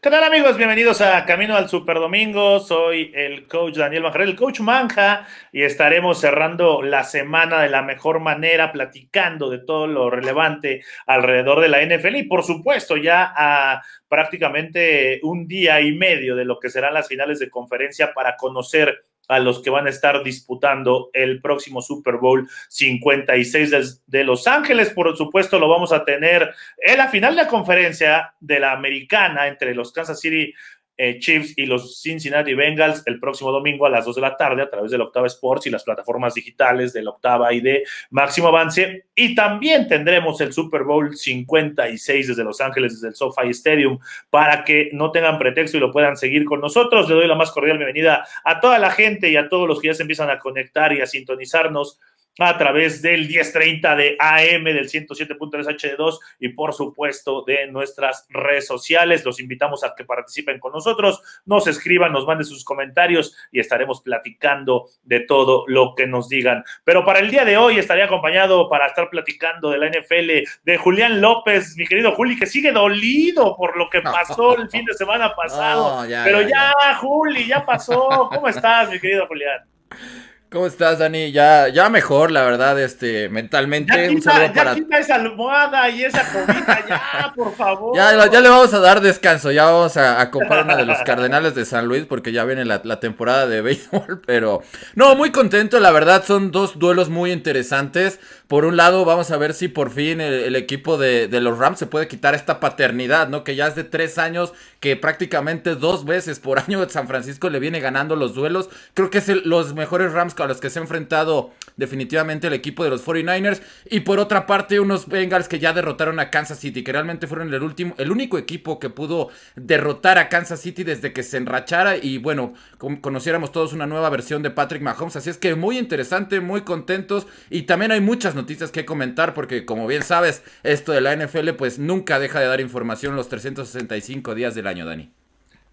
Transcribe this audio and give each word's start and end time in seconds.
¿Qué 0.00 0.10
tal 0.10 0.22
amigos? 0.22 0.56
Bienvenidos 0.56 1.00
a 1.00 1.24
Camino 1.26 1.56
al 1.56 1.68
Superdomingo. 1.68 2.60
Soy 2.60 3.10
el 3.16 3.48
coach 3.48 3.78
Daniel 3.78 4.04
Manjarel, 4.04 4.28
el 4.28 4.36
coach 4.36 4.60
Manja, 4.60 5.26
y 5.50 5.62
estaremos 5.62 6.20
cerrando 6.20 6.82
la 6.82 7.02
semana 7.02 7.60
de 7.62 7.68
la 7.68 7.82
mejor 7.82 8.20
manera, 8.20 8.70
platicando 8.70 9.50
de 9.50 9.58
todo 9.58 9.88
lo 9.88 10.08
relevante 10.08 10.84
alrededor 11.04 11.60
de 11.60 11.68
la 11.68 11.82
NFL 11.84 12.14
y 12.14 12.22
por 12.28 12.44
supuesto 12.44 12.96
ya 12.96 13.32
a 13.36 13.82
prácticamente 14.06 15.18
un 15.24 15.48
día 15.48 15.80
y 15.80 15.90
medio 15.90 16.36
de 16.36 16.44
lo 16.44 16.60
que 16.60 16.70
serán 16.70 16.94
las 16.94 17.08
finales 17.08 17.40
de 17.40 17.50
conferencia 17.50 18.14
para 18.14 18.36
conocer 18.36 19.07
a 19.28 19.38
los 19.38 19.62
que 19.62 19.70
van 19.70 19.86
a 19.86 19.90
estar 19.90 20.24
disputando 20.24 21.10
el 21.12 21.40
próximo 21.40 21.82
Super 21.82 22.16
Bowl 22.16 22.48
56 22.68 24.02
de, 24.06 24.24
Los 24.24 24.46
Ángeles. 24.46 24.90
Por 24.90 25.16
supuesto, 25.16 25.58
lo 25.58 25.68
vamos 25.68 25.92
a 25.92 26.04
tener 26.04 26.50
en 26.78 26.98
la 26.98 27.08
final 27.08 27.36
de 27.36 27.42
la 27.42 27.48
conferencia 27.48 28.34
de 28.40 28.58
la 28.58 28.72
americana 28.72 29.46
entre 29.46 29.74
los 29.74 29.92
Kansas 29.92 30.20
City 30.20 30.52
eh, 30.98 31.18
Chiefs 31.20 31.54
y 31.56 31.66
los 31.66 32.02
Cincinnati 32.02 32.54
Bengals 32.54 33.04
el 33.06 33.20
próximo 33.20 33.52
domingo 33.52 33.86
a 33.86 33.90
las 33.90 34.04
2 34.04 34.16
de 34.16 34.20
la 34.20 34.36
tarde 34.36 34.62
a 34.62 34.68
través 34.68 34.90
del 34.90 35.00
Octava 35.00 35.28
Sports 35.28 35.66
y 35.66 35.70
las 35.70 35.84
plataformas 35.84 36.34
digitales 36.34 36.92
del 36.92 37.06
Octava 37.06 37.52
y 37.52 37.60
de 37.60 37.84
Máximo 38.10 38.48
Avance. 38.48 39.04
Y 39.14 39.36
también 39.36 39.86
tendremos 39.86 40.40
el 40.40 40.52
Super 40.52 40.82
Bowl 40.82 41.16
56 41.16 42.28
desde 42.28 42.42
Los 42.42 42.60
Ángeles, 42.60 42.94
desde 42.94 43.08
el 43.08 43.14
SoFi 43.14 43.50
Stadium, 43.50 43.98
para 44.28 44.64
que 44.64 44.90
no 44.92 45.12
tengan 45.12 45.38
pretexto 45.38 45.76
y 45.76 45.80
lo 45.80 45.92
puedan 45.92 46.16
seguir 46.16 46.44
con 46.44 46.60
nosotros. 46.60 47.08
Le 47.08 47.14
doy 47.14 47.28
la 47.28 47.36
más 47.36 47.52
cordial 47.52 47.78
bienvenida 47.78 48.26
a 48.44 48.58
toda 48.58 48.80
la 48.80 48.90
gente 48.90 49.30
y 49.30 49.36
a 49.36 49.48
todos 49.48 49.68
los 49.68 49.80
que 49.80 49.86
ya 49.86 49.94
se 49.94 50.02
empiezan 50.02 50.30
a 50.30 50.38
conectar 50.38 50.92
y 50.92 51.00
a 51.00 51.06
sintonizarnos 51.06 52.00
a 52.38 52.56
través 52.56 53.02
del 53.02 53.26
1030 53.26 53.96
de 53.96 54.16
AM, 54.18 54.64
del 54.64 54.88
107.3 54.88 55.66
HD2 55.66 56.18
y 56.38 56.50
por 56.50 56.72
supuesto 56.72 57.42
de 57.46 57.66
nuestras 57.66 58.26
redes 58.30 58.66
sociales. 58.66 59.24
Los 59.24 59.40
invitamos 59.40 59.84
a 59.84 59.94
que 59.96 60.04
participen 60.04 60.60
con 60.60 60.72
nosotros, 60.72 61.20
nos 61.44 61.66
escriban, 61.66 62.12
nos 62.12 62.26
manden 62.26 62.44
sus 62.44 62.64
comentarios 62.64 63.34
y 63.50 63.60
estaremos 63.60 64.00
platicando 64.02 64.88
de 65.02 65.20
todo 65.20 65.64
lo 65.66 65.94
que 65.94 66.06
nos 66.06 66.28
digan. 66.28 66.64
Pero 66.84 67.04
para 67.04 67.18
el 67.20 67.30
día 67.30 67.44
de 67.44 67.56
hoy 67.56 67.78
estaría 67.78 68.04
acompañado 68.04 68.68
para 68.68 68.86
estar 68.86 69.10
platicando 69.10 69.70
de 69.70 69.78
la 69.78 69.88
NFL 69.88 70.48
de 70.64 70.76
Julián 70.78 71.20
López, 71.20 71.76
mi 71.76 71.86
querido 71.86 72.12
Juli, 72.12 72.38
que 72.38 72.46
sigue 72.46 72.72
dolido 72.72 73.56
por 73.56 73.76
lo 73.76 73.90
que 73.90 74.00
pasó 74.00 74.56
el 74.56 74.68
fin 74.70 74.84
de 74.84 74.94
semana 74.94 75.34
pasado. 75.34 76.06
Pero 76.06 76.42
ya, 76.42 76.72
ya, 76.80 76.94
Juli, 76.96 77.46
ya 77.46 77.64
pasó. 77.64 78.28
¿Cómo 78.32 78.48
estás, 78.48 78.90
mi 78.90 78.98
querido 78.98 79.26
Julián? 79.26 79.64
¿Cómo 80.50 80.66
estás, 80.66 80.98
Dani? 80.98 81.30
Ya, 81.30 81.68
ya 81.68 81.90
mejor, 81.90 82.30
la 82.30 82.42
verdad, 82.42 82.80
este, 82.80 83.28
mentalmente. 83.28 83.94
Ya 83.94 84.08
quita, 84.08 84.54
ya 84.54 84.74
quita 84.74 84.98
esa 84.98 85.16
almohada 85.16 85.90
y 85.90 86.04
esa 86.04 86.24
comida, 86.32 86.86
ya, 86.88 87.32
por 87.36 87.54
favor. 87.54 87.94
Ya, 87.94 88.30
ya 88.30 88.40
le 88.40 88.48
vamos 88.48 88.72
a 88.72 88.78
dar 88.78 89.02
descanso, 89.02 89.52
ya 89.52 89.66
vamos 89.66 89.98
a, 89.98 90.22
a 90.22 90.30
comprar 90.30 90.64
una 90.64 90.74
de 90.74 90.86
los 90.86 90.96
Cardenales 91.02 91.54
de 91.54 91.66
San 91.66 91.84
Luis 91.84 92.06
porque 92.06 92.32
ya 92.32 92.46
viene 92.46 92.64
la, 92.64 92.80
temporada 92.98 93.46
de 93.46 93.60
béisbol, 93.60 94.22
pero 94.26 94.62
no, 94.94 95.14
muy 95.16 95.32
contento, 95.32 95.80
la 95.80 95.90
verdad, 95.90 96.24
son 96.26 96.50
dos 96.50 96.78
duelos 96.78 97.10
muy 97.10 97.30
interesantes. 97.30 98.18
Por 98.46 98.64
un 98.64 98.78
lado, 98.78 99.04
vamos 99.04 99.30
a 99.30 99.36
ver 99.36 99.52
si 99.52 99.68
por 99.68 99.90
fin 99.90 100.22
el, 100.22 100.56
equipo 100.56 100.96
de, 100.96 101.28
de, 101.28 101.42
los 101.42 101.58
Rams 101.58 101.78
se 101.78 101.84
puede 101.84 102.08
quitar 102.08 102.34
esta 102.34 102.58
paternidad, 102.58 103.28
¿no? 103.28 103.44
Que 103.44 103.54
ya 103.54 103.66
es 103.66 103.74
de 103.74 103.84
tres 103.84 104.16
años, 104.16 104.54
que 104.80 104.96
prácticamente 104.96 105.74
dos 105.74 106.04
veces 106.04 106.38
por 106.38 106.58
año 106.68 106.88
San 106.88 107.08
Francisco 107.08 107.50
le 107.50 107.58
viene 107.58 107.80
ganando 107.80 108.16
los 108.16 108.34
duelos. 108.34 108.70
Creo 108.94 109.10
que 109.10 109.18
es 109.18 109.28
los 109.28 109.74
mejores 109.74 110.12
Rams 110.12 110.34
a 110.38 110.46
los 110.46 110.60
que 110.60 110.70
se 110.70 110.78
ha 110.78 110.82
enfrentado 110.82 111.50
definitivamente 111.76 112.46
el 112.46 112.52
equipo 112.52 112.84
de 112.84 112.90
los 112.90 113.04
49ers. 113.04 113.60
Y 113.90 114.00
por 114.00 114.18
otra 114.18 114.46
parte, 114.46 114.80
unos 114.80 115.08
Bengals 115.08 115.48
que 115.48 115.58
ya 115.58 115.72
derrotaron 115.72 116.20
a 116.20 116.30
Kansas 116.30 116.58
City, 116.58 116.82
que 116.82 116.92
realmente 116.92 117.26
fueron 117.26 117.52
el 117.52 117.62
último, 117.62 117.94
el 117.98 118.12
único 118.12 118.38
equipo 118.38 118.78
que 118.78 118.90
pudo 118.90 119.28
derrotar 119.56 120.18
a 120.18 120.28
Kansas 120.28 120.60
City 120.60 120.84
desde 120.84 121.12
que 121.12 121.22
se 121.22 121.36
enrachara. 121.36 121.96
Y 121.96 122.18
bueno, 122.18 122.54
conociéramos 123.00 123.52
todos 123.52 123.72
una 123.72 123.86
nueva 123.86 124.10
versión 124.10 124.42
de 124.42 124.50
Patrick 124.50 124.82
Mahomes. 124.82 125.16
Así 125.16 125.30
es 125.30 125.38
que 125.38 125.54
muy 125.54 125.78
interesante, 125.78 126.40
muy 126.40 126.62
contentos. 126.62 127.26
Y 127.50 127.62
también 127.62 127.92
hay 127.92 128.00
muchas 128.00 128.34
noticias 128.34 128.70
que 128.70 128.84
comentar, 128.84 129.34
porque 129.34 129.64
como 129.64 129.86
bien 129.86 130.02
sabes, 130.02 130.42
esto 130.62 130.92
de 130.92 131.00
la 131.00 131.16
NFL, 131.16 131.50
pues 131.50 131.78
nunca 131.78 132.18
deja 132.18 132.40
de 132.40 132.46
dar 132.46 132.60
información 132.60 133.16
los 133.16 133.28
365 133.28 134.34
días 134.34 134.54
del 134.54 134.67
año, 134.68 134.86
Dani. 134.86 135.10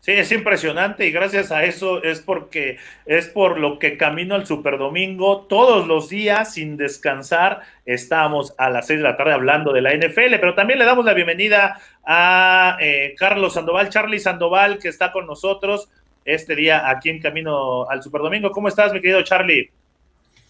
Sí, 0.05 0.11
es 0.11 0.31
impresionante 0.31 1.07
y 1.07 1.11
gracias 1.11 1.51
a 1.51 1.63
eso 1.63 2.03
es 2.03 2.21
porque 2.21 2.77
es 3.07 3.27
por 3.27 3.59
lo 3.59 3.79
que 3.79 3.97
camino 3.97 4.35
al 4.35 4.45
Super 4.45 4.77
Domingo 4.77 5.47
todos 5.49 5.87
los 5.87 6.09
días 6.09 6.53
sin 6.53 6.77
descansar. 6.77 7.61
Estamos 7.87 8.53
a 8.59 8.69
las 8.69 8.85
6 8.85 8.99
de 8.99 9.03
la 9.03 9.17
tarde 9.17 9.33
hablando 9.33 9.73
de 9.73 9.81
la 9.81 9.95
NFL, 9.95 10.35
pero 10.39 10.53
también 10.53 10.77
le 10.77 10.85
damos 10.85 11.05
la 11.05 11.15
bienvenida 11.15 11.79
a 12.05 12.77
eh, 12.79 13.15
Carlos 13.17 13.55
Sandoval, 13.55 13.89
Charlie 13.89 14.19
Sandoval, 14.19 14.77
que 14.77 14.89
está 14.89 15.11
con 15.11 15.25
nosotros 15.25 15.89
este 16.23 16.55
día 16.55 16.87
aquí 16.87 17.09
en 17.09 17.19
Camino 17.19 17.89
al 17.89 18.03
Super 18.03 18.21
Domingo. 18.21 18.51
¿Cómo 18.51 18.67
estás, 18.67 18.93
mi 18.93 19.01
querido 19.01 19.23
Charlie? 19.23 19.71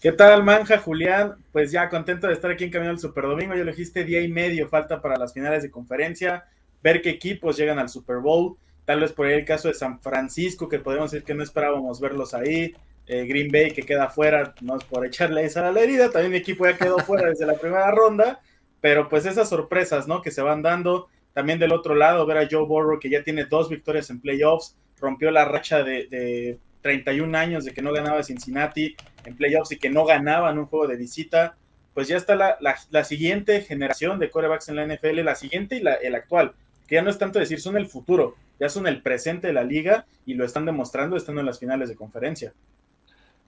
¿Qué 0.02 0.12
tal, 0.12 0.44
Manja, 0.44 0.76
Julián? 0.76 1.34
Pues 1.52 1.72
ya 1.72 1.88
contento 1.88 2.26
de 2.26 2.34
estar 2.34 2.50
aquí 2.50 2.64
en 2.64 2.70
Camino 2.70 2.90
al 2.90 2.98
Super 2.98 3.24
Domingo. 3.24 3.54
Ya 3.54 3.64
lo 3.64 3.70
dijiste, 3.70 4.04
día 4.04 4.20
y 4.20 4.28
medio 4.28 4.68
falta 4.68 5.00
para 5.00 5.16
las 5.16 5.32
finales 5.32 5.62
de 5.62 5.70
conferencia, 5.70 6.44
ver 6.82 7.02
qué 7.02 7.10
equipos 7.10 7.56
llegan 7.56 7.78
al 7.78 7.88
Super 7.88 8.18
Bowl 8.18 8.56
Tal 8.86 9.00
vez 9.00 9.12
por 9.12 9.26
ahí 9.26 9.34
el 9.34 9.44
caso 9.44 9.66
de 9.66 9.74
San 9.74 10.00
Francisco, 10.00 10.68
que 10.68 10.78
podemos 10.78 11.10
decir 11.10 11.26
que 11.26 11.34
no 11.34 11.42
esperábamos 11.42 12.00
verlos 12.00 12.32
ahí. 12.34 12.72
Eh, 13.08 13.26
Green 13.26 13.50
Bay 13.50 13.72
que 13.72 13.82
queda 13.82 14.08
fuera, 14.08 14.54
no 14.60 14.76
es 14.76 14.84
por 14.84 15.04
echarle 15.04 15.44
esa 15.44 15.66
a 15.66 15.72
la 15.72 15.80
herida, 15.80 16.10
también 16.10 16.32
mi 16.32 16.38
equipo 16.38 16.66
ya 16.66 16.76
quedó 16.76 16.98
fuera 16.98 17.28
desde 17.28 17.46
la 17.46 17.54
primera 17.54 17.88
ronda, 17.92 18.40
pero 18.80 19.08
pues 19.08 19.26
esas 19.26 19.48
sorpresas, 19.48 20.08
¿no? 20.08 20.22
Que 20.22 20.30
se 20.30 20.40
van 20.40 20.62
dando. 20.62 21.08
También 21.32 21.58
del 21.58 21.72
otro 21.72 21.94
lado, 21.94 22.24
ver 22.26 22.38
a 22.38 22.48
Joe 22.50 22.64
Burrow 22.64 22.98
que 22.98 23.10
ya 23.10 23.22
tiene 23.22 23.44
dos 23.44 23.68
victorias 23.68 24.08
en 24.10 24.20
playoffs, 24.20 24.76
rompió 24.98 25.30
la 25.30 25.44
racha 25.44 25.82
de, 25.82 26.58
31 26.80 27.36
años 27.36 27.64
de 27.64 27.74
que 27.74 27.82
no 27.82 27.92
ganaba 27.92 28.22
Cincinnati 28.22 28.94
en 29.24 29.36
playoffs 29.36 29.72
y 29.72 29.78
que 29.78 29.90
no 29.90 30.04
ganaba 30.04 30.50
en 30.52 30.58
un 30.58 30.66
juego 30.66 30.86
de 30.86 30.94
visita. 30.94 31.56
Pues 31.92 32.06
ya 32.06 32.16
está 32.16 32.36
la, 32.36 32.56
la, 32.60 33.04
siguiente 33.04 33.62
generación 33.62 34.20
de 34.20 34.30
corebacks 34.30 34.68
en 34.68 34.76
la 34.76 34.86
NFL, 34.86 35.22
la 35.22 35.34
siguiente 35.34 35.76
y 35.76 35.80
la, 35.80 35.94
el 35.94 36.14
actual, 36.14 36.52
que 36.86 36.96
ya 36.96 37.02
no 37.02 37.10
es 37.10 37.18
tanto 37.18 37.38
decir, 37.38 37.60
son 37.60 37.76
el 37.76 37.86
futuro 37.86 38.36
ya 38.58 38.68
son 38.68 38.86
el 38.86 39.02
presente 39.02 39.48
de 39.48 39.52
la 39.52 39.64
liga 39.64 40.06
y 40.24 40.34
lo 40.34 40.44
están 40.44 40.64
demostrando 40.64 41.16
estando 41.16 41.40
en 41.40 41.46
las 41.46 41.58
finales 41.58 41.88
de 41.88 41.96
conferencia. 41.96 42.52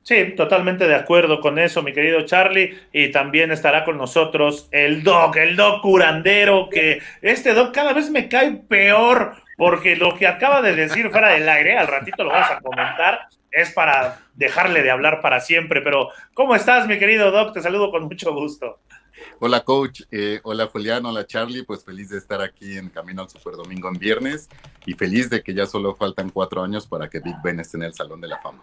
Sí, 0.02 0.34
totalmente 0.36 0.88
de 0.88 0.94
acuerdo 0.94 1.40
con 1.40 1.58
eso, 1.58 1.82
mi 1.82 1.92
querido 1.92 2.22
Charlie. 2.22 2.78
Y 2.92 3.10
también 3.10 3.50
estará 3.50 3.84
con 3.84 3.98
nosotros 3.98 4.68
el 4.70 5.02
Doc, 5.02 5.36
el 5.36 5.54
Doc 5.54 5.82
curandero, 5.82 6.68
que 6.70 7.00
este 7.20 7.52
Doc 7.52 7.74
cada 7.74 7.92
vez 7.92 8.10
me 8.10 8.28
cae 8.28 8.52
peor, 8.52 9.34
porque 9.56 9.96
lo 9.96 10.16
que 10.16 10.26
acaba 10.26 10.62
de 10.62 10.74
decir 10.74 11.10
fuera 11.10 11.30
del 11.30 11.48
aire, 11.48 11.76
al 11.76 11.88
ratito 11.88 12.24
lo 12.24 12.30
vamos 12.30 12.50
a 12.50 12.60
comentar, 12.60 13.28
es 13.50 13.70
para 13.72 14.20
dejarle 14.34 14.82
de 14.82 14.90
hablar 14.90 15.20
para 15.20 15.40
siempre. 15.40 15.82
Pero, 15.82 16.08
¿cómo 16.32 16.54
estás, 16.54 16.86
mi 16.86 16.98
querido 16.98 17.30
Doc? 17.30 17.52
Te 17.52 17.60
saludo 17.60 17.90
con 17.90 18.04
mucho 18.04 18.32
gusto. 18.32 18.78
Hola 19.40 19.60
coach, 19.60 20.02
eh, 20.10 20.40
hola 20.42 20.66
Julián, 20.66 21.06
hola 21.06 21.26
Charlie, 21.26 21.62
pues 21.62 21.84
feliz 21.84 22.10
de 22.10 22.18
estar 22.18 22.40
aquí 22.40 22.76
en 22.76 22.88
Camino 22.88 23.22
al 23.22 23.28
Super 23.28 23.54
Domingo 23.54 23.88
en 23.88 23.98
viernes 23.98 24.48
y 24.86 24.94
feliz 24.94 25.30
de 25.30 25.42
que 25.42 25.54
ya 25.54 25.66
solo 25.66 25.94
faltan 25.94 26.30
cuatro 26.30 26.62
años 26.62 26.86
para 26.86 27.08
que 27.08 27.20
Big 27.20 27.36
Ben 27.42 27.60
esté 27.60 27.76
en 27.76 27.84
el 27.84 27.94
Salón 27.94 28.20
de 28.20 28.28
la 28.28 28.38
Fama. 28.38 28.62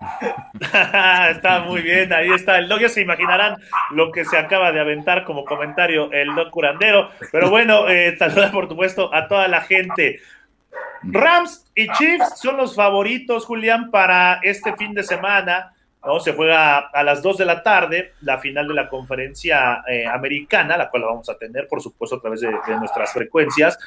está 1.30 1.60
muy 1.60 1.82
bien, 1.82 2.12
ahí 2.12 2.30
está 2.30 2.58
el 2.58 2.68
doc, 2.68 2.80
ya 2.80 2.88
se 2.88 3.00
imaginarán 3.00 3.56
lo 3.90 4.12
que 4.12 4.24
se 4.24 4.36
acaba 4.36 4.72
de 4.72 4.80
aventar 4.80 5.24
como 5.24 5.44
comentario 5.44 6.10
el 6.12 6.34
doc 6.34 6.50
curandero, 6.50 7.10
pero 7.30 7.50
bueno, 7.50 7.88
eh, 7.88 8.16
saludar 8.18 8.52
por 8.52 8.68
supuesto 8.68 9.14
a 9.14 9.28
toda 9.28 9.48
la 9.48 9.62
gente. 9.62 10.20
Rams 11.02 11.70
y 11.74 11.88
Chiefs 11.88 12.38
son 12.40 12.56
los 12.56 12.74
favoritos, 12.74 13.44
Julián, 13.44 13.90
para 13.90 14.40
este 14.42 14.74
fin 14.76 14.94
de 14.94 15.02
semana. 15.02 15.72
Se 16.20 16.32
juega 16.32 16.78
a 16.78 17.04
las 17.04 17.22
2 17.22 17.38
de 17.38 17.44
la 17.44 17.62
tarde 17.62 18.14
la 18.22 18.38
final 18.38 18.66
de 18.66 18.74
la 18.74 18.88
conferencia 18.88 19.84
eh, 19.86 20.04
americana, 20.04 20.76
la 20.76 20.88
cual 20.88 21.04
vamos 21.04 21.28
a 21.28 21.38
tener, 21.38 21.68
por 21.68 21.80
supuesto, 21.80 22.16
a 22.16 22.20
través 22.20 22.40
de, 22.40 22.50
nuestras 22.76 23.12
frecuencias. 23.12 23.78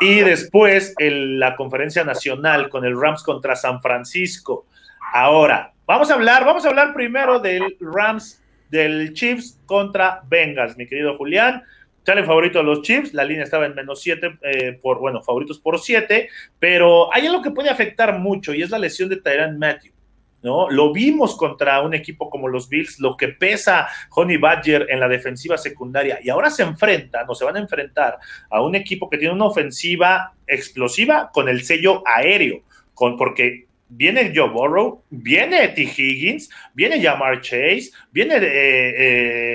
Y 0.00 0.20
después 0.20 0.94
la 0.98 1.54
conferencia 1.54 2.02
nacional 2.02 2.68
con 2.68 2.84
el 2.84 3.00
Rams 3.00 3.22
contra 3.22 3.54
San 3.54 3.80
Francisco. 3.80 4.66
Ahora, 5.12 5.72
vamos 5.86 6.10
a 6.10 6.14
hablar, 6.14 6.44
vamos 6.44 6.64
a 6.64 6.70
hablar 6.70 6.92
primero 6.92 7.38
del 7.38 7.76
Rams, 7.80 8.42
del 8.68 9.12
Chiefs 9.12 9.60
contra 9.64 10.22
Bengals, 10.26 10.76
mi 10.76 10.88
querido 10.88 11.16
Julián. 11.16 11.62
Sale 12.04 12.24
favorito 12.24 12.58
de 12.58 12.64
los 12.64 12.82
Chiefs, 12.82 13.14
la 13.14 13.22
línea 13.22 13.44
estaba 13.44 13.66
en 13.66 13.74
menos 13.76 14.00
7, 14.00 14.38
eh, 14.42 14.78
por, 14.82 14.98
bueno, 14.98 15.22
favoritos 15.22 15.60
por 15.60 15.78
7, 15.78 16.28
pero 16.58 17.12
hay 17.14 17.26
algo 17.26 17.42
que 17.42 17.52
puede 17.52 17.70
afectar 17.70 18.18
mucho 18.18 18.52
y 18.54 18.62
es 18.62 18.70
la 18.70 18.78
lesión 18.78 19.08
de 19.08 19.16
Tyrann 19.16 19.58
Matthew. 19.58 19.92
¿No? 20.42 20.70
Lo 20.70 20.92
vimos 20.92 21.36
contra 21.36 21.80
un 21.82 21.94
equipo 21.94 22.30
como 22.30 22.48
los 22.48 22.68
Bills, 22.68 22.98
lo 22.98 23.16
que 23.16 23.28
pesa 23.28 23.88
Honey 24.10 24.36
Badger 24.36 24.86
en 24.90 25.00
la 25.00 25.08
defensiva 25.08 25.58
secundaria, 25.58 26.18
y 26.22 26.30
ahora 26.30 26.50
se 26.50 26.62
enfrentan 26.62 27.26
o 27.28 27.34
se 27.34 27.44
van 27.44 27.56
a 27.56 27.60
enfrentar 27.60 28.18
a 28.48 28.62
un 28.62 28.74
equipo 28.74 29.08
que 29.08 29.18
tiene 29.18 29.34
una 29.34 29.46
ofensiva 29.46 30.34
explosiva 30.46 31.30
con 31.32 31.48
el 31.48 31.62
sello 31.62 32.02
aéreo, 32.06 32.62
con, 32.94 33.16
porque 33.16 33.66
viene 33.90 34.32
Joe 34.34 34.48
Burrow, 34.48 35.02
viene 35.10 35.68
T. 35.68 35.82
Higgins, 35.82 36.48
viene 36.72 37.02
Jamar 37.02 37.40
Chase, 37.40 37.90
viene 38.10 38.36
eh, 38.36 38.94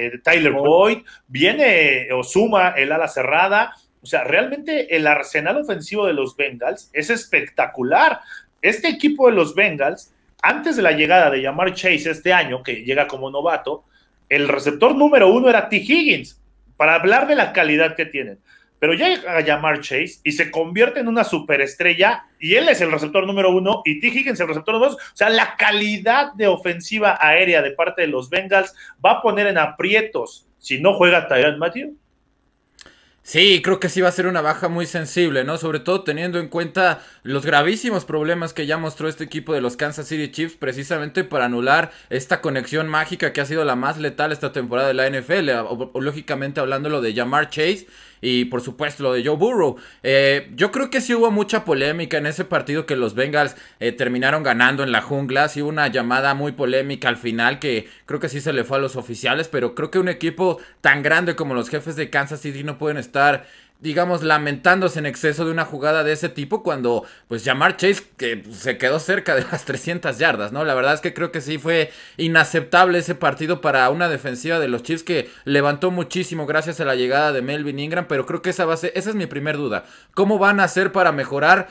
eh, 0.07 0.19
Tyler 0.23 0.51
Boyd, 0.51 0.99
viene 1.27 2.11
Osuma, 2.11 2.69
el 2.69 2.91
ala 2.91 3.07
cerrada. 3.07 3.75
O 4.01 4.05
sea, 4.05 4.23
realmente 4.23 4.95
el 4.95 5.07
arsenal 5.07 5.57
ofensivo 5.57 6.05
de 6.05 6.13
los 6.13 6.35
Bengals 6.35 6.91
es 6.93 7.09
espectacular. 7.09 8.19
Este 8.61 8.89
equipo 8.89 9.27
de 9.27 9.35
los 9.35 9.55
Bengals, 9.55 10.13
antes 10.47 10.75
de 10.75 10.81
la 10.81 10.91
llegada 10.91 11.29
de 11.29 11.43
Jamar 11.43 11.73
Chase 11.73 12.09
este 12.09 12.33
año, 12.33 12.63
que 12.63 12.83
llega 12.83 13.07
como 13.07 13.29
novato, 13.31 13.85
el 14.29 14.47
receptor 14.47 14.95
número 14.95 15.29
uno 15.29 15.49
era 15.49 15.69
T. 15.69 15.77
Higgins, 15.77 16.41
para 16.77 16.95
hablar 16.95 17.27
de 17.27 17.35
la 17.35 17.53
calidad 17.53 17.95
que 17.95 18.05
tienen 18.05 18.39
pero 18.79 18.93
llega 18.93 19.37
a 19.37 19.41
llamar 19.41 19.81
Chase 19.81 20.19
y 20.23 20.33
se 20.33 20.51
convierte 20.51 20.99
en 20.99 21.07
una 21.07 21.23
superestrella 21.23 22.25
y 22.39 22.55
él 22.55 22.69
es 22.69 22.81
el 22.81 22.91
receptor 22.91 23.25
número 23.25 23.49
uno 23.49 23.81
y 23.85 23.99
T. 23.99 24.07
Higgins 24.07 24.39
el 24.39 24.47
receptor 24.47 24.75
número 24.75 24.91
dos. 24.91 25.01
O 25.01 25.15
sea, 25.15 25.29
la 25.29 25.55
calidad 25.57 26.33
de 26.33 26.47
ofensiva 26.47 27.17
aérea 27.19 27.61
de 27.61 27.71
parte 27.71 28.03
de 28.03 28.09
los 28.09 28.29
Bengals 28.29 28.75
va 29.03 29.13
a 29.13 29.21
poner 29.21 29.47
en 29.47 29.57
aprietos 29.57 30.47
si 30.59 30.79
no 30.79 30.93
juega 30.93 31.27
Tyrant 31.27 31.57
Matthew. 31.57 31.95
Sí, 33.27 33.63
creo 33.63 33.79
que 33.79 33.89
sí 33.89 34.01
va 34.01 34.09
a 34.09 34.11
ser 34.11 34.27
una 34.27 34.41
baja 34.41 34.67
muy 34.69 34.85
sensible, 34.85 35.43
¿no? 35.43 35.57
Sobre 35.57 35.79
todo 35.79 36.03
teniendo 36.03 36.37
en 36.39 36.47
cuenta 36.47 37.01
los 37.23 37.43
gravísimos 37.43 38.05
problemas 38.05 38.53
que 38.53 38.67
ya 38.67 38.77
mostró 38.77 39.09
este 39.09 39.23
equipo 39.23 39.51
de 39.51 39.61
los 39.61 39.77
Kansas 39.77 40.07
City 40.07 40.29
Chiefs 40.29 40.57
precisamente 40.57 41.23
para 41.23 41.45
anular 41.45 41.91
esta 42.11 42.39
conexión 42.39 42.87
mágica 42.87 43.33
que 43.33 43.41
ha 43.41 43.47
sido 43.47 43.65
la 43.65 43.75
más 43.75 43.97
letal 43.97 44.31
esta 44.31 44.51
temporada 44.51 44.89
de 44.89 44.93
la 44.93 45.09
NFL, 45.09 45.49
o, 45.67 45.99
lógicamente 46.01 46.59
hablando 46.59 46.87
lo 46.89 47.01
de 47.01 47.15
Jamar 47.15 47.49
Chase 47.49 47.87
y 48.25 48.45
por 48.45 48.61
supuesto 48.61 49.03
lo 49.03 49.13
de 49.13 49.23
Joe 49.23 49.35
Burrow. 49.35 49.75
Eh, 50.01 50.49
yo 50.55 50.71
creo 50.71 50.89
que 50.89 50.99
sí 50.99 51.13
hubo 51.13 51.29
mucha 51.29 51.63
polémica 51.63 52.17
en 52.17 52.25
ese 52.25 52.43
partido 52.43 52.87
que 52.87 52.95
los 52.95 53.13
Bengals 53.13 53.55
eh, 53.79 53.91
terminaron 53.91 54.41
ganando 54.41 54.81
en 54.81 54.91
la 54.91 55.03
jungla. 55.03 55.47
Sí 55.47 55.61
hubo 55.61 55.69
una 55.69 55.89
llamada 55.89 56.33
muy 56.33 56.53
polémica 56.53 57.07
al 57.07 57.17
final 57.17 57.59
que 57.59 57.87
creo 58.07 58.19
que 58.19 58.27
sí 58.27 58.41
se 58.41 58.51
le 58.51 58.63
fue 58.63 58.77
a 58.77 58.81
los 58.81 58.95
oficiales, 58.95 59.47
pero 59.47 59.75
creo 59.75 59.91
que 59.91 59.99
un 59.99 60.09
equipo 60.09 60.59
tan 60.81 61.03
grande 61.03 61.35
como 61.35 61.53
los 61.53 61.69
jefes 61.69 61.95
de 61.95 62.09
Kansas 62.09 62.41
City 62.41 62.63
no 62.63 62.79
pueden 62.79 62.97
estar 62.97 63.45
digamos, 63.79 64.23
lamentándose 64.23 64.99
en 64.99 65.05
exceso 65.05 65.45
de 65.45 65.51
una 65.51 65.65
jugada 65.65 66.03
de 66.03 66.13
ese 66.13 66.29
tipo 66.29 66.63
cuando, 66.63 67.03
pues, 67.27 67.43
Jamar 67.43 67.77
Chase 67.77 68.03
que 68.17 68.43
se 68.51 68.77
quedó 68.77 68.99
cerca 68.99 69.35
de 69.35 69.45
las 69.51 69.65
300 69.65 70.17
yardas, 70.17 70.51
¿no? 70.51 70.63
La 70.63 70.73
verdad 70.73 70.93
es 70.93 71.01
que 71.01 71.13
creo 71.13 71.31
que 71.31 71.41
sí 71.41 71.57
fue 71.57 71.91
inaceptable 72.17 72.99
ese 72.99 73.15
partido 73.15 73.61
para 73.61 73.89
una 73.89 74.09
defensiva 74.09 74.59
de 74.59 74.67
los 74.67 74.83
Chiefs 74.83 75.03
que 75.03 75.29
levantó 75.43 75.91
muchísimo 75.91 76.45
gracias 76.45 76.79
a 76.79 76.85
la 76.85 76.95
llegada 76.95 77.31
de 77.31 77.41
Melvin 77.41 77.79
Ingram, 77.79 78.05
pero 78.07 78.25
creo 78.25 78.41
que 78.41 78.49
esa 78.51 78.65
base, 78.65 78.91
esa 78.95 79.09
es 79.09 79.15
mi 79.15 79.25
primer 79.25 79.57
duda. 79.57 79.85
¿Cómo 80.13 80.39
van 80.39 80.59
a 80.59 80.63
hacer 80.63 80.91
para 80.91 81.11
mejorar 81.11 81.67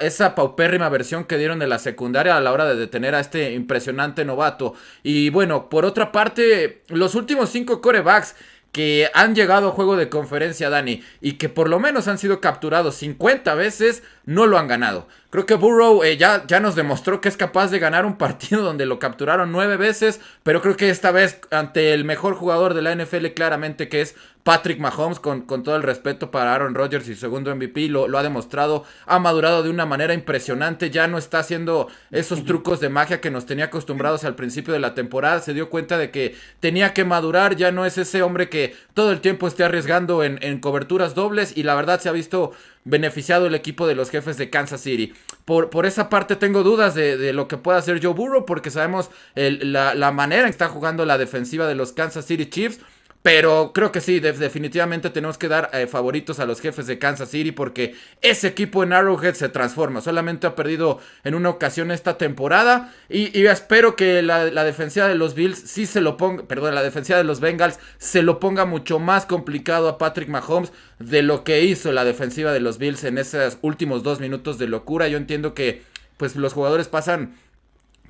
esa 0.00 0.34
paupérrima 0.34 0.88
versión 0.88 1.24
que 1.24 1.38
dieron 1.38 1.58
de 1.58 1.66
la 1.66 1.78
secundaria 1.78 2.36
a 2.36 2.40
la 2.40 2.52
hora 2.52 2.66
de 2.66 2.76
detener 2.76 3.14
a 3.14 3.20
este 3.20 3.52
impresionante 3.52 4.24
novato? 4.24 4.74
Y 5.02 5.30
bueno, 5.30 5.68
por 5.68 5.84
otra 5.84 6.12
parte, 6.12 6.82
los 6.88 7.14
últimos 7.14 7.50
cinco 7.50 7.80
corebacks 7.80 8.34
que 8.74 9.08
han 9.14 9.36
llegado 9.36 9.68
a 9.68 9.70
juego 9.70 9.96
de 9.96 10.08
conferencia, 10.08 10.68
Dani, 10.68 11.00
y 11.20 11.34
que 11.34 11.48
por 11.48 11.70
lo 11.70 11.78
menos 11.78 12.08
han 12.08 12.18
sido 12.18 12.40
capturados 12.40 12.96
50 12.96 13.54
veces, 13.54 14.02
no 14.26 14.46
lo 14.46 14.58
han 14.58 14.68
ganado. 14.68 15.06
Creo 15.30 15.46
que 15.46 15.54
Burrow 15.54 16.04
eh, 16.04 16.16
ya, 16.16 16.46
ya 16.46 16.60
nos 16.60 16.76
demostró 16.76 17.20
que 17.20 17.28
es 17.28 17.36
capaz 17.36 17.70
de 17.70 17.78
ganar 17.78 18.06
un 18.06 18.16
partido 18.18 18.62
donde 18.62 18.86
lo 18.86 18.98
capturaron 18.98 19.52
nueve 19.52 19.76
veces, 19.76 20.20
pero 20.42 20.62
creo 20.62 20.76
que 20.76 20.90
esta 20.90 21.10
vez 21.10 21.40
ante 21.50 21.92
el 21.92 22.04
mejor 22.04 22.34
jugador 22.34 22.74
de 22.74 22.82
la 22.82 22.94
NFL 22.94 23.26
claramente 23.34 23.88
que 23.88 24.00
es 24.00 24.14
Patrick 24.44 24.78
Mahomes, 24.78 25.20
con, 25.20 25.40
con 25.40 25.62
todo 25.62 25.74
el 25.74 25.82
respeto 25.82 26.30
para 26.30 26.54
Aaron 26.54 26.74
Rodgers 26.74 27.08
y 27.08 27.14
segundo 27.14 27.54
MVP, 27.56 27.88
lo, 27.88 28.08
lo, 28.08 28.18
ha 28.18 28.22
demostrado, 28.22 28.84
ha 29.06 29.18
madurado 29.18 29.62
de 29.62 29.70
una 29.70 29.86
manera 29.86 30.12
impresionante, 30.12 30.90
ya 30.90 31.08
no 31.08 31.16
está 31.16 31.38
haciendo 31.38 31.88
esos 32.10 32.44
trucos 32.44 32.78
de 32.78 32.90
magia 32.90 33.22
que 33.22 33.30
nos 33.30 33.46
tenía 33.46 33.66
acostumbrados 33.66 34.22
al 34.24 34.34
principio 34.34 34.74
de 34.74 34.80
la 34.80 34.94
temporada, 34.94 35.40
se 35.40 35.54
dio 35.54 35.70
cuenta 35.70 35.96
de 35.96 36.10
que 36.10 36.36
tenía 36.60 36.92
que 36.92 37.04
madurar, 37.04 37.56
ya 37.56 37.72
no 37.72 37.86
es 37.86 37.96
ese 37.96 38.22
hombre 38.22 38.50
que 38.50 38.76
todo 38.92 39.12
el 39.12 39.22
tiempo 39.22 39.48
esté 39.48 39.64
arriesgando 39.64 40.22
en, 40.22 40.38
en 40.42 40.60
coberturas 40.60 41.14
dobles 41.14 41.56
y 41.56 41.62
la 41.62 41.74
verdad 41.74 41.98
se 42.00 42.10
ha 42.10 42.12
visto 42.12 42.52
beneficiado 42.84 43.46
el 43.46 43.54
equipo 43.54 43.86
de 43.86 43.94
los 43.94 44.10
jefes 44.10 44.36
de 44.36 44.50
Kansas 44.50 44.82
City. 44.82 45.14
Por, 45.44 45.70
por 45.70 45.86
esa 45.86 46.08
parte 46.08 46.36
tengo 46.36 46.62
dudas 46.62 46.94
de, 46.94 47.32
lo 47.32 47.48
que 47.48 47.56
pueda 47.56 47.78
hacer 47.78 48.02
Joe 48.02 48.14
Burrow 48.14 48.44
porque 48.46 48.70
sabemos 48.70 49.10
la, 49.34 49.94
la 49.94 50.12
manera 50.12 50.42
en 50.42 50.48
que 50.48 50.52
está 50.52 50.68
jugando 50.68 51.04
la 51.04 51.18
defensiva 51.18 51.66
de 51.66 51.74
los 51.74 51.92
Kansas 51.92 52.26
City 52.26 52.46
Chiefs. 52.46 52.80
Pero 53.24 53.72
creo 53.72 53.90
que 53.90 54.02
sí, 54.02 54.20
definitivamente 54.20 55.08
tenemos 55.08 55.38
que 55.38 55.48
dar 55.48 55.70
eh, 55.72 55.86
favoritos 55.86 56.40
a 56.40 56.44
los 56.44 56.60
jefes 56.60 56.86
de 56.86 56.98
Kansas 56.98 57.30
City 57.30 57.52
porque 57.52 57.94
ese 58.20 58.48
equipo 58.48 58.82
en 58.82 58.92
Arrowhead 58.92 59.32
se 59.32 59.48
transforma. 59.48 60.02
Solamente 60.02 60.46
ha 60.46 60.54
perdido 60.54 61.00
en 61.24 61.34
una 61.34 61.48
ocasión 61.48 61.90
esta 61.90 62.18
temporada. 62.18 62.92
Y, 63.08 63.46
espero 63.46 63.96
que 63.96 64.20
la, 64.20 64.44
la, 64.50 64.62
defensiva 64.64 65.08
de 65.08 65.14
los 65.14 65.34
Bills 65.34 65.58
sí 65.58 65.86
se 65.86 66.02
lo 66.02 66.18
ponga, 66.18 66.42
perdón, 66.42 66.74
la 66.74 66.82
defensiva 66.82 67.16
de 67.16 67.24
los 67.24 67.40
Bengals 67.40 67.78
se 67.96 68.20
lo 68.20 68.38
ponga 68.38 68.66
mucho 68.66 68.98
más 68.98 69.24
complicado 69.24 69.88
a 69.88 69.96
Patrick 69.96 70.28
Mahomes 70.28 70.70
de 70.98 71.22
lo 71.22 71.44
que 71.44 71.62
hizo 71.62 71.92
la 71.92 72.04
defensiva 72.04 72.52
de 72.52 72.60
los 72.60 72.76
Bills 72.76 73.04
en 73.04 73.16
esos 73.16 73.56
últimos 73.62 74.02
dos 74.02 74.20
minutos 74.20 74.58
de 74.58 74.68
locura. 74.68 75.08
Yo 75.08 75.16
entiendo 75.16 75.54
que 75.54 75.82
pues 76.18 76.36
los 76.36 76.52
jugadores 76.52 76.88
pasan 76.88 77.34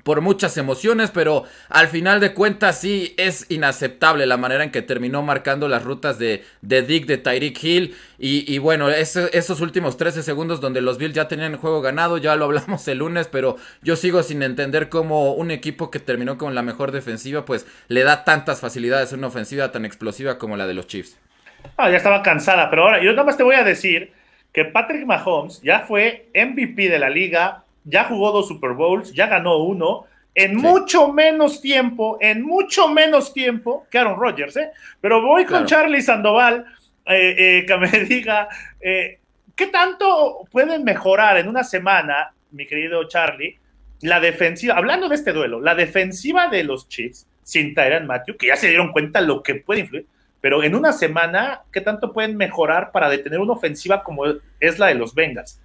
por 0.05 0.21
muchas 0.21 0.55
emociones, 0.57 1.09
pero 1.09 1.45
al 1.67 1.87
final 1.87 2.19
de 2.19 2.35
cuentas 2.35 2.79
sí 2.79 3.15
es 3.17 3.49
inaceptable 3.49 4.27
la 4.27 4.37
manera 4.37 4.63
en 4.63 4.69
que 4.69 4.83
terminó 4.83 5.23
marcando 5.23 5.67
las 5.67 5.83
rutas 5.83 6.19
de, 6.19 6.43
de 6.61 6.83
Dick, 6.83 7.07
de 7.07 7.17
Tyreek 7.17 7.63
Hill. 7.63 7.95
Y, 8.19 8.59
bueno, 8.59 8.87
esos 8.91 9.61
últimos 9.61 9.97
13 9.97 10.21
segundos 10.21 10.61
donde 10.61 10.81
los 10.81 10.99
Bills 10.99 11.15
ya 11.15 11.27
tenían 11.27 11.53
el 11.53 11.57
juego 11.57 11.81
ganado, 11.81 12.19
ya 12.19 12.35
lo 12.35 12.45
hablamos 12.45 12.87
el 12.87 12.99
lunes, 12.99 13.27
pero 13.27 13.57
yo 13.81 13.95
sigo 13.95 14.21
sin 14.21 14.43
entender 14.43 14.89
cómo 14.89 15.33
un 15.33 15.49
equipo 15.49 15.89
que 15.89 15.99
terminó 15.99 16.37
con 16.37 16.53
la 16.53 16.61
mejor 16.61 16.91
defensiva, 16.91 17.43
pues 17.43 17.65
le 17.87 18.03
da 18.03 18.23
tantas 18.23 18.59
facilidades 18.59 19.11
a 19.11 19.15
una 19.15 19.27
ofensiva 19.27 19.71
tan 19.71 19.85
explosiva 19.85 20.37
como 20.37 20.55
la 20.55 20.67
de 20.67 20.75
los 20.75 20.85
Chiefs. 20.85 21.17
Ah, 21.77 21.89
ya 21.89 21.97
estaba 21.97 22.21
cansada, 22.21 22.69
pero 22.69 22.83
ahora 22.83 23.01
yo 23.01 23.09
nada 23.09 23.23
más 23.23 23.37
te 23.37 23.43
voy 23.43 23.55
a 23.55 23.63
decir 23.63 24.13
que 24.53 24.65
Patrick 24.65 25.07
Mahomes 25.07 25.63
ya 25.63 25.79
fue 25.79 26.29
MVP 26.35 26.89
de 26.89 26.99
la 26.99 27.09
liga 27.09 27.64
ya 27.85 28.03
jugó 28.05 28.31
dos 28.31 28.47
Super 28.47 28.71
Bowls, 28.71 29.13
ya 29.13 29.27
ganó 29.27 29.57
uno, 29.57 30.05
en 30.33 30.57
mucho 30.57 31.13
menos 31.13 31.61
tiempo, 31.61 32.17
en 32.19 32.41
mucho 32.41 32.89
menos 32.89 33.33
tiempo 33.33 33.87
que 33.89 33.97
Aaron 33.97 34.19
Rodgers, 34.19 34.57
¿eh? 34.57 34.71
Pero 34.99 35.21
voy 35.21 35.45
con 35.45 35.65
Charlie 35.65 36.01
Sandoval, 36.01 36.65
eh, 37.05 37.35
eh, 37.37 37.65
que 37.65 37.77
me 37.77 37.87
diga, 38.05 38.49
eh, 38.81 39.19
¿qué 39.55 39.67
tanto 39.67 40.45
pueden 40.51 40.83
mejorar 40.83 41.37
en 41.37 41.47
una 41.47 41.63
semana, 41.63 42.33
mi 42.51 42.65
querido 42.65 43.07
Charlie, 43.07 43.57
la 44.01 44.19
defensiva, 44.19 44.75
hablando 44.75 45.07
de 45.07 45.15
este 45.15 45.31
duelo, 45.31 45.61
la 45.61 45.73
defensiva 45.73 46.47
de 46.47 46.65
los 46.65 46.89
Chiefs 46.89 47.27
sin 47.41 47.73
Tyran 47.73 48.05
Matthew, 48.05 48.35
que 48.35 48.47
ya 48.47 48.57
se 48.57 48.67
dieron 48.67 48.91
cuenta 48.91 49.21
lo 49.21 49.41
que 49.41 49.55
puede 49.55 49.81
influir, 49.81 50.05
pero 50.41 50.63
en 50.63 50.75
una 50.75 50.91
semana, 50.91 51.61
¿qué 51.71 51.81
tanto 51.81 52.11
pueden 52.11 52.35
mejorar 52.35 52.91
para 52.91 53.09
detener 53.09 53.39
una 53.39 53.53
ofensiva 53.53 54.03
como 54.03 54.25
es 54.59 54.79
la 54.79 54.87
de 54.87 54.95
los 54.95 55.15
Bengals? 55.15 55.61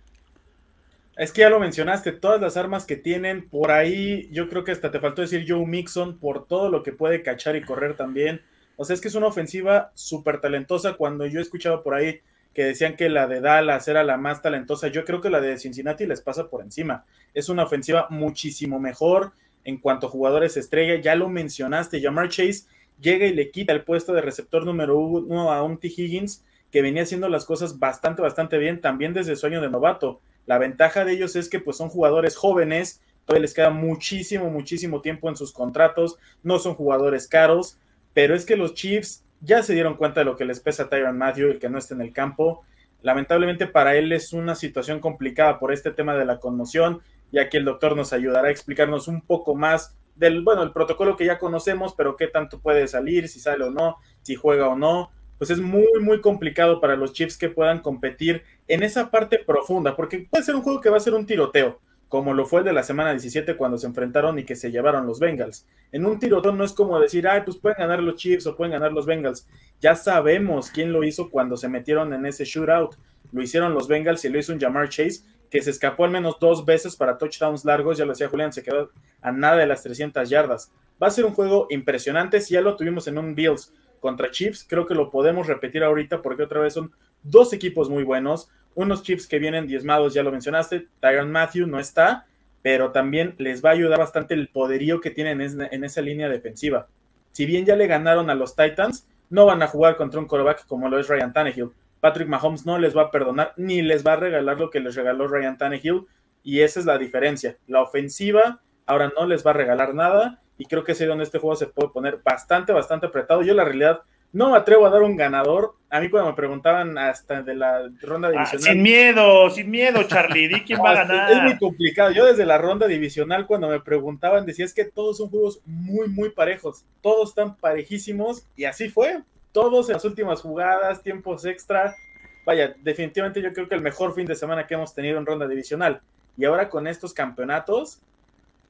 Es 1.21 1.33
que 1.33 1.43
ya 1.43 1.51
lo 1.51 1.61
mencionaste, 1.61 2.13
todas 2.13 2.41
las 2.41 2.57
armas 2.57 2.87
que 2.87 2.97
tienen, 2.97 3.47
por 3.47 3.73
ahí 3.73 4.27
yo 4.33 4.49
creo 4.49 4.65
que 4.65 4.73
hasta 4.73 4.91
te 4.91 5.01
faltó 5.01 5.21
decir 5.21 5.45
Joe 5.47 5.67
Mixon 5.67 6.17
por 6.17 6.47
todo 6.47 6.71
lo 6.71 6.83
que 6.83 6.93
puede 6.93 7.23
cachar 7.23 7.57
y 7.57 7.63
correr 7.63 7.95
también. 7.95 8.41
O 8.79 8.87
sea, 8.87 8.95
es 8.95 9.03
que 9.03 9.09
es 9.09 9.15
una 9.15 9.27
ofensiva 9.27 9.93
súper 9.95 10.41
talentosa. 10.41 10.95
Cuando 10.95 11.27
yo 11.27 11.39
he 11.39 11.43
escuchado 11.43 11.83
por 11.83 11.93
ahí 11.93 12.21
que 12.55 12.65
decían 12.65 12.97
que 12.97 13.11
la 13.11 13.27
de 13.27 13.43
Dallas 13.43 13.87
era 13.87 14.03
la 14.03 14.17
más 14.17 14.41
talentosa, 14.41 14.89
yo 14.89 15.05
creo 15.05 15.21
que 15.21 15.29
la 15.29 15.43
de 15.43 15.59
Cincinnati 15.59 16.07
les 16.07 16.23
pasa 16.23 16.49
por 16.49 16.63
encima. 16.63 17.05
Es 17.35 17.51
una 17.51 17.65
ofensiva 17.65 18.07
muchísimo 18.09 18.81
mejor 18.81 19.33
en 19.65 19.77
cuanto 19.77 20.07
a 20.07 20.11
jugadores 20.11 20.57
estrella. 20.57 21.03
Ya 21.03 21.17
lo 21.17 21.29
mencionaste, 21.29 22.01
Jamar 22.01 22.31
Chase 22.31 22.65
llega 22.99 23.27
y 23.27 23.35
le 23.35 23.51
quita 23.51 23.75
el 23.75 23.85
puesto 23.85 24.15
de 24.15 24.23
receptor 24.23 24.65
número 24.65 24.97
uno 24.97 25.53
a 25.53 25.63
un. 25.63 25.79
Higgins 25.83 26.43
que 26.73 26.81
venía 26.81 27.03
haciendo 27.03 27.29
las 27.29 27.45
cosas 27.45 27.79
bastante, 27.79 28.23
bastante 28.23 28.57
bien, 28.57 28.81
también 28.81 29.13
desde 29.13 29.37
su 29.37 29.45
año 29.45 29.61
de 29.61 29.69
novato. 29.69 30.23
La 30.51 30.59
ventaja 30.59 31.05
de 31.05 31.13
ellos 31.13 31.37
es 31.37 31.49
que 31.49 31.61
pues 31.61 31.77
son 31.77 31.91
jugadores 31.91 32.35
jóvenes, 32.35 33.01
todavía 33.25 33.43
les 33.43 33.55
queda 33.55 33.71
muchísimo, 33.71 34.51
muchísimo 34.51 35.01
tiempo 35.01 35.29
en 35.29 35.37
sus 35.37 35.53
contratos, 35.53 36.19
no 36.43 36.59
son 36.59 36.75
jugadores 36.75 37.29
caros, 37.29 37.79
pero 38.15 38.35
es 38.35 38.45
que 38.45 38.57
los 38.57 38.75
Chiefs 38.75 39.23
ya 39.41 39.63
se 39.63 39.75
dieron 39.75 39.95
cuenta 39.95 40.23
de 40.23 40.25
lo 40.25 40.37
que 40.37 40.45
les 40.45 40.59
pesa 40.59 40.89
Tyron 40.89 41.17
Matthew, 41.17 41.51
el 41.51 41.59
que 41.61 41.69
no 41.69 41.79
esté 41.79 41.95
en 41.95 42.01
el 42.01 42.13
campo. 42.13 42.65
Lamentablemente 43.01 43.69
para 43.69 43.95
él 43.95 44.11
es 44.11 44.33
una 44.33 44.57
situación 44.57 44.99
complicada 44.99 45.61
por 45.61 45.73
este 45.73 45.93
tema 45.93 46.17
de 46.17 46.25
la 46.25 46.41
conmoción, 46.41 47.01
ya 47.31 47.49
que 47.49 47.59
el 47.59 47.65
doctor 47.65 47.95
nos 47.95 48.13
ayudará 48.13 48.49
a 48.49 48.51
explicarnos 48.51 49.07
un 49.07 49.21
poco 49.21 49.55
más 49.55 49.97
del, 50.17 50.43
bueno, 50.43 50.65
el 50.65 50.73
protocolo 50.73 51.17
que 51.17 51.27
ya 51.27 51.39
conocemos, 51.39 51.95
pero 51.97 52.17
qué 52.17 52.27
tanto 52.27 52.59
puede 52.59 52.89
salir, 52.89 53.29
si 53.29 53.39
sale 53.39 53.63
o 53.63 53.71
no, 53.71 53.99
si 54.23 54.35
juega 54.35 54.67
o 54.67 54.75
no 54.75 55.13
pues 55.41 55.49
es 55.49 55.59
muy, 55.59 55.89
muy 56.03 56.21
complicado 56.21 56.83
para 56.83 56.97
los 56.97 57.15
Chiefs 57.15 57.39
que 57.39 57.49
puedan 57.49 57.79
competir 57.79 58.43
en 58.69 58.83
esa 58.83 59.11
parte 59.11 59.39
profunda, 59.39 59.97
porque 59.97 60.29
puede 60.31 60.45
ser 60.45 60.55
un 60.55 60.61
juego 60.61 60.83
que 60.83 60.91
va 60.91 60.99
a 60.99 61.01
ser 61.01 61.15
un 61.15 61.25
tiroteo. 61.25 61.81
como 62.11 62.35
lo 62.35 62.45
fue 62.45 62.59
el 62.59 62.67
de 62.67 62.73
la 62.75 62.83
semana 62.83 63.13
17 63.13 63.57
cuando 63.57 63.79
se 63.79 63.87
enfrentaron 63.87 64.39
y 64.39 64.45
que 64.45 64.55
se 64.55 64.71
llevaron 64.71 65.07
los 65.07 65.19
Bengals. 65.19 65.65
En 65.93 66.05
un 66.05 66.19
tirotón 66.19 66.59
no 66.59 66.65
es 66.65 66.73
como 66.73 66.99
decir, 67.01 67.27
ay, 67.27 67.43
pues 67.45 67.57
pueden 67.57 67.79
ganar 67.79 68.03
los 68.03 68.17
Chiefs 68.17 68.47
o 68.49 68.57
pueden 68.57 68.73
ganar 68.73 68.93
los 68.93 69.07
Bengals. 69.07 69.47
Ya 69.81 69.95
sabemos 69.95 70.71
quién 70.71 70.93
lo 70.93 71.05
hizo 71.05 71.31
cuando 71.31 71.57
se 71.57 71.69
metieron 71.69 72.13
en 72.13 72.27
ese 72.27 72.45
shootout. 72.45 72.97
Lo 73.33 73.43
hicieron 73.43 73.73
los 73.73 73.89
Bengals 73.89 74.25
y 74.27 74.29
lo 74.29 74.39
hizo 74.39 74.53
un 74.53 74.61
Jamar 74.61 74.91
Chase, 74.91 75.23
que 75.49 75.63
se 75.63 75.71
escapó 75.71 76.05
al 76.05 76.11
menos 76.11 76.39
dos 76.39 76.67
veces 76.67 76.97
para 76.97 77.17
touchdowns 77.17 77.65
largos, 77.65 77.97
ya 77.97 78.05
lo 78.05 78.13
decía 78.13 78.29
Julián, 78.29 78.53
se 78.53 78.63
quedó 78.63 78.91
a 79.23 79.33
nada 79.33 79.57
de 79.57 79.67
las 79.67 79.83
300 79.85 80.29
yardas. 80.29 80.71
Va 81.03 81.07
a 81.07 81.11
ser 81.11 81.25
un 81.25 81.33
juego 81.33 81.67
impresionante, 81.71 82.43
si 82.43 82.55
ya 82.55 82.61
lo 82.61 82.77
tuvimos 82.77 83.07
en 83.09 83.17
un 83.17 83.35
Bills 83.35 83.73
contra 84.01 84.31
Chiefs, 84.31 84.65
creo 84.69 84.87
que 84.87 84.95
lo 84.95 85.11
podemos 85.11 85.47
repetir 85.47 85.85
ahorita 85.85 86.23
porque 86.23 86.43
otra 86.43 86.61
vez 86.61 86.75
son 86.75 86.91
dos 87.23 87.53
equipos 87.53 87.89
muy 87.89 88.03
buenos, 88.03 88.49
unos 88.75 89.03
Chiefs 89.03 89.27
que 89.27 89.39
vienen 89.39 89.67
diezmados, 89.67 90.15
ya 90.15 90.23
lo 90.23 90.33
mencionaste, 90.33 90.87
Tyron 91.01 91.31
Matthew 91.31 91.67
no 91.67 91.79
está, 91.79 92.27
pero 92.63 92.93
también 92.93 93.35
les 93.39 93.65
va 93.65 93.71
a 93.71 93.73
ayudar 93.73 93.99
bastante 93.99 94.35
el 94.35 94.49
poderío 94.49 95.01
que 95.01 95.11
tienen 95.11 95.41
en 95.41 95.85
esa 95.85 96.01
línea 96.01 96.29
defensiva. 96.29 96.87
Si 97.33 97.47
bien 97.47 97.65
ya 97.65 97.77
le 97.77 97.87
ganaron 97.87 98.31
a 98.31 98.35
los 98.35 98.57
Titans, 98.57 99.07
no 99.31 99.47
van 99.47 99.63
a 99.63 99.69
jugar 99.69 99.97
contra 99.97 100.21
un 100.21 100.27
quarterback 100.27 100.67
como 100.67 100.89
lo 100.89 100.99
es 100.99 101.09
Ryan 101.09 101.33
Tannehill. 101.33 101.71
Patrick 102.01 102.29
Mahomes 102.29 102.67
no 102.67 102.79
les 102.79 102.97
va 102.97 103.03
a 103.03 103.11
perdonar 103.11 103.53
ni 103.57 103.83
les 103.83 104.05
va 104.05 104.15
a 104.15 104.17
regalar 104.17 104.59
lo 104.59 104.71
que 104.71 104.81
les 104.81 104.95
regaló 104.95 105.29
Ryan 105.29 105.57
Tannehill 105.57 106.03
y 106.43 106.61
esa 106.61 106.81
es 106.81 106.87
la 106.87 106.99
diferencia. 106.99 107.57
La 107.67 107.83
ofensiva 107.83 108.61
ahora 108.87 109.13
no 109.17 109.27
les 109.27 109.47
va 109.47 109.51
a 109.51 109.55
regalar 109.55 109.95
nada 109.95 110.41
y 110.61 110.67
creo 110.67 110.85
que 110.85 110.93
es 110.93 111.01
ahí 111.01 111.07
donde 111.07 111.25
este 111.25 111.39
juego 111.39 111.57
se 111.57 111.69
puede 111.69 111.89
poner 111.89 112.21
bastante, 112.23 112.71
bastante 112.75 113.07
apretado. 113.07 113.41
Yo 113.41 113.55
la 113.55 113.65
realidad 113.65 114.03
no 114.31 114.51
me 114.51 114.59
atrevo 114.59 114.85
a 114.85 114.91
dar 114.91 115.01
un 115.01 115.17
ganador. 115.17 115.73
A 115.89 116.01
mí 116.01 116.11
cuando 116.11 116.29
me 116.29 116.37
preguntaban 116.37 116.99
hasta 116.99 117.43
de 117.43 117.55
la 117.55 117.91
ronda 118.03 118.29
ah, 118.29 118.33
divisional. 118.33 118.63
sin 118.63 118.83
miedo, 118.83 119.49
sin 119.49 119.71
miedo, 119.71 120.03
Charlie. 120.03 120.49
Di 120.49 120.61
quién 120.61 120.81
va 120.81 120.91
a 120.91 120.95
ganar. 121.07 121.31
Es 121.31 121.43
muy 121.45 121.59
complicado. 121.59 122.11
Yo 122.11 122.27
desde 122.27 122.45
la 122.45 122.59
ronda 122.59 122.87
divisional 122.87 123.47
cuando 123.47 123.71
me 123.71 123.81
preguntaban 123.81 124.45
decía 124.45 124.67
es 124.67 124.75
que 124.75 124.85
todos 124.85 125.17
son 125.17 125.31
juegos 125.31 125.63
muy, 125.65 126.11
muy 126.11 126.29
parejos. 126.29 126.85
Todos 127.01 127.31
están 127.31 127.57
parejísimos 127.57 128.45
y 128.55 128.67
así 128.67 128.91
fue. 128.91 129.23
Todos 129.53 129.89
en 129.89 129.95
las 129.95 130.05
últimas 130.05 130.43
jugadas, 130.43 131.03
tiempos 131.03 131.47
extra. 131.47 131.97
Vaya, 132.45 132.75
definitivamente 132.83 133.41
yo 133.41 133.55
creo 133.55 133.67
que 133.67 133.77
el 133.77 133.81
mejor 133.81 134.15
fin 134.15 134.27
de 134.27 134.37
semana 134.37 134.67
que 134.67 134.75
hemos 134.75 134.95
tenido 134.95 135.17
en 135.17 135.25
ronda 135.25 135.49
divisional. 135.49 136.03
Y 136.37 136.45
ahora 136.45 136.69
con 136.69 136.87
estos 136.87 137.15
campeonatos, 137.15 138.03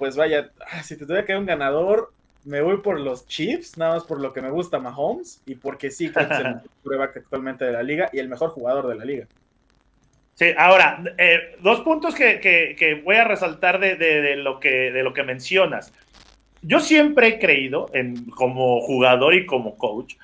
pues 0.01 0.17
vaya, 0.17 0.51
ah, 0.73 0.83
si 0.83 0.97
te 0.97 1.05
tuviera 1.05 1.27
que 1.27 1.35
dar 1.35 1.41
un 1.41 1.47
ganador, 1.47 2.11
me 2.45 2.63
voy 2.63 2.79
por 2.79 2.99
los 2.99 3.27
Chiefs, 3.27 3.77
nada 3.77 3.97
más 3.97 4.05
por 4.05 4.19
lo 4.19 4.33
que 4.33 4.41
me 4.41 4.51
gusta 4.51 4.79
Mahomes 4.79 5.43
y 5.45 5.57
porque 5.57 5.91
sí 5.91 6.11
creo 6.11 6.27
que 6.27 6.35
es 6.35 6.41
el 6.41 6.61
prueba 6.83 7.05
actualmente 7.05 7.67
de 7.67 7.73
la 7.73 7.83
liga 7.83 8.09
y 8.13 8.19
el 8.19 8.29
mejor 8.29 8.49
jugador 8.51 8.89
de 8.89 8.95
la 8.95 9.05
liga. 9.05 9.27
Sí, 10.37 10.47
ahora, 10.57 11.03
eh, 11.19 11.57
dos 11.63 11.81
puntos 11.81 12.15
que, 12.15 13.03
voy 13.05 13.17
a 13.17 13.25
resaltar 13.25 13.79
de, 13.79 14.37
lo 14.37 14.59
que, 14.59 14.91
de 14.91 15.03
lo 15.03 15.13
que 15.13 15.23
mencionas. 15.23 15.93
Yo 16.63 16.81
siempre 16.81 17.29
he 17.29 17.39
creído, 17.39 17.91
en, 17.93 18.25
como 18.31 18.81
jugador 18.81 19.35
y 19.35 19.45
como 19.45 19.77
coach, 19.77 20.15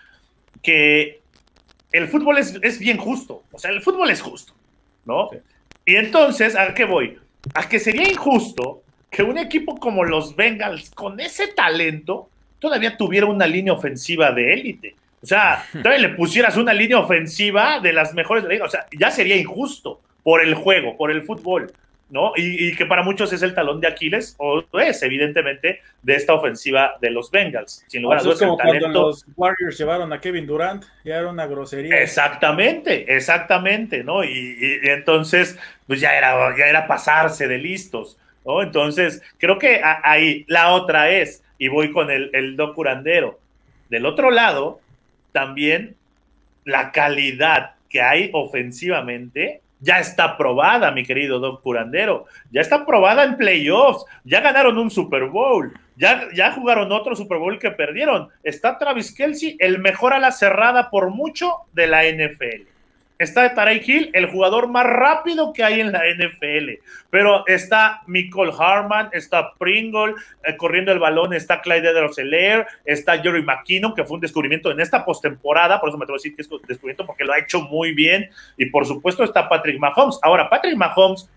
que 0.63 1.21
el 1.93 2.09
fútbol 2.09 2.39
es, 2.39 2.79
bien 2.79 2.97
justo. 2.97 3.43
O 3.53 3.59
sea, 3.59 3.71
el 3.71 3.83
fútbol 3.83 4.09
es 4.09 4.23
justo, 4.23 4.55
¿no? 5.05 5.29
Y 5.85 5.97
entonces, 5.97 6.57
¿a 6.57 6.73
qué 6.73 6.87
voy? 6.87 7.19
A 7.53 7.69
que 7.69 7.79
sería 7.79 8.11
injusto 8.11 8.83
que 9.17 9.23
un 9.23 9.39
equipo 9.39 9.77
como 9.77 10.05
los 10.05 10.37
Bengals, 10.37 10.91
con 10.91 11.19
ese 11.21 11.49
talento, 11.49 12.29
todavía 12.59 12.99
tuviera 12.99 13.25
una 13.25 13.47
línea 13.47 13.73
ofensiva 13.73 14.31
de 14.31 14.53
élite. 14.53 14.95
O 15.23 15.27
sea, 15.27 15.65
todavía 15.73 16.09
le 16.09 16.15
pusieras 16.15 16.59
una 16.59 16.75
línea 16.75 16.99
ofensiva 16.99 17.81
de 17.81 17.95
las 17.95 18.13
mejores 18.13 18.43
de 18.43 18.51
la 18.51 18.55
liga. 18.57 18.67
O 18.67 18.69
sea, 18.69 18.85
ya 18.93 19.11
sería 19.11 19.37
injusto 19.37 20.03
por 20.23 20.43
el 20.43 20.55
juego, 20.55 20.99
por 20.99 21.11
el 21.11 21.23
fútbol, 21.23 21.73
¿no? 22.11 22.33
Y, 22.37 22.77
que 22.77 22.85
para 22.85 23.03
muchos 23.03 23.33
es 23.33 23.41
el 23.41 23.55
talón 23.55 23.81
de 23.81 23.89
Aquiles, 23.89 24.37
o 24.37 24.63
es, 24.79 25.03
evidentemente, 25.03 25.81
de 26.03 26.15
esta 26.15 26.35
ofensiva 26.35 26.97
de 27.01 27.09
los 27.09 27.31
Bengals. 27.31 27.87
Sin 27.87 28.03
lugar 28.03 28.19
a 28.19 28.23
dudas, 28.23 28.39
como 28.39 28.59
cuando 28.59 28.89
los 28.89 29.25
Warriors 29.35 29.79
llevaron 29.79 30.13
a 30.13 30.21
Kevin 30.21 30.47
Durant, 30.47 30.85
ya 31.05 31.17
era 31.17 31.31
una 31.31 31.47
grosería. 31.47 31.97
Exactamente, 32.03 33.17
exactamente, 33.17 34.05
¿no? 34.05 34.25
Y, 34.25 34.59
y 34.85 34.89
entonces, 34.91 35.59
pues 35.87 36.03
ya 36.03 36.15
era, 36.19 36.55
ya 36.59 36.67
era 36.67 36.87
pasarse 36.87 37.49
de 37.49 37.57
listos. 37.57 38.19
Entonces, 38.63 39.23
creo 39.39 39.59
que 39.59 39.81
ahí 39.83 40.45
la 40.49 40.73
otra 40.73 41.11
es, 41.11 41.43
y 41.59 41.69
voy 41.69 41.93
con 41.93 42.11
el, 42.11 42.31
el 42.33 42.57
doc 42.57 42.75
curandero. 42.75 43.39
Del 43.89 44.07
otro 44.07 44.31
lado, 44.31 44.81
también 45.33 45.97
la 46.65 46.93
calidad 46.93 47.75
que 47.89 48.03
hay 48.03 48.31
ofensivamente 48.33 49.61
ya 49.81 49.99
está 50.01 50.37
probada, 50.37 50.91
mi 50.91 51.05
querido 51.05 51.39
Doc 51.39 51.63
Curandero. 51.63 52.27
Ya 52.51 52.63
está 52.63 52.87
probada 52.87 53.25
en 53.25 53.37
playoffs. 53.37 54.05
Ya 54.25 54.41
ganaron 54.41 54.79
un 54.79 54.91
Super 54.91 55.27
Bowl. 55.27 55.79
Ya, 55.97 56.29
ya 56.35 56.53
jugaron 56.53 56.93
otro 56.93 57.15
Super 57.15 57.39
Bowl 57.39 57.59
que 57.59 57.71
perdieron. 57.71 58.29
Está 58.43 58.79
Travis 58.79 59.13
Kelsey, 59.13 59.57
el 59.61 59.79
mejor 59.79 60.15
a 60.15 60.19
la 60.19 60.33
cerrada 60.33 60.91
por 60.91 61.11
mucho 61.11 61.53
de 61.73 61.87
la 61.87 62.05
NFL. 62.05 62.76
Está 63.19 63.55
Tarek 63.55 63.89
Hill, 63.89 64.11
el 64.13 64.27
jugador 64.27 64.69
más 64.69 64.85
rápido 64.85 65.53
que 65.55 65.65
hay 65.65 65.81
en 65.81 65.91
la 65.91 66.03
NFL. 66.05 66.83
Pero 67.09 67.47
está 67.47 68.03
Michael 68.07 68.51
Harman, 68.59 69.09
está 69.13 69.55
Pringle 69.55 70.15
eh, 70.45 70.57
corriendo 70.57 70.93
el 70.93 70.99
balón, 70.99 71.33
está 71.33 71.63
Clyde 71.63 71.91
Edwards-Helaire, 71.91 72.67
está 72.85 73.19
Jerry 73.19 73.43
McKinnon, 73.43 73.95
que 73.95 74.05
fue 74.05 74.17
un 74.17 74.21
descubrimiento 74.21 74.71
en 74.71 74.81
esta 74.81 75.05
postemporada, 75.05 75.81
por 75.81 75.89
eso 75.89 75.97
me 75.97 76.05
atrevo 76.05 76.17
a 76.17 76.19
decir 76.19 76.37
que 76.37 76.43
es 76.43 76.49
descubrimiento 76.69 77.07
porque 77.07 77.25
lo 77.25 77.33
ha 77.33 77.39
hecho 77.39 77.63
muy 77.63 77.95
bien. 77.95 78.29
Y 78.59 78.67
por 78.67 78.85
supuesto 78.85 79.25
está 79.25 79.49
Patrick 79.49 79.79
Mahomes. 79.79 80.19
Ahora, 80.23 80.51
Patrick 80.51 80.77
Mahomes 80.77 81.31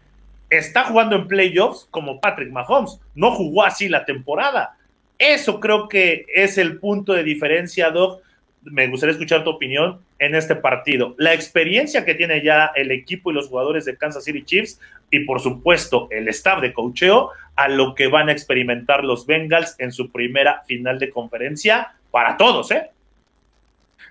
está 0.50 0.84
jugando 0.84 1.16
en 1.16 1.28
playoffs 1.28 1.88
como 1.90 2.20
Patrick 2.20 2.52
Mahomes. 2.52 3.00
No 3.16 3.32
jugó 3.32 3.64
así 3.64 3.88
la 3.88 4.04
temporada. 4.04 4.76
Eso 5.18 5.60
creo 5.60 5.88
que 5.88 6.26
es 6.34 6.58
el 6.58 6.80
punto 6.80 7.14
de 7.14 7.24
diferencia, 7.24 7.90
Doc, 7.92 8.22
me 8.64 8.88
gustaría 8.88 9.14
escuchar 9.14 9.44
tu 9.44 9.52
opinión 9.52 10.00
en 10.20 10.36
este 10.36 10.56
partido. 10.56 11.16
La 11.18 11.34
experiencia 11.34 12.06
que 12.06 12.16
tiene 12.16 12.44
ya 12.44 12.72
el 12.76 12.92
equipo 12.92 13.32
y 13.32 13.34
los 13.34 13.48
jugadores 13.48 13.86
de 13.86 13.98
Kansas 13.98 14.24
City 14.24 14.44
Chiefs 14.44 14.80
y 15.10 15.22
por 15.22 15.40
supuesto 15.40 16.08
el 16.12 16.28
staff 16.28 16.62
de 16.62 16.74
cocheo 16.74 17.32
a 17.56 17.68
lo 17.68 17.96
que 17.96 18.08
van 18.08 18.30
a 18.30 18.32
experimentar 18.32 19.04
los 19.04 19.26
Bengals 19.26 19.76
en 19.80 19.92
su 19.92 20.12
primera 20.12 20.64
final 20.68 21.00
de 21.00 21.10
conferencia 21.10 21.96
para 22.12 22.38
todos, 22.38 22.72
¿eh? 22.72 22.90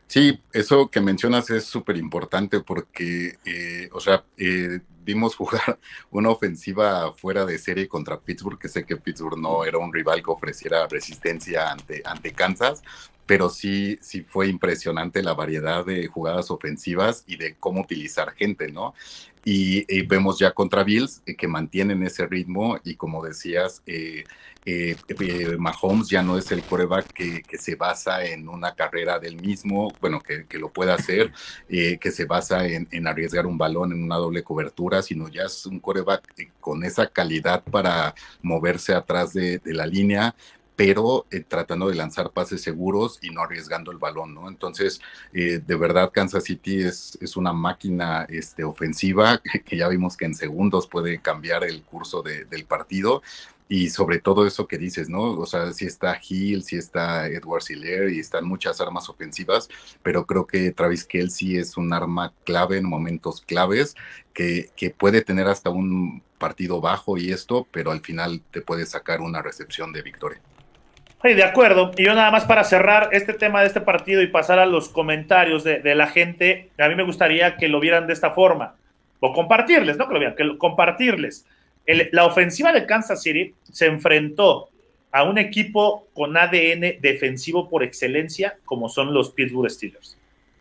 Sí, 0.06 0.40
eso 0.54 0.88
que 0.88 1.02
mencionas 1.02 1.50
es 1.50 1.64
súper 1.64 1.98
importante 1.98 2.60
porque, 2.60 3.38
eh, 3.44 3.90
o 3.92 4.00
sea, 4.00 4.24
eh, 4.38 4.80
vimos 5.04 5.36
jugar 5.36 5.78
una 6.10 6.30
ofensiva 6.30 7.12
fuera 7.12 7.44
de 7.44 7.58
serie 7.58 7.86
contra 7.86 8.18
Pittsburgh, 8.18 8.58
que 8.58 8.68
sé 8.68 8.84
que 8.84 8.96
Pittsburgh 8.96 9.38
no 9.38 9.64
era 9.64 9.76
un 9.76 9.92
rival 9.92 10.22
que 10.22 10.30
ofreciera 10.30 10.86
resistencia 10.86 11.70
ante, 11.70 12.02
ante 12.06 12.32
Kansas, 12.32 12.82
pero 13.28 13.50
sí, 13.50 13.98
sí 14.00 14.22
fue 14.22 14.48
impresionante 14.48 15.22
la 15.22 15.34
variedad 15.34 15.84
de 15.84 16.06
jugadas 16.06 16.50
ofensivas 16.50 17.24
y 17.26 17.36
de 17.36 17.56
cómo 17.56 17.82
utilizar 17.82 18.32
gente, 18.32 18.72
¿no? 18.72 18.94
Y, 19.44 20.02
vemos 20.02 20.38
ya 20.38 20.52
contra 20.52 20.82
Bills 20.82 21.22
eh, 21.26 21.34
que 21.36 21.46
mantienen 21.46 22.02
ese 22.02 22.26
ritmo 22.26 22.78
y 22.84 22.96
como 22.96 23.24
decías, 23.24 23.82
eh, 23.86 24.24
eh, 24.64 24.96
Mahomes 25.58 26.08
ya 26.08 26.22
no 26.22 26.36
es 26.36 26.50
el 26.52 26.62
coreback 26.62 27.12
que, 27.12 27.58
se 27.58 27.74
basa 27.74 28.24
en 28.24 28.48
una 28.48 28.74
carrera 28.74 29.18
del 29.18 29.36
mismo, 29.36 29.92
bueno, 30.00 30.20
que, 30.20 30.58
lo 30.58 30.70
pueda 30.70 30.94
hacer, 30.94 31.32
que 31.68 32.10
se 32.10 32.24
basa 32.24 32.66
en, 32.66 33.06
arriesgar 33.06 33.46
un 33.46 33.56
balón 33.56 33.92
en 33.92 34.02
una 34.02 34.16
doble 34.16 34.42
cobertura, 34.42 35.02
sino 35.02 35.28
ya 35.28 35.44
es 35.44 35.64
un 35.66 35.80
coreback 35.80 36.50
con 36.60 36.84
esa 36.84 37.06
calidad 37.06 37.62
para 37.64 38.14
moverse 38.42 38.94
atrás 38.94 39.32
de, 39.32 39.58
de 39.58 39.72
la 39.72 39.86
línea, 39.86 40.34
pero 40.78 41.26
eh, 41.32 41.40
tratando 41.40 41.88
de 41.88 41.96
lanzar 41.96 42.30
pases 42.30 42.62
seguros 42.62 43.18
y 43.20 43.30
no 43.30 43.40
arriesgando 43.42 43.90
el 43.90 43.98
balón, 43.98 44.32
¿no? 44.32 44.46
Entonces, 44.46 45.00
eh, 45.32 45.60
de 45.66 45.74
verdad, 45.74 46.12
Kansas 46.14 46.44
City 46.44 46.82
es, 46.82 47.18
es 47.20 47.36
una 47.36 47.52
máquina 47.52 48.24
este, 48.28 48.62
ofensiva 48.62 49.42
que, 49.66 49.76
ya 49.76 49.88
vimos 49.88 50.16
que 50.16 50.26
en 50.26 50.36
segundos 50.36 50.86
puede 50.86 51.20
cambiar 51.20 51.64
el 51.64 51.82
curso 51.82 52.22
del 52.22 52.64
partido. 52.64 53.22
Y 53.68 53.90
sobre 53.90 54.20
todo 54.20 54.46
eso 54.46 54.68
que 54.68 54.78
dices, 54.78 55.08
¿no? 55.08 55.32
O 55.32 55.46
sea, 55.46 55.72
si 55.72 55.84
está 55.84 56.16
Hill, 56.26 56.62
si 56.62 56.76
está 56.76 57.26
Edward 57.26 57.62
Siller 57.62 58.10
y 58.12 58.20
están 58.20 58.46
muchas 58.46 58.80
armas 58.80 59.08
ofensivas, 59.08 59.68
pero 60.04 60.26
creo 60.26 60.46
que 60.46 60.70
Travis 60.70 61.04
Kelsey 61.04 61.56
es 61.56 61.76
un 61.76 61.92
arma 61.92 62.32
clave 62.44 62.78
en 62.78 62.88
momentos 62.88 63.40
claves 63.40 63.96
que, 64.32 64.70
que 64.76 64.90
puede 64.90 65.22
tener 65.22 65.48
hasta 65.48 65.70
un 65.70 66.22
partido 66.38 66.80
bajo 66.80 67.18
y 67.18 67.32
esto, 67.32 67.66
pero 67.72 67.90
al 67.90 68.00
final 68.00 68.42
te 68.52 68.62
puede 68.62 68.86
sacar 68.86 69.20
una 69.20 69.42
recepción 69.42 69.92
de 69.92 70.02
victoria. 70.02 70.40
Sí, 71.22 71.34
de 71.34 71.42
acuerdo. 71.42 71.90
Y 71.96 72.04
yo 72.04 72.14
nada 72.14 72.30
más 72.30 72.44
para 72.44 72.62
cerrar 72.62 73.08
este 73.12 73.34
tema 73.34 73.60
de 73.60 73.66
este 73.66 73.80
partido 73.80 74.22
y 74.22 74.28
pasar 74.28 74.60
a 74.60 74.66
los 74.66 74.88
comentarios 74.88 75.64
de, 75.64 75.94
la 75.94 76.06
gente, 76.06 76.70
a 76.78 76.88
mí 76.88 76.94
me 76.94 77.02
gustaría 77.02 77.56
que 77.56 77.68
lo 77.68 77.80
vieran 77.80 78.06
de 78.06 78.12
esta 78.12 78.30
forma, 78.30 78.76
o 79.18 79.32
compartirles, 79.32 79.96
no 79.96 80.06
que 80.06 80.14
lo 80.14 80.20
vieran, 80.20 80.36
que 80.36 80.56
compartirles. 80.58 81.44
la 82.12 82.24
ofensiva 82.24 82.72
de 82.72 82.86
Kansas 82.86 83.20
City 83.20 83.52
se 83.64 83.86
enfrentó 83.86 84.68
a 85.10 85.24
un 85.24 85.38
equipo 85.38 86.06
con 86.14 86.36
ADN 86.36 87.00
defensivo 87.00 87.68
por 87.68 87.82
excelencia, 87.82 88.58
como 88.64 88.88
son 88.88 89.12
los 89.12 89.30
Pittsburgh 89.30 89.70
Steelers. 89.70 90.16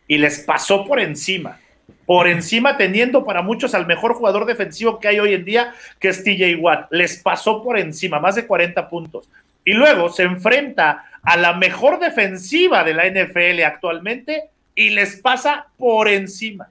Y 0.08 0.18
les 0.18 0.40
pasó 0.40 0.86
por 0.86 1.00
encima. 1.00 1.60
por 2.06 2.28
encima, 2.28 2.78
teniendo 2.78 3.24
para 3.24 3.42
muchos 3.42 3.74
al 3.74 3.86
mejor 3.86 4.14
jugador 4.14 4.46
defensivo 4.46 5.00
que 5.00 5.10
hay 5.10 5.20
hoy 5.20 5.34
en 5.34 5.46
día, 5.46 5.74
que 6.00 6.08
es 6.10 6.24
TJ 6.24 6.56
Watt. 6.58 6.88
Les 6.92 7.18
pasó 7.18 7.62
por 7.62 7.78
encima, 7.78 8.20
más 8.20 8.36
de 8.36 8.48
40 8.48 8.90
puntos. 8.90 9.30
Y 9.68 9.74
luego 9.74 10.08
se 10.08 10.24
enfrenta 10.24 11.04
a 11.22 11.36
la 11.36 11.52
mejor 11.52 12.00
defensiva 12.00 12.86
de 12.86 12.94
la 12.94 13.04
NFL 13.06 13.62
actualmente 13.66 14.46
y 14.74 14.92
les 14.92 15.18
pasa 15.18 15.68
por 15.78 16.08
encima. 16.08 16.70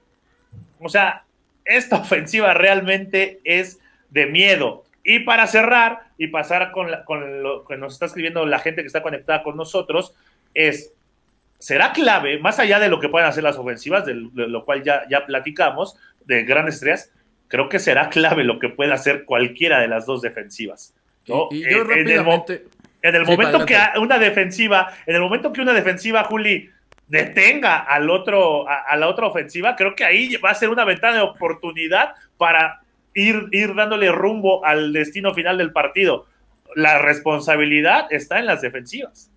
O 0.79 0.89
sea, 0.89 1.23
esta 1.63 1.97
ofensiva 2.01 2.55
realmente 2.55 3.39
es 3.43 3.77
de 4.09 4.25
miedo. 4.25 4.83
Y 5.03 5.19
para 5.19 5.45
cerrar 5.45 6.07
y 6.17 6.29
pasar 6.29 6.71
con, 6.71 6.89
con 7.05 7.43
lo 7.43 7.65
que 7.65 7.77
nos 7.77 7.93
está 7.93 8.07
escribiendo 8.07 8.43
la 8.47 8.57
gente 8.57 8.81
que 8.81 8.87
está 8.87 9.03
conectada 9.03 9.43
con 9.43 9.57
nosotros, 9.57 10.15
es 10.55 10.91
será 11.59 11.93
clave, 11.93 12.39
más 12.39 12.57
allá 12.57 12.79
de 12.79 12.89
lo 12.89 12.99
que 12.99 13.09
puedan 13.09 13.29
hacer 13.29 13.43
las 13.43 13.59
ofensivas, 13.59 14.07
de, 14.07 14.15
lo 14.15 14.65
cual 14.65 14.81
ya, 14.81 15.03
ya 15.07 15.23
platicamos, 15.27 15.97
de 16.25 16.45
grandes 16.45 16.73
estrellas, 16.73 17.11
creo 17.47 17.69
que 17.69 17.77
será 17.77 18.09
clave 18.09 18.43
lo 18.43 18.57
que 18.57 18.69
pueda 18.69 18.95
hacer 18.95 19.23
cualquiera 19.23 19.81
de 19.81 19.87
las 19.87 20.07
dos 20.07 20.23
defensivas. 20.23 20.95
Y, 21.51 21.69
yo 21.69 21.83
rápidamente... 21.83 22.53
En 22.53 22.61
el, 22.61 22.76
momento 23.25 23.65
que 23.65 23.77
una 23.99 24.17
defensiva, 24.17 24.93
en 25.05 25.15
el 25.15 25.21
momento 25.21 25.53
que 25.53 25.61
una 25.61 25.73
defensiva, 25.73 26.23
Juli, 26.23 26.69
detenga 27.07 27.77
al 27.77 28.09
otro, 28.09 28.67
a, 28.67 28.95
la 28.95 29.07
otra 29.07 29.27
ofensiva, 29.27 29.75
creo 29.75 29.95
que 29.95 30.03
ahí 30.03 30.35
va 30.37 30.51
a 30.51 30.55
ser 30.55 30.69
una 30.69 30.85
ventana 30.85 31.17
de 31.17 31.21
oportunidad 31.21 32.15
para 32.37 32.81
ir, 33.13 33.47
ir 33.51 33.75
dándole 33.75 34.11
rumbo 34.11 34.63
al 34.65 34.93
destino 34.93 35.33
final 35.33 35.57
del 35.57 35.71
partido. 35.71 36.25
La 36.75 36.99
responsabilidad 36.99 38.07
está 38.11 38.39
en 38.39 38.45
las 38.45 38.61
defensivas. 38.61 39.31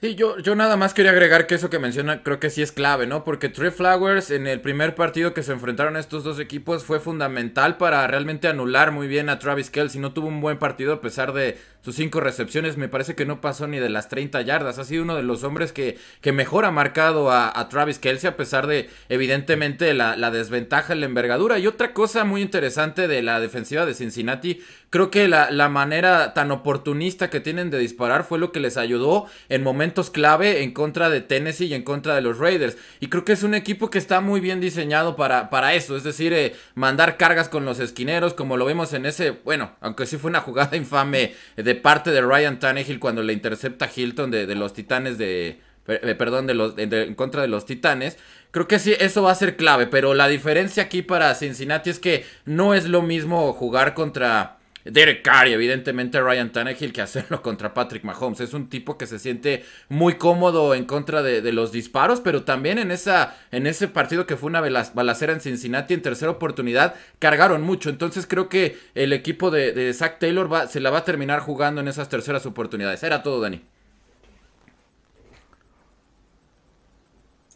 Sí, 0.00 0.14
yo, 0.14 0.38
yo 0.38 0.54
nada 0.54 0.76
más 0.76 0.94
quería 0.94 1.10
agregar 1.10 1.48
que 1.48 1.56
eso 1.56 1.70
que 1.70 1.80
menciona 1.80 2.22
creo 2.22 2.38
que 2.38 2.50
sí 2.50 2.62
es 2.62 2.70
clave, 2.70 3.08
¿no? 3.08 3.24
Porque 3.24 3.48
Trey 3.48 3.72
Flowers 3.72 4.30
en 4.30 4.46
el 4.46 4.60
primer 4.60 4.94
partido 4.94 5.34
que 5.34 5.42
se 5.42 5.50
enfrentaron 5.50 5.96
estos 5.96 6.22
dos 6.22 6.38
equipos 6.38 6.84
fue 6.84 7.00
fundamental 7.00 7.78
para 7.78 8.06
realmente 8.06 8.46
anular 8.46 8.92
muy 8.92 9.08
bien 9.08 9.28
a 9.28 9.40
Travis 9.40 9.70
Kelsey. 9.70 10.00
No 10.00 10.12
tuvo 10.12 10.28
un 10.28 10.40
buen 10.40 10.56
partido 10.58 10.92
a 10.92 11.00
pesar 11.00 11.32
de 11.32 11.58
sus 11.82 11.96
cinco 11.96 12.20
recepciones. 12.20 12.76
Me 12.76 12.88
parece 12.88 13.14
que 13.14 13.26
no 13.26 13.40
pasó 13.40 13.66
ni 13.66 13.78
de 13.78 13.88
las 13.88 14.08
30 14.08 14.40
yardas. 14.42 14.78
Ha 14.78 14.84
sido 14.84 15.02
uno 15.02 15.16
de 15.16 15.22
los 15.22 15.44
hombres 15.44 15.72
que, 15.72 15.98
que 16.20 16.32
mejor 16.32 16.64
ha 16.64 16.70
marcado 16.70 17.30
a, 17.30 17.68
Travis 17.68 17.98
Kelsey 17.98 18.28
a 18.28 18.36
pesar 18.36 18.66
de 18.66 18.88
evidentemente 19.08 19.92
la, 19.94 20.30
desventaja 20.30 20.92
en 20.92 21.00
la 21.00 21.06
envergadura. 21.06 21.58
Y 21.58 21.66
otra 21.66 21.92
cosa 21.92 22.24
muy 22.24 22.42
interesante 22.42 23.08
de 23.08 23.22
la 23.22 23.40
defensiva 23.40 23.86
de 23.86 23.94
Cincinnati 23.94 24.60
Creo 24.90 25.10
que 25.10 25.28
la, 25.28 25.50
la, 25.50 25.68
manera 25.68 26.32
tan 26.32 26.50
oportunista 26.50 27.28
que 27.28 27.40
tienen 27.40 27.68
de 27.68 27.78
disparar 27.78 28.24
fue 28.24 28.38
lo 28.38 28.52
que 28.52 28.60
les 28.60 28.78
ayudó 28.78 29.26
en 29.50 29.62
momentos 29.62 30.08
clave 30.08 30.62
en 30.62 30.72
contra 30.72 31.10
de 31.10 31.20
Tennessee 31.20 31.66
y 31.66 31.74
en 31.74 31.82
contra 31.82 32.14
de 32.14 32.22
los 32.22 32.38
Raiders. 32.38 32.78
Y 32.98 33.08
creo 33.08 33.22
que 33.22 33.32
es 33.32 33.42
un 33.42 33.52
equipo 33.52 33.90
que 33.90 33.98
está 33.98 34.22
muy 34.22 34.40
bien 34.40 34.60
diseñado 34.60 35.14
para, 35.14 35.50
para 35.50 35.74
eso, 35.74 35.94
es 35.94 36.04
decir, 36.04 36.32
eh, 36.32 36.56
mandar 36.74 37.18
cargas 37.18 37.50
con 37.50 37.66
los 37.66 37.80
esquineros, 37.80 38.32
como 38.32 38.56
lo 38.56 38.64
vemos 38.64 38.94
en 38.94 39.04
ese, 39.04 39.32
bueno, 39.44 39.72
aunque 39.82 40.06
sí 40.06 40.16
fue 40.16 40.30
una 40.30 40.40
jugada 40.40 40.74
infame 40.78 41.34
de 41.56 41.74
parte 41.78 42.10
de 42.10 42.20
Ryan 42.20 42.58
Tannehill 42.58 43.00
cuando 43.00 43.22
le 43.22 43.32
intercepta 43.32 43.90
Hilton 43.94 44.30
de, 44.30 44.54
los 44.54 44.72
Titanes 44.72 45.18
de... 45.18 45.60
Eh, 45.86 46.14
perdón, 46.16 46.46
de 46.46 46.52
los, 46.52 46.74
en 46.76 47.14
contra 47.14 47.40
de 47.40 47.48
los 47.48 47.64
Titanes. 47.64 48.18
Creo 48.50 48.68
que 48.68 48.78
sí, 48.78 48.94
eso 48.98 49.22
va 49.22 49.32
a 49.32 49.34
ser 49.34 49.56
clave, 49.56 49.86
pero 49.86 50.14
la 50.14 50.28
diferencia 50.28 50.82
aquí 50.82 51.00
para 51.00 51.34
Cincinnati 51.34 51.88
es 51.88 51.98
que 51.98 52.26
no 52.44 52.74
es 52.74 52.86
lo 52.86 53.00
mismo 53.00 53.52
jugar 53.54 53.94
contra 53.94 54.57
Derek 54.90 55.22
Carr 55.22 55.48
y 55.48 55.52
evidentemente 55.52 56.20
Ryan 56.20 56.50
Tannehill 56.50 56.92
que 56.92 57.02
hacerlo 57.02 57.42
contra 57.42 57.74
Patrick 57.74 58.04
Mahomes. 58.04 58.40
Es 58.40 58.54
un 58.54 58.68
tipo 58.68 58.96
que 58.96 59.06
se 59.06 59.18
siente 59.18 59.64
muy 59.88 60.14
cómodo 60.14 60.74
en 60.74 60.84
contra 60.84 61.22
de, 61.22 61.52
los 61.52 61.72
disparos, 61.72 62.20
pero 62.20 62.44
también 62.44 62.78
en, 62.78 62.90
esa, 62.90 63.36
en 63.50 63.66
ese 63.66 63.88
partido 63.88 64.26
que 64.26 64.36
fue 64.36 64.48
una 64.48 64.60
balacera 64.60 65.32
en 65.32 65.40
Cincinnati 65.40 65.94
en 65.94 66.02
tercera 66.02 66.30
oportunidad, 66.30 66.94
cargaron 67.18 67.62
mucho. 67.62 67.90
Entonces 67.90 68.26
creo 68.26 68.48
que 68.48 68.78
el 68.94 69.12
equipo 69.12 69.50
de, 69.50 69.92
Zach 69.92 70.18
Taylor 70.18 70.52
va, 70.52 70.66
se 70.66 70.80
la 70.80 70.90
va 70.90 70.98
a 70.98 71.04
terminar 71.04 71.40
jugando 71.40 71.80
en 71.80 71.88
esas 71.88 72.08
terceras 72.08 72.46
oportunidades. 72.46 73.02
Era 73.02 73.22
todo, 73.22 73.40
Dani. 73.40 73.62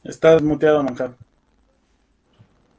Estás 0.05 0.43
muteado, 0.43 0.83
Manjar. 0.83 1.13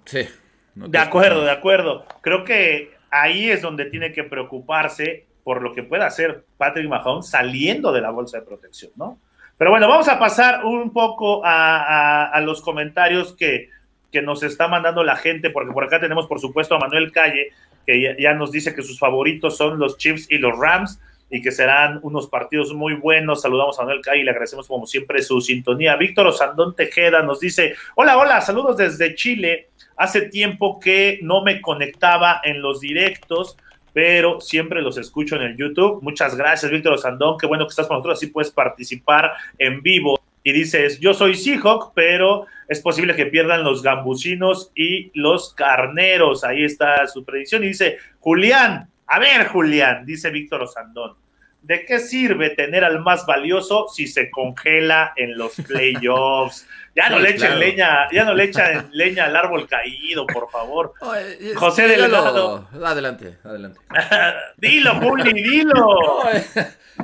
Sí. 0.05 0.27
de 0.75 0.97
acuerdo, 0.97 1.43
de 1.43 1.51
acuerdo. 1.51 2.05
Creo 2.21 2.43
que 2.43 2.92
ahí 3.13 3.49
es 3.49 3.61
donde 3.61 3.85
tiene 3.85 4.11
que 4.11 4.23
preocuparse 4.23 5.27
por 5.43 5.61
lo 5.61 5.73
que 5.73 5.83
pueda 5.83 6.07
hacer 6.07 6.45
Patrick 6.57 6.87
Mahomes 6.87 7.29
saliendo 7.29 7.91
de 7.91 8.01
la 8.01 8.09
bolsa 8.09 8.39
de 8.39 8.45
protección, 8.45 8.91
¿no? 8.95 9.19
Pero 9.57 9.69
bueno, 9.69 9.87
vamos 9.87 10.07
a 10.07 10.17
pasar 10.17 10.65
un 10.65 10.91
poco 10.91 11.41
a, 11.45 12.39
los 12.43 12.61
comentarios 12.61 13.35
que, 13.35 13.69
nos 14.23 14.43
está 14.43 14.67
mandando 14.67 15.03
la 15.03 15.15
gente, 15.15 15.49
porque 15.49 15.71
por 15.71 15.83
acá 15.83 15.99
tenemos, 15.99 16.27
por 16.27 16.39
supuesto, 16.39 16.75
a 16.75 16.79
Manuel 16.79 17.11
Calle, 17.11 17.49
que 17.85 18.15
ya, 18.19 18.33
nos 18.33 18.51
dice 18.51 18.75
que 18.75 18.83
sus 18.83 18.99
favoritos 18.99 19.57
son 19.57 19.79
los 19.79 19.97
Chiefs 19.97 20.27
y 20.29 20.37
los 20.37 20.57
Rams 20.57 20.99
y 21.29 21.41
que 21.41 21.51
serán 21.51 21.99
unos 22.03 22.27
partidos 22.27 22.73
muy 22.73 22.93
buenos. 22.93 23.41
Saludamos 23.41 23.79
a 23.79 23.83
Manuel 23.83 24.01
Calle 24.01 24.21
y 24.21 24.23
le 24.23 24.31
agradecemos 24.31 24.67
como 24.67 24.85
siempre 24.85 25.21
su 25.23 25.41
sintonía. 25.41 25.95
Víctor 25.95 26.27
Osandón 26.27 26.75
Tejeda 26.75 27.23
nos 27.23 27.39
dice, 27.39 27.75
hola, 27.95 28.17
hola, 28.17 28.41
saludos 28.41 28.77
desde 28.77 29.15
Chile. 29.15 29.69
Hace 29.95 30.21
tiempo 30.23 30.79
que 30.79 31.19
no 31.21 31.43
me 31.43 31.61
conectaba 31.61 32.41
en 32.43 32.61
los 32.61 32.79
directos, 32.79 33.57
pero 33.93 34.41
siempre 34.41 34.81
los 34.81 34.97
escucho 34.97 35.35
en 35.35 35.43
el 35.43 35.57
YouTube. 35.57 36.01
Muchas 36.01 36.35
gracias, 36.35 36.71
Víctor 36.71 36.97
Sandón. 36.99 37.37
Qué 37.37 37.45
bueno 37.45 37.65
que 37.65 37.69
estás 37.69 37.87
con 37.87 37.97
nosotros, 37.97 38.17
así 38.17 38.27
puedes 38.27 38.51
participar 38.51 39.33
en 39.57 39.81
vivo. 39.81 40.19
Y 40.43 40.51
dices, 40.51 40.99
yo 40.99 41.13
soy 41.13 41.35
Seahawk, 41.35 41.93
pero 41.93 42.47
es 42.67 42.81
posible 42.81 43.15
que 43.15 43.27
pierdan 43.27 43.63
los 43.63 43.81
gambusinos 43.81 44.71
y 44.75 45.11
los 45.13 45.53
carneros. 45.53 46.43
Ahí 46.43 46.65
está 46.65 47.07
su 47.07 47.23
predicción. 47.23 47.63
Y 47.63 47.67
dice, 47.67 47.97
Julián, 48.19 48.89
a 49.07 49.19
ver, 49.19 49.47
Julián, 49.47 50.05
dice 50.05 50.31
Víctor 50.31 50.63
Osandón. 50.63 51.13
¿De 51.61 51.85
qué 51.85 51.99
sirve 51.99 52.49
tener 52.49 52.83
al 52.83 52.99
más 52.99 53.25
valioso 53.25 53.87
si 53.87 54.07
se 54.07 54.29
congela 54.29 55.13
en 55.15 55.37
los 55.37 55.53
playoffs? 55.67 56.67
Ya 56.95 57.09
no 57.09 57.17
le 57.19 57.31
echen 57.31 57.59
leña, 57.59 58.07
ya 58.11 58.23
no 58.23 58.35
le 58.35 58.43
echan 58.43 58.89
leña 58.91 59.25
al 59.25 59.35
árbol 59.35 59.67
caído, 59.67 60.27
por 60.27 60.49
favor. 60.49 60.93
José 61.55 61.87
Delgado. 61.87 62.67
Adelante, 62.83 63.39
adelante. 63.43 63.79
dilo, 64.57 64.95
Juli, 64.95 65.33
dilo. 65.33 66.21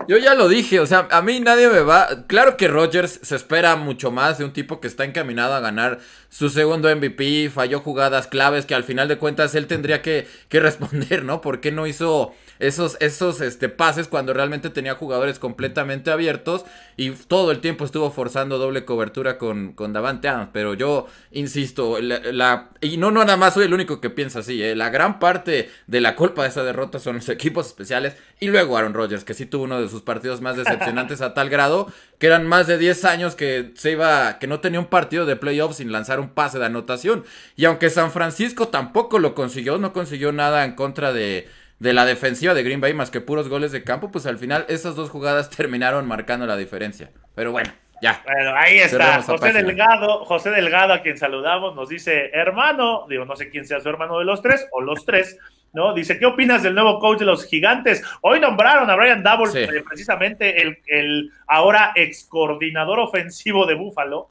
Yo 0.08 0.18
ya 0.18 0.34
lo 0.34 0.48
dije, 0.48 0.80
o 0.80 0.86
sea, 0.86 1.08
a 1.12 1.22
mí 1.22 1.40
nadie 1.40 1.68
me 1.70 1.82
va. 1.82 2.26
Claro 2.28 2.58
que 2.58 2.68
Rogers 2.68 3.20
se 3.22 3.36
espera 3.36 3.76
mucho 3.76 4.12
más 4.12 4.38
de 4.38 4.46
un 4.46 4.54
tipo 4.54 4.80
que 4.80 4.88
está 4.88 5.06
encaminado 5.06 5.54
a 5.54 5.60
ganar 5.60 6.00
su 6.30 6.50
segundo 6.50 6.94
MVP, 6.96 7.50
falló 7.50 7.80
jugadas 7.80 8.28
claves 8.28 8.66
que 8.66 8.76
al 8.76 8.84
final 8.84 9.08
de 9.08 9.18
cuentas 9.18 9.56
él 9.56 9.68
tendría 9.68 10.02
que, 10.02 10.28
que 10.48 10.60
responder, 10.62 11.24
¿no? 11.24 11.42
¿Por 11.42 11.60
qué 11.60 11.72
no 11.72 11.88
hizo 11.88 12.34
esos, 12.60 12.98
esos 13.00 13.40
este, 13.42 13.70
pases 13.70 14.08
cuando 14.08 14.34
realmente 14.34 14.70
tenía 14.70 14.96
jugadores 14.96 15.40
completamente 15.40 16.12
abiertos 16.12 16.66
y 16.98 17.12
todo 17.12 17.52
el 17.52 17.62
tiempo 17.62 17.86
estuvo 17.86 18.12
forzando 18.12 18.58
doble 18.58 18.84
cobertura 18.84 19.38
con, 19.38 19.72
con 19.72 19.94
Davante 19.94 20.28
Adams. 20.28 20.50
Pero 20.52 20.74
yo 20.74 21.08
insisto, 21.32 22.00
la, 22.02 22.70
y 22.82 22.98
no, 22.98 23.12
no 23.12 23.22
nada 23.24 23.38
más 23.38 23.54
soy 23.54 23.66
el 23.66 23.74
único 23.74 24.02
que 24.02 24.10
piensa 24.10 24.40
así, 24.40 24.62
¿eh? 24.62 24.76
la 24.76 24.90
gran 24.90 25.20
parte 25.20 25.70
de 25.88 26.02
la 26.02 26.16
culpa 26.16 26.44
de 26.44 26.50
esa 26.50 26.64
derrota 26.64 27.00
son 27.00 27.16
los 27.16 27.30
equipos 27.30 27.68
especiales 27.68 28.16
y 28.42 28.48
luego 28.48 28.78
Aaron 28.78 28.94
Rodgers, 28.94 29.24
que 29.24 29.34
sí 29.34 29.46
tuvo 29.46 29.64
uno 29.64 29.79
de 29.82 29.90
sus 29.90 30.02
partidos 30.02 30.42
más 30.42 30.58
decepcionantes 30.58 31.22
a 31.22 31.34
tal 31.34 31.50
grado 31.50 31.88
que 32.18 32.28
eran 32.28 32.48
más 32.48 32.68
de 32.68 32.78
10 32.78 33.06
años 33.06 33.36
que 33.36 33.72
se 33.76 33.92
iba, 33.92 34.40
que 34.40 34.48
no 34.48 34.60
tenía 34.60 34.80
un 34.80 34.88
partido 34.88 35.26
de 35.26 35.36
playoffs 35.36 35.78
sin 35.78 35.92
lanzar 35.92 36.20
un 36.20 36.30
pase 36.30 36.60
de 36.60 36.66
anotación. 36.66 37.24
Y 37.56 37.66
aunque 37.66 37.90
San 37.90 38.12
Francisco 38.12 38.68
tampoco 38.68 39.20
lo 39.20 39.36
consiguió, 39.36 39.78
no 39.78 39.94
consiguió 39.94 40.32
nada 40.32 40.66
en 40.66 40.76
contra 40.76 41.14
de 41.14 41.48
de 41.80 41.94
la 41.94 42.06
defensiva 42.06 42.54
de 42.54 42.64
Green 42.64 42.82
Bay 42.82 42.94
más 42.94 43.10
que 43.10 43.22
puros 43.22 43.48
goles 43.48 43.72
de 43.72 43.84
campo, 43.84 44.12
pues 44.12 44.26
al 44.26 44.38
final 44.38 44.66
esas 44.68 44.96
dos 44.96 45.10
jugadas 45.10 45.50
terminaron 45.56 46.08
marcando 46.08 46.46
la 46.46 46.58
diferencia. 46.58 47.12
Pero 47.36 47.52
bueno, 47.52 47.72
ya. 48.02 48.22
Bueno, 48.26 48.54
ahí 48.56 48.80
está. 48.80 49.22
José 49.22 49.54
Delgado, 49.54 50.26
José 50.26 50.50
Delgado, 50.52 50.94
a 50.94 51.02
quien 51.02 51.18
saludamos, 51.18 51.76
nos 51.76 51.90
dice, 51.90 52.30
hermano, 52.34 53.06
digo, 53.10 53.26
no 53.26 53.36
sé 53.36 53.50
quién 53.50 53.66
sea 53.66 53.82
su 53.82 53.90
hermano 53.90 54.20
de 54.20 54.26
los 54.26 54.42
tres, 54.42 54.68
o 54.72 54.82
los 54.82 55.06
tres, 55.06 55.38
¿no? 55.74 55.94
Dice, 55.94 56.18
¿qué 56.18 56.26
opinas 56.26 56.64
del 56.64 56.76
nuevo 56.76 57.00
coach 57.00 57.20
de 57.20 57.26
los 57.26 57.46
gigantes? 57.46 58.04
Hoy 58.22 58.40
nombraron 58.40 58.90
a 58.90 58.96
Brian 58.96 59.24
Double, 59.24 59.64
eh, 59.64 59.84
precisamente 59.88 60.62
el, 60.62 60.78
el, 60.88 61.32
ahora 61.48 61.92
ex 61.96 62.26
coordinador 62.26 63.00
ofensivo 63.00 63.66
de 63.66 63.76
Buffalo. 63.76 64.30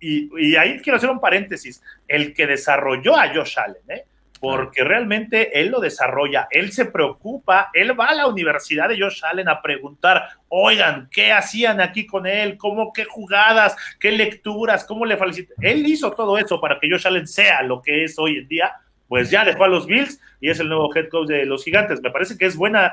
Y, 0.00 0.28
y 0.36 0.56
ahí 0.56 0.80
quiero 0.80 0.96
hacer 0.96 1.10
un 1.10 1.20
paréntesis, 1.20 1.80
el 2.08 2.34
que 2.34 2.46
desarrolló 2.46 3.16
a 3.16 3.28
Josh 3.32 3.58
Allen, 3.58 3.82
¿eh? 3.88 4.04
Porque 4.42 4.82
realmente 4.82 5.60
él 5.60 5.68
lo 5.68 5.78
desarrolla, 5.78 6.48
él 6.50 6.72
se 6.72 6.86
preocupa, 6.86 7.70
él 7.74 7.98
va 7.98 8.06
a 8.06 8.14
la 8.14 8.26
universidad 8.26 8.88
de 8.88 9.00
Josh 9.00 9.22
Allen 9.24 9.48
a 9.48 9.62
preguntar, 9.62 10.30
oigan, 10.48 11.08
¿qué 11.12 11.30
hacían 11.30 11.80
aquí 11.80 12.06
con 12.06 12.26
él? 12.26 12.56
¿Cómo, 12.56 12.92
qué 12.92 13.04
jugadas, 13.04 13.76
qué 14.00 14.10
lecturas, 14.10 14.84
cómo 14.84 15.06
le 15.06 15.16
felicitan? 15.16 15.54
Él 15.60 15.86
hizo 15.86 16.10
todo 16.10 16.36
eso 16.38 16.60
para 16.60 16.80
que 16.80 16.90
Josh 16.90 17.06
Allen 17.06 17.28
sea 17.28 17.62
lo 17.62 17.82
que 17.82 18.02
es 18.02 18.18
hoy 18.18 18.38
en 18.38 18.48
día, 18.48 18.72
pues 19.06 19.30
ya 19.30 19.44
dejó 19.44 19.62
a 19.62 19.68
los 19.68 19.86
Bills 19.86 20.20
y 20.40 20.50
es 20.50 20.58
el 20.58 20.68
nuevo 20.68 20.92
head 20.92 21.08
coach 21.08 21.28
de 21.28 21.46
los 21.46 21.62
Gigantes. 21.62 22.02
Me 22.02 22.10
parece 22.10 22.36
que 22.36 22.46
es 22.46 22.56
buena 22.56 22.92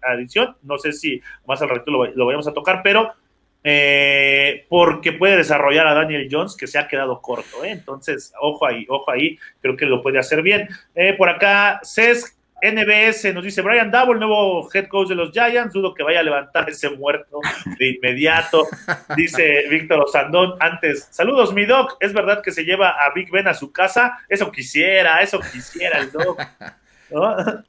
adición, 0.00 0.56
no 0.62 0.78
sé 0.78 0.92
si 0.92 1.20
más 1.44 1.60
al 1.60 1.70
rato 1.70 1.90
lo, 1.90 2.24
vayamos 2.24 2.46
a 2.46 2.54
tocar, 2.54 2.82
pero... 2.84 3.12
Eh, 3.64 4.66
porque 4.68 5.12
puede 5.12 5.36
desarrollar 5.36 5.86
a 5.86 5.94
Daniel 5.94 6.28
Jones, 6.30 6.56
que 6.56 6.66
se 6.66 6.78
ha 6.78 6.88
quedado 6.88 7.20
corto. 7.20 7.64
¿eh? 7.64 7.70
Entonces, 7.70 8.32
ojo 8.40 8.66
ahí, 8.66 8.86
ojo 8.88 9.10
ahí, 9.10 9.38
creo 9.60 9.76
que 9.76 9.86
lo 9.86 10.02
puede 10.02 10.18
hacer 10.18 10.42
bien. 10.42 10.68
Eh, 10.94 11.14
por 11.14 11.28
acá, 11.28 11.80
Cesc 11.82 12.38
NBS 12.60 13.32
nos 13.34 13.44
dice 13.44 13.62
Brian 13.62 13.90
Double, 13.90 14.14
el 14.14 14.20
nuevo 14.20 14.68
head 14.72 14.88
coach 14.88 15.08
de 15.08 15.14
los 15.14 15.30
Giants, 15.30 15.72
dudo 15.72 15.94
que 15.94 16.02
vaya 16.02 16.20
a 16.20 16.24
levantar 16.24 16.68
ese 16.68 16.90
muerto 16.90 17.40
de 17.78 17.88
inmediato. 17.90 18.66
Dice 19.16 19.66
Víctor 19.70 20.00
Osandón 20.00 20.54
antes, 20.58 21.06
saludos 21.12 21.54
mi 21.54 21.66
doc, 21.66 21.96
¿es 22.00 22.12
verdad 22.12 22.42
que 22.42 22.50
se 22.50 22.64
lleva 22.64 22.90
a 22.90 23.12
Big 23.14 23.30
Ben 23.30 23.46
a 23.46 23.54
su 23.54 23.70
casa? 23.70 24.18
Eso 24.28 24.50
quisiera, 24.50 25.18
eso 25.18 25.38
quisiera 25.40 25.98
el 26.00 26.10
doc. 26.10 26.40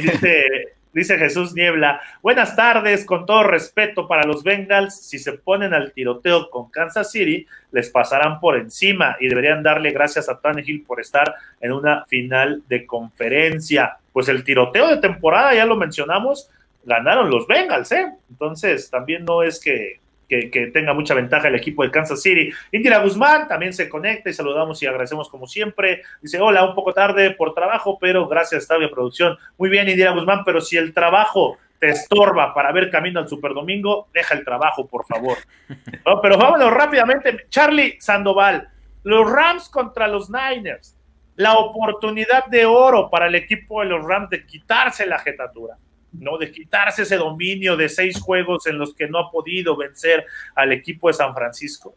Dice 0.00 0.77
Dice 0.92 1.18
Jesús 1.18 1.54
Niebla, 1.54 2.00
buenas 2.22 2.56
tardes, 2.56 3.04
con 3.04 3.26
todo 3.26 3.44
respeto 3.44 4.08
para 4.08 4.24
los 4.24 4.42
Bengals, 4.42 4.98
si 5.00 5.18
se 5.18 5.34
ponen 5.34 5.74
al 5.74 5.92
tiroteo 5.92 6.48
con 6.48 6.70
Kansas 6.70 7.10
City, 7.12 7.46
les 7.72 7.90
pasarán 7.90 8.40
por 8.40 8.56
encima 8.56 9.16
y 9.20 9.28
deberían 9.28 9.62
darle 9.62 9.90
gracias 9.90 10.28
a 10.28 10.40
Tannehill 10.40 10.84
por 10.84 11.00
estar 11.00 11.34
en 11.60 11.72
una 11.72 12.04
final 12.06 12.62
de 12.68 12.86
conferencia. 12.86 13.98
Pues 14.12 14.28
el 14.28 14.44
tiroteo 14.44 14.88
de 14.88 14.96
temporada, 14.96 15.54
ya 15.54 15.66
lo 15.66 15.76
mencionamos, 15.76 16.50
ganaron 16.84 17.30
los 17.30 17.46
Bengals, 17.46 17.92
¿eh? 17.92 18.10
Entonces 18.30 18.90
también 18.90 19.24
no 19.24 19.42
es 19.42 19.60
que 19.60 20.00
que, 20.28 20.70
tenga 20.72 20.92
mucha 20.92 21.14
ventaja 21.14 21.48
el 21.48 21.54
equipo 21.54 21.82
de 21.82 21.90
Kansas 21.90 22.22
City. 22.22 22.52
Indira 22.70 22.98
Guzmán 22.98 23.48
también 23.48 23.72
se 23.72 23.88
conecta 23.88 24.28
y 24.28 24.34
saludamos 24.34 24.82
y 24.82 24.86
agradecemos 24.86 25.28
como 25.28 25.46
siempre. 25.46 26.02
Dice, 26.20 26.40
hola, 26.40 26.64
un 26.64 26.74
poco 26.74 26.92
tarde 26.92 27.30
por 27.30 27.54
trabajo, 27.54 27.98
pero 27.98 28.28
gracias, 28.28 28.66
Tabia 28.66 28.90
Producción. 28.90 29.36
Muy 29.56 29.70
bien, 29.70 29.88
Indira 29.88 30.12
Guzmán, 30.12 30.42
pero 30.44 30.60
si 30.60 30.76
el 30.76 30.92
trabajo 30.92 31.56
te 31.78 31.88
estorba 31.88 32.52
para 32.52 32.72
ver 32.72 32.90
camino 32.90 33.20
al 33.20 33.28
Super 33.28 33.54
Domingo, 33.54 34.08
deja 34.12 34.34
el 34.34 34.44
trabajo, 34.44 34.86
por 34.86 35.06
favor. 35.06 35.38
pero 36.22 36.36
vámonos 36.36 36.72
rápidamente. 36.72 37.46
Charlie 37.48 37.96
Sandoval, 37.98 38.68
los 39.04 39.30
Rams 39.30 39.68
contra 39.68 40.06
los 40.06 40.28
Niners. 40.30 40.94
La 41.36 41.54
oportunidad 41.54 42.46
de 42.46 42.66
oro 42.66 43.08
para 43.08 43.28
el 43.28 43.36
equipo 43.36 43.80
de 43.80 43.86
los 43.86 44.04
Rams 44.04 44.28
de 44.28 44.44
quitarse 44.44 45.06
la 45.06 45.20
jetatura 45.20 45.76
¿no? 46.18 46.38
De 46.38 46.50
quitarse 46.50 47.02
ese 47.02 47.16
dominio 47.16 47.76
de 47.76 47.88
seis 47.88 48.20
juegos 48.20 48.66
en 48.66 48.78
los 48.78 48.94
que 48.94 49.08
no 49.08 49.18
ha 49.18 49.30
podido 49.30 49.76
vencer 49.76 50.26
al 50.54 50.72
equipo 50.72 51.08
de 51.08 51.14
San 51.14 51.34
Francisco. 51.34 51.94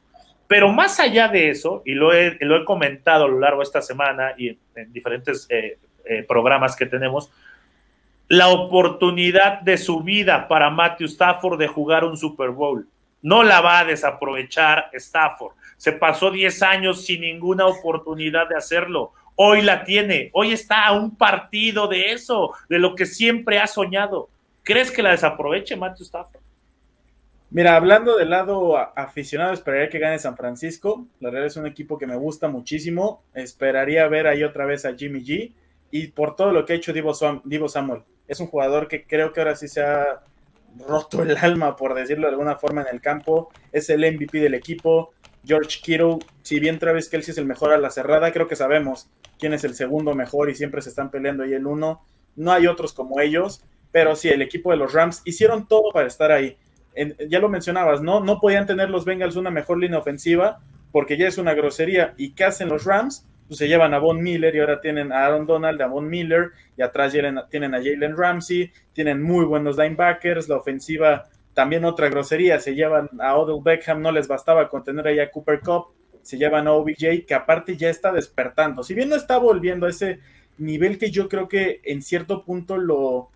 Pero 0.47 0.69
más 0.69 0.99
allá 0.99 1.27
de 1.27 1.49
eso, 1.49 1.81
y 1.85 1.93
lo 1.93 2.13
he, 2.13 2.37
lo 2.41 2.57
he 2.57 2.65
comentado 2.65 3.25
a 3.25 3.27
lo 3.27 3.39
largo 3.39 3.59
de 3.59 3.65
esta 3.65 3.81
semana 3.81 4.33
y 4.37 4.49
en, 4.75 4.91
diferentes 4.91 5.47
eh, 5.49 5.77
eh, 6.05 6.23
programas 6.23 6.75
que 6.75 6.85
tenemos, 6.85 7.31
la 8.27 8.49
oportunidad 8.49 9.61
de 9.61 9.77
su 9.77 10.01
vida 10.01 10.47
para 10.47 10.69
Matthew 10.69 11.07
Stafford 11.07 11.59
de 11.59 11.67
jugar 11.67 12.03
un 12.05 12.17
Super 12.17 12.49
Bowl. 12.49 12.87
No 13.21 13.43
la 13.43 13.61
va 13.61 13.79
a 13.79 13.85
desaprovechar 13.85 14.89
Stafford. 14.93 15.53
Se 15.77 15.93
pasó 15.93 16.31
10 16.31 16.63
años 16.63 17.05
sin 17.05 17.21
ninguna 17.21 17.65
oportunidad 17.65 18.47
de 18.49 18.55
hacerlo 18.55 19.13
hoy 19.43 19.63
la 19.63 19.83
tiene, 19.83 20.29
hoy 20.33 20.51
está 20.51 20.85
a 20.85 20.91
un 20.91 21.15
partido 21.15 21.87
de 21.87 22.11
eso, 22.11 22.51
de 22.69 22.77
lo 22.77 22.93
que 22.95 23.07
siempre 23.07 23.57
ha 23.57 23.65
soñado. 23.65 24.29
¿Crees 24.61 24.91
que 24.91 25.01
la 25.01 25.09
desaproveche 25.09 25.75
Matthew 25.75 26.05
Stafford? 26.05 26.41
Mira, 27.49 27.75
hablando 27.75 28.15
del 28.17 28.29
lado 28.29 28.77
aficionado, 28.77 29.51
esperaría 29.51 29.89
que 29.89 29.97
gane 29.97 30.19
San 30.19 30.37
Francisco. 30.37 31.07
La 31.19 31.31
realidad 31.31 31.47
es 31.47 31.57
un 31.57 31.65
equipo 31.65 31.97
que 31.97 32.05
me 32.05 32.15
gusta 32.15 32.49
muchísimo. 32.49 33.23
Esperaría 33.33 34.07
ver 34.07 34.27
ahí 34.27 34.43
otra 34.43 34.65
vez 34.65 34.85
a 34.85 34.93
Jimmy 34.93 35.21
G. 35.25 35.51
Y 35.89 36.07
por 36.09 36.35
todo 36.35 36.51
lo 36.51 36.63
que 36.63 36.73
ha 36.73 36.75
hecho 36.75 36.93
Divo, 36.93 37.13
Samuel. 37.13 38.03
Es 38.27 38.39
un 38.39 38.47
jugador 38.47 38.87
que 38.87 39.03
creo 39.05 39.33
que 39.33 39.41
ahora 39.41 39.55
sí 39.55 39.67
se 39.67 39.81
ha 39.81 40.19
roto 40.87 41.23
el 41.23 41.35
alma, 41.35 41.75
por 41.75 41.95
decirlo 41.95 42.27
de 42.27 42.33
alguna 42.33 42.57
forma, 42.57 42.81
en 42.83 42.87
el 42.93 43.01
campo. 43.01 43.51
Es 43.71 43.89
el 43.89 44.01
MVP 44.01 44.39
del 44.39 44.53
equipo. 44.53 45.13
George 45.45 45.79
Kittle, 45.81 46.19
si 46.43 46.59
bien 46.59 46.79
Travis 46.79 47.09
Kelsey 47.09 47.31
es 47.31 47.37
el 47.37 47.45
mejor 47.45 47.73
a 47.73 47.77
la 47.77 47.89
cerrada, 47.89 48.31
creo 48.31 48.47
que 48.47 48.55
sabemos 48.55 49.09
quién 49.39 49.53
es 49.53 49.63
el 49.63 49.75
segundo 49.75 50.13
mejor 50.13 50.49
y 50.49 50.55
siempre 50.55 50.81
se 50.81 50.89
están 50.89 51.09
peleando 51.09 51.43
ahí 51.43 51.53
el 51.53 51.65
uno. 51.65 52.01
No 52.35 52.51
hay 52.51 52.67
otros 52.67 52.93
como 52.93 53.19
ellos, 53.19 53.63
pero 53.91 54.15
sí, 54.15 54.29
el 54.29 54.41
equipo 54.41 54.71
de 54.71 54.77
los 54.77 54.93
Rams 54.93 55.21
hicieron 55.25 55.67
todo 55.67 55.91
para 55.91 56.07
estar 56.07 56.31
ahí. 56.31 56.57
ya 57.27 57.39
lo 57.39 57.49
mencionabas, 57.49 58.01
¿no? 58.01 58.19
No 58.19 58.39
podían 58.39 58.67
tener 58.67 58.89
los 58.89 59.05
Bengals 59.05 59.35
una 59.35 59.49
mejor 59.49 59.79
línea 59.79 59.99
ofensiva 59.99 60.59
porque 60.91 61.17
ya 61.17 61.27
es 61.27 61.37
una 61.37 61.53
grosería. 61.53 62.13
¿Y 62.17 62.31
qué 62.31 62.45
hacen 62.45 62.69
los 62.69 62.85
Rams? 62.85 63.25
Pues 63.47 63.57
se 63.57 63.67
llevan 63.67 63.93
a 63.93 63.99
Von 63.99 64.21
Miller 64.21 64.55
y 64.55 64.59
ahora 64.59 64.79
tienen 64.79 65.11
a 65.11 65.25
Aaron 65.25 65.45
Donald, 65.45 65.81
a 65.81 65.87
Von 65.87 66.09
Miller 66.09 66.51
y 66.77 66.81
atrás 66.81 67.11
tienen 67.11 67.75
a 67.75 67.77
Jalen 67.77 68.15
Ramsey, 68.15 68.71
tienen 68.93 69.21
muy 69.21 69.45
buenos 69.45 69.77
linebackers, 69.77 70.47
la 70.47 70.57
ofensiva 70.57 71.25
también 71.53 71.85
otra 71.85 72.09
grosería, 72.09 72.59
se 72.59 72.75
llevan 72.75 73.09
a 73.19 73.35
Odell 73.37 73.61
Beckham, 73.63 74.01
no 74.01 74.11
les 74.11 74.27
bastaba 74.27 74.69
con 74.69 74.83
tener 74.83 75.07
ahí 75.07 75.19
a 75.19 75.29
Cooper 75.29 75.59
Cup, 75.59 75.87
se 76.21 76.37
llevan 76.37 76.67
a 76.67 76.73
OBJ, 76.73 77.25
que 77.27 77.33
aparte 77.33 77.75
ya 77.77 77.89
está 77.89 78.11
despertando. 78.11 78.83
Si 78.83 78.93
bien 78.93 79.09
no 79.09 79.15
está 79.15 79.37
volviendo 79.37 79.85
a 79.85 79.89
ese 79.89 80.19
nivel 80.57 80.97
que 80.97 81.11
yo 81.11 81.27
creo 81.27 81.47
que 81.47 81.81
en 81.83 82.01
cierto 82.01 82.43
punto 82.43 82.77
lo. 82.77 83.29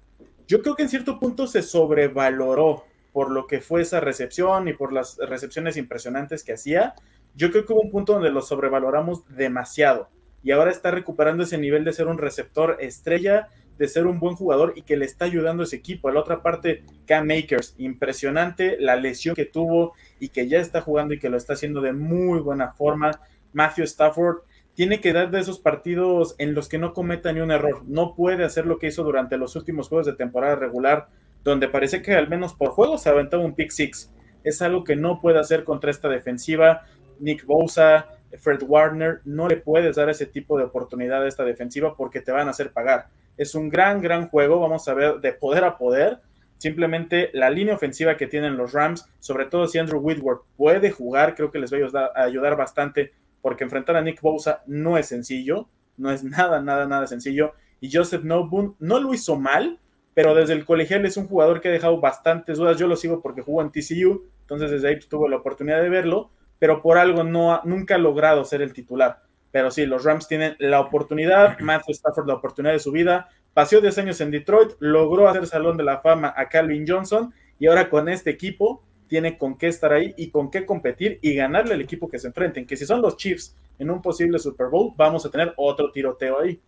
Yo 0.47 0.61
creo 0.61 0.75
que 0.75 0.83
en 0.83 0.89
cierto 0.89 1.19
punto 1.19 1.47
se 1.47 1.63
sobrevaloró 1.63 2.85
por 3.11 3.31
lo 3.31 3.47
que 3.47 3.61
fue 3.61 3.81
esa 3.81 3.99
recepción 3.99 4.67
y 4.67 4.73
por 4.73 4.93
las 4.93 5.17
recepciones 5.17 5.77
impresionantes 5.77 6.43
que 6.43 6.53
hacía. 6.53 6.93
Yo 7.35 7.51
creo 7.51 7.65
que 7.65 7.73
hubo 7.73 7.81
un 7.81 7.91
punto 7.91 8.13
donde 8.13 8.29
lo 8.29 8.41
sobrevaloramos 8.41 9.27
demasiado 9.35 10.07
y 10.43 10.51
ahora 10.51 10.69
está 10.69 10.91
recuperando 10.91 11.43
ese 11.43 11.57
nivel 11.57 11.83
de 11.83 11.93
ser 11.93 12.07
un 12.07 12.19
receptor 12.19 12.77
estrella 12.79 13.47
de 13.77 13.87
ser 13.87 14.07
un 14.07 14.19
buen 14.19 14.35
jugador 14.35 14.73
y 14.75 14.83
que 14.83 14.97
le 14.97 15.05
está 15.05 15.25
ayudando 15.25 15.63
a 15.63 15.65
ese 15.65 15.75
equipo. 15.75 16.09
La 16.09 16.19
otra 16.19 16.41
parte, 16.41 16.83
Cam 17.05 17.27
Makers, 17.27 17.75
impresionante 17.77 18.77
la 18.79 18.95
lesión 18.95 19.35
que 19.35 19.45
tuvo 19.45 19.93
y 20.19 20.29
que 20.29 20.47
ya 20.47 20.59
está 20.59 20.81
jugando 20.81 21.13
y 21.13 21.19
que 21.19 21.29
lo 21.29 21.37
está 21.37 21.53
haciendo 21.53 21.81
de 21.81 21.93
muy 21.93 22.39
buena 22.39 22.71
forma. 22.71 23.19
Matthew 23.53 23.85
Stafford 23.85 24.39
tiene 24.75 24.99
que 24.99 25.13
dar 25.13 25.31
de 25.31 25.39
esos 25.39 25.59
partidos 25.59 26.35
en 26.37 26.53
los 26.53 26.67
que 26.67 26.77
no 26.77 26.93
cometa 26.93 27.31
ni 27.31 27.39
un 27.39 27.51
error. 27.51 27.83
No 27.87 28.13
puede 28.13 28.43
hacer 28.43 28.65
lo 28.65 28.77
que 28.77 28.87
hizo 28.87 29.03
durante 29.03 29.37
los 29.37 29.55
últimos 29.55 29.87
juegos 29.87 30.05
de 30.05 30.13
temporada 30.13 30.55
regular, 30.55 31.07
donde 31.43 31.69
parece 31.69 32.01
que 32.01 32.13
al 32.13 32.27
menos 32.27 32.53
por 32.53 32.69
juego 32.69 32.97
se 32.97 33.09
aventaba 33.09 33.43
un 33.43 33.55
pick 33.55 33.71
six. 33.71 34.11
Es 34.43 34.61
algo 34.61 34.83
que 34.83 34.95
no 34.95 35.19
puede 35.21 35.39
hacer 35.39 35.63
contra 35.63 35.91
esta 35.91 36.09
defensiva. 36.09 36.81
Nick 37.19 37.45
Bosa, 37.45 38.07
Fred 38.37 38.63
Warner, 38.63 39.21
no 39.25 39.47
le 39.47 39.57
puedes 39.57 39.95
dar 39.95 40.09
ese 40.09 40.25
tipo 40.25 40.57
de 40.57 40.65
oportunidad 40.65 41.23
a 41.23 41.27
esta 41.27 41.43
defensiva 41.43 41.95
porque 41.95 42.21
te 42.21 42.31
van 42.31 42.47
a 42.47 42.51
hacer 42.51 42.71
pagar. 42.71 43.07
Es 43.37 43.55
un 43.55 43.69
gran, 43.69 44.01
gran 44.01 44.27
juego, 44.27 44.59
vamos 44.59 44.87
a 44.87 44.93
ver, 44.93 45.15
de 45.19 45.33
poder 45.33 45.63
a 45.63 45.77
poder. 45.77 46.19
Simplemente 46.57 47.29
la 47.33 47.49
línea 47.49 47.75
ofensiva 47.75 48.17
que 48.17 48.27
tienen 48.27 48.57
los 48.57 48.73
Rams, 48.73 49.05
sobre 49.19 49.45
todo 49.45 49.67
si 49.67 49.77
Andrew 49.77 49.99
Whitworth 49.99 50.43
puede 50.55 50.91
jugar, 50.91 51.35
creo 51.35 51.51
que 51.51 51.59
les 51.59 51.73
va 51.73 52.11
a 52.15 52.23
ayudar 52.23 52.55
bastante 52.55 53.11
porque 53.41 53.63
enfrentar 53.63 53.95
a 53.95 54.01
Nick 54.01 54.21
Bosa 54.21 54.63
no 54.65 54.97
es 54.97 55.07
sencillo, 55.07 55.67
no 55.97 56.11
es 56.11 56.23
nada, 56.23 56.61
nada, 56.61 56.87
nada 56.87 57.07
sencillo. 57.07 57.53
Y 57.81 57.91
Joseph 57.91 58.23
Noble 58.23 58.71
no 58.79 58.99
lo 58.99 59.13
hizo 59.13 59.35
mal, 59.35 59.77
pero 60.13 60.33
desde 60.33 60.53
el 60.53 60.65
colegial 60.65 61.05
es 61.05 61.17
un 61.17 61.27
jugador 61.27 61.61
que 61.61 61.67
ha 61.67 61.71
dejado 61.71 61.99
bastantes 61.99 62.57
dudas. 62.57 62.77
Yo 62.79 62.87
lo 62.87 62.95
sigo 62.95 63.21
porque 63.21 63.41
jugó 63.41 63.61
en 63.61 63.69
TCU, 63.69 64.23
entonces 64.41 64.71
desde 64.71 64.87
ahí 64.87 64.99
tuve 64.99 65.29
la 65.29 65.35
oportunidad 65.35 65.81
de 65.81 65.89
verlo 65.89 66.29
pero 66.59 66.81
por 66.81 66.97
algo 66.97 67.23
no 67.23 67.61
nunca 67.63 67.95
ha 67.95 67.99
logrado 67.99 68.45
ser 68.45 68.61
el 68.61 68.73
titular. 68.73 69.19
Pero 69.51 69.71
sí, 69.71 69.85
los 69.85 70.03
Rams 70.03 70.27
tienen 70.27 70.55
la 70.59 70.81
oportunidad, 70.81 71.57
Matthew 71.59 71.93
Stafford 71.93 72.27
la 72.27 72.35
oportunidad 72.35 72.73
de 72.73 72.79
su 72.79 72.91
vida, 72.91 73.29
pasó 73.53 73.79
10 73.79 73.97
años 73.99 74.21
en 74.21 74.31
Detroit, 74.31 74.71
logró 74.79 75.27
hacer 75.29 75.47
Salón 75.47 75.77
de 75.77 75.83
la 75.83 75.99
Fama 75.99 76.33
a 76.35 76.49
Calvin 76.49 76.85
Johnson 76.87 77.33
y 77.59 77.67
ahora 77.67 77.89
con 77.89 78.09
este 78.09 78.29
equipo 78.29 78.83
tiene 79.07 79.37
con 79.37 79.57
qué 79.57 79.67
estar 79.67 79.93
ahí 79.93 80.13
y 80.17 80.29
con 80.29 80.51
qué 80.51 80.65
competir 80.65 81.19
y 81.21 81.35
ganarle 81.35 81.75
al 81.75 81.81
equipo 81.81 82.09
que 82.09 82.19
se 82.19 82.27
enfrenten, 82.27 82.65
que 82.65 82.75
si 82.75 82.85
son 82.85 83.01
los 83.01 83.17
Chiefs 83.17 83.55
en 83.79 83.91
un 83.91 84.01
posible 84.01 84.39
Super 84.39 84.67
Bowl, 84.67 84.93
vamos 84.95 85.25
a 85.25 85.29
tener 85.29 85.53
otro 85.57 85.91
tiroteo 85.91 86.41
ahí. 86.41 86.59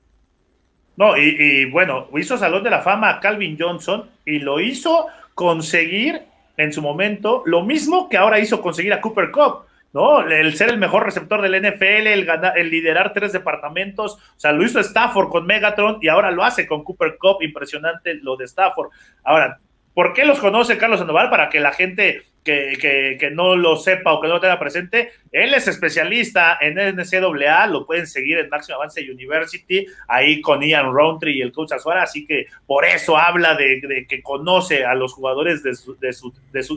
No, 0.95 1.17
y, 1.17 1.35
y 1.39 1.71
bueno, 1.71 2.07
hizo 2.17 2.37
Salón 2.37 2.63
de 2.63 2.69
la 2.69 2.81
Fama 2.81 3.09
a 3.09 3.19
Calvin 3.19 3.57
Johnson 3.59 4.09
y 4.25 4.39
lo 4.39 4.59
hizo 4.59 5.07
conseguir 5.35 6.23
en 6.57 6.73
su 6.73 6.81
momento 6.81 7.43
lo 7.45 7.63
mismo 7.63 8.09
que 8.09 8.17
ahora 8.17 8.39
hizo 8.39 8.61
conseguir 8.61 8.93
a 8.93 8.99
Cooper 8.99 9.31
Cup. 9.31 9.66
¿No? 9.93 10.21
El 10.21 10.55
ser 10.55 10.69
el 10.69 10.77
mejor 10.77 11.05
receptor 11.05 11.41
del 11.41 11.61
NFL, 11.61 12.07
el, 12.07 12.27
el 12.55 12.69
liderar 12.69 13.13
tres 13.13 13.33
departamentos, 13.33 14.15
o 14.15 14.39
sea, 14.39 14.51
lo 14.51 14.63
hizo 14.63 14.79
Stafford 14.79 15.29
con 15.29 15.45
Megatron 15.45 15.97
y 16.01 16.07
ahora 16.07 16.31
lo 16.31 16.43
hace 16.43 16.67
con 16.67 16.83
Cooper 16.83 17.17
Cup, 17.17 17.41
impresionante 17.41 18.15
lo 18.15 18.35
de 18.35 18.45
Stafford. 18.45 18.89
Ahora, 19.23 19.59
¿por 19.93 20.13
qué 20.13 20.25
los 20.25 20.39
conoce 20.39 20.77
Carlos 20.77 20.99
Sandoval? 20.99 21.29
Para 21.29 21.49
que 21.49 21.59
la 21.59 21.71
gente 21.71 22.23
que, 22.47 23.29
no 23.33 23.55
lo 23.55 23.75
sepa 23.75 24.13
o 24.13 24.21
que 24.21 24.27
no 24.27 24.35
lo 24.35 24.39
tenga 24.39 24.59
presente, 24.59 25.11
él 25.31 25.53
es 25.53 25.67
especialista 25.67 26.57
en 26.61 26.75
NCAA, 26.75 27.67
lo 27.67 27.85
pueden 27.85 28.07
seguir 28.07 28.37
en 28.37 28.49
Máximo 28.49 28.77
Avance 28.77 29.01
University, 29.01 29.85
ahí 30.07 30.41
con 30.41 30.61
Ian 30.61 30.91
Roundtree 30.93 31.37
y 31.37 31.41
el 31.41 31.51
coach 31.51 31.73
Azuara, 31.73 32.03
así 32.03 32.25
que 32.25 32.45
por 32.65 32.85
eso 32.85 33.17
habla 33.17 33.55
de, 33.55 34.05
que 34.07 34.21
conoce 34.21 34.85
a 34.85 34.95
los 34.95 35.13
jugadores 35.13 35.61
de 35.63 35.71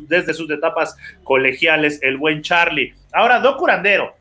desde 0.09 0.35
sus 0.35 0.51
etapas 0.51 0.97
colegiales, 1.23 2.01
el 2.03 2.17
buen 2.17 2.43
Charlie. 2.43 2.95
Ahora, 3.13 3.41
Doc 3.41 3.59
Curandero, 3.59 4.15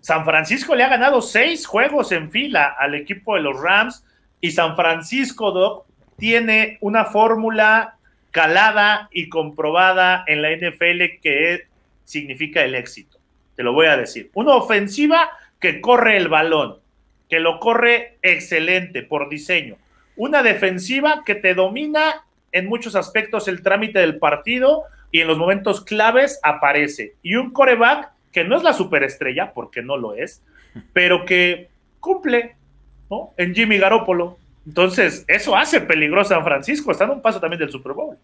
San 0.00 0.24
Francisco 0.24 0.74
le 0.74 0.84
ha 0.84 0.88
ganado 0.88 1.20
seis 1.20 1.66
juegos 1.66 2.12
en 2.12 2.30
fila 2.30 2.74
al 2.78 2.94
equipo 2.94 3.34
de 3.34 3.42
los 3.42 3.60
Rams 3.60 4.04
y 4.40 4.52
San 4.52 4.76
Francisco, 4.76 5.50
Doc, 5.50 5.84
tiene 6.16 6.78
una 6.80 7.06
fórmula 7.06 7.96
calada 8.30 9.08
y 9.12 9.28
comprobada 9.28 10.24
en 10.26 10.42
la 10.42 10.50
NFL 10.50 11.20
que 11.22 11.66
significa 12.04 12.62
el 12.62 12.74
éxito. 12.74 13.18
Te 13.56 13.62
lo 13.62 13.72
voy 13.72 13.86
a 13.86 13.96
decir. 13.96 14.30
Una 14.34 14.54
ofensiva 14.54 15.30
que 15.58 15.80
corre 15.80 16.16
el 16.16 16.28
balón, 16.28 16.78
que 17.28 17.40
lo 17.40 17.60
corre 17.60 18.18
excelente 18.22 19.02
por 19.02 19.28
diseño. 19.28 19.76
Una 20.16 20.42
defensiva 20.42 21.22
que 21.24 21.34
te 21.34 21.54
domina 21.54 22.24
en 22.52 22.66
muchos 22.68 22.94
aspectos 22.96 23.48
el 23.48 23.62
trámite 23.62 23.98
del 23.98 24.18
partido 24.18 24.84
y 25.10 25.20
en 25.20 25.26
los 25.28 25.38
momentos 25.38 25.84
claves 25.84 26.40
aparece. 26.42 27.14
Y 27.22 27.34
un 27.34 27.52
coreback 27.52 28.10
que 28.32 28.44
no 28.44 28.56
es 28.56 28.62
la 28.62 28.72
superestrella, 28.72 29.52
porque 29.52 29.82
no 29.82 29.96
lo 29.96 30.14
es, 30.14 30.42
pero 30.92 31.24
que 31.24 31.70
cumple, 31.98 32.56
¿no? 33.10 33.30
En 33.36 33.54
Jimmy 33.54 33.78
Garoppolo. 33.78 34.38
Entonces, 34.66 35.24
eso 35.26 35.56
hace 35.56 35.80
peligroso 35.80 36.34
a 36.34 36.36
San 36.36 36.44
Francisco, 36.44 36.92
está 36.92 37.04
en 37.04 37.10
un 37.10 37.22
paso 37.22 37.40
también 37.40 37.60
del 37.60 37.70
Super 37.70 37.92
Bowl. 37.92 38.16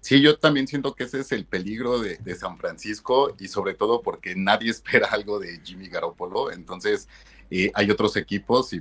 Sí, 0.00 0.22
yo 0.22 0.38
también 0.38 0.66
siento 0.66 0.94
que 0.94 1.04
ese 1.04 1.20
es 1.20 1.32
el 1.32 1.44
peligro 1.44 1.98
de, 1.98 2.16
de, 2.16 2.34
San 2.34 2.56
Francisco 2.56 3.36
y 3.38 3.48
sobre 3.48 3.74
todo 3.74 4.00
porque 4.00 4.34
nadie 4.34 4.70
espera 4.70 5.08
algo 5.10 5.38
de 5.38 5.60
Jimmy 5.62 5.88
Garoppolo. 5.88 6.50
Entonces, 6.50 7.08
hay 7.74 7.90
otros 7.90 8.16
equipos, 8.16 8.72
y 8.72 8.80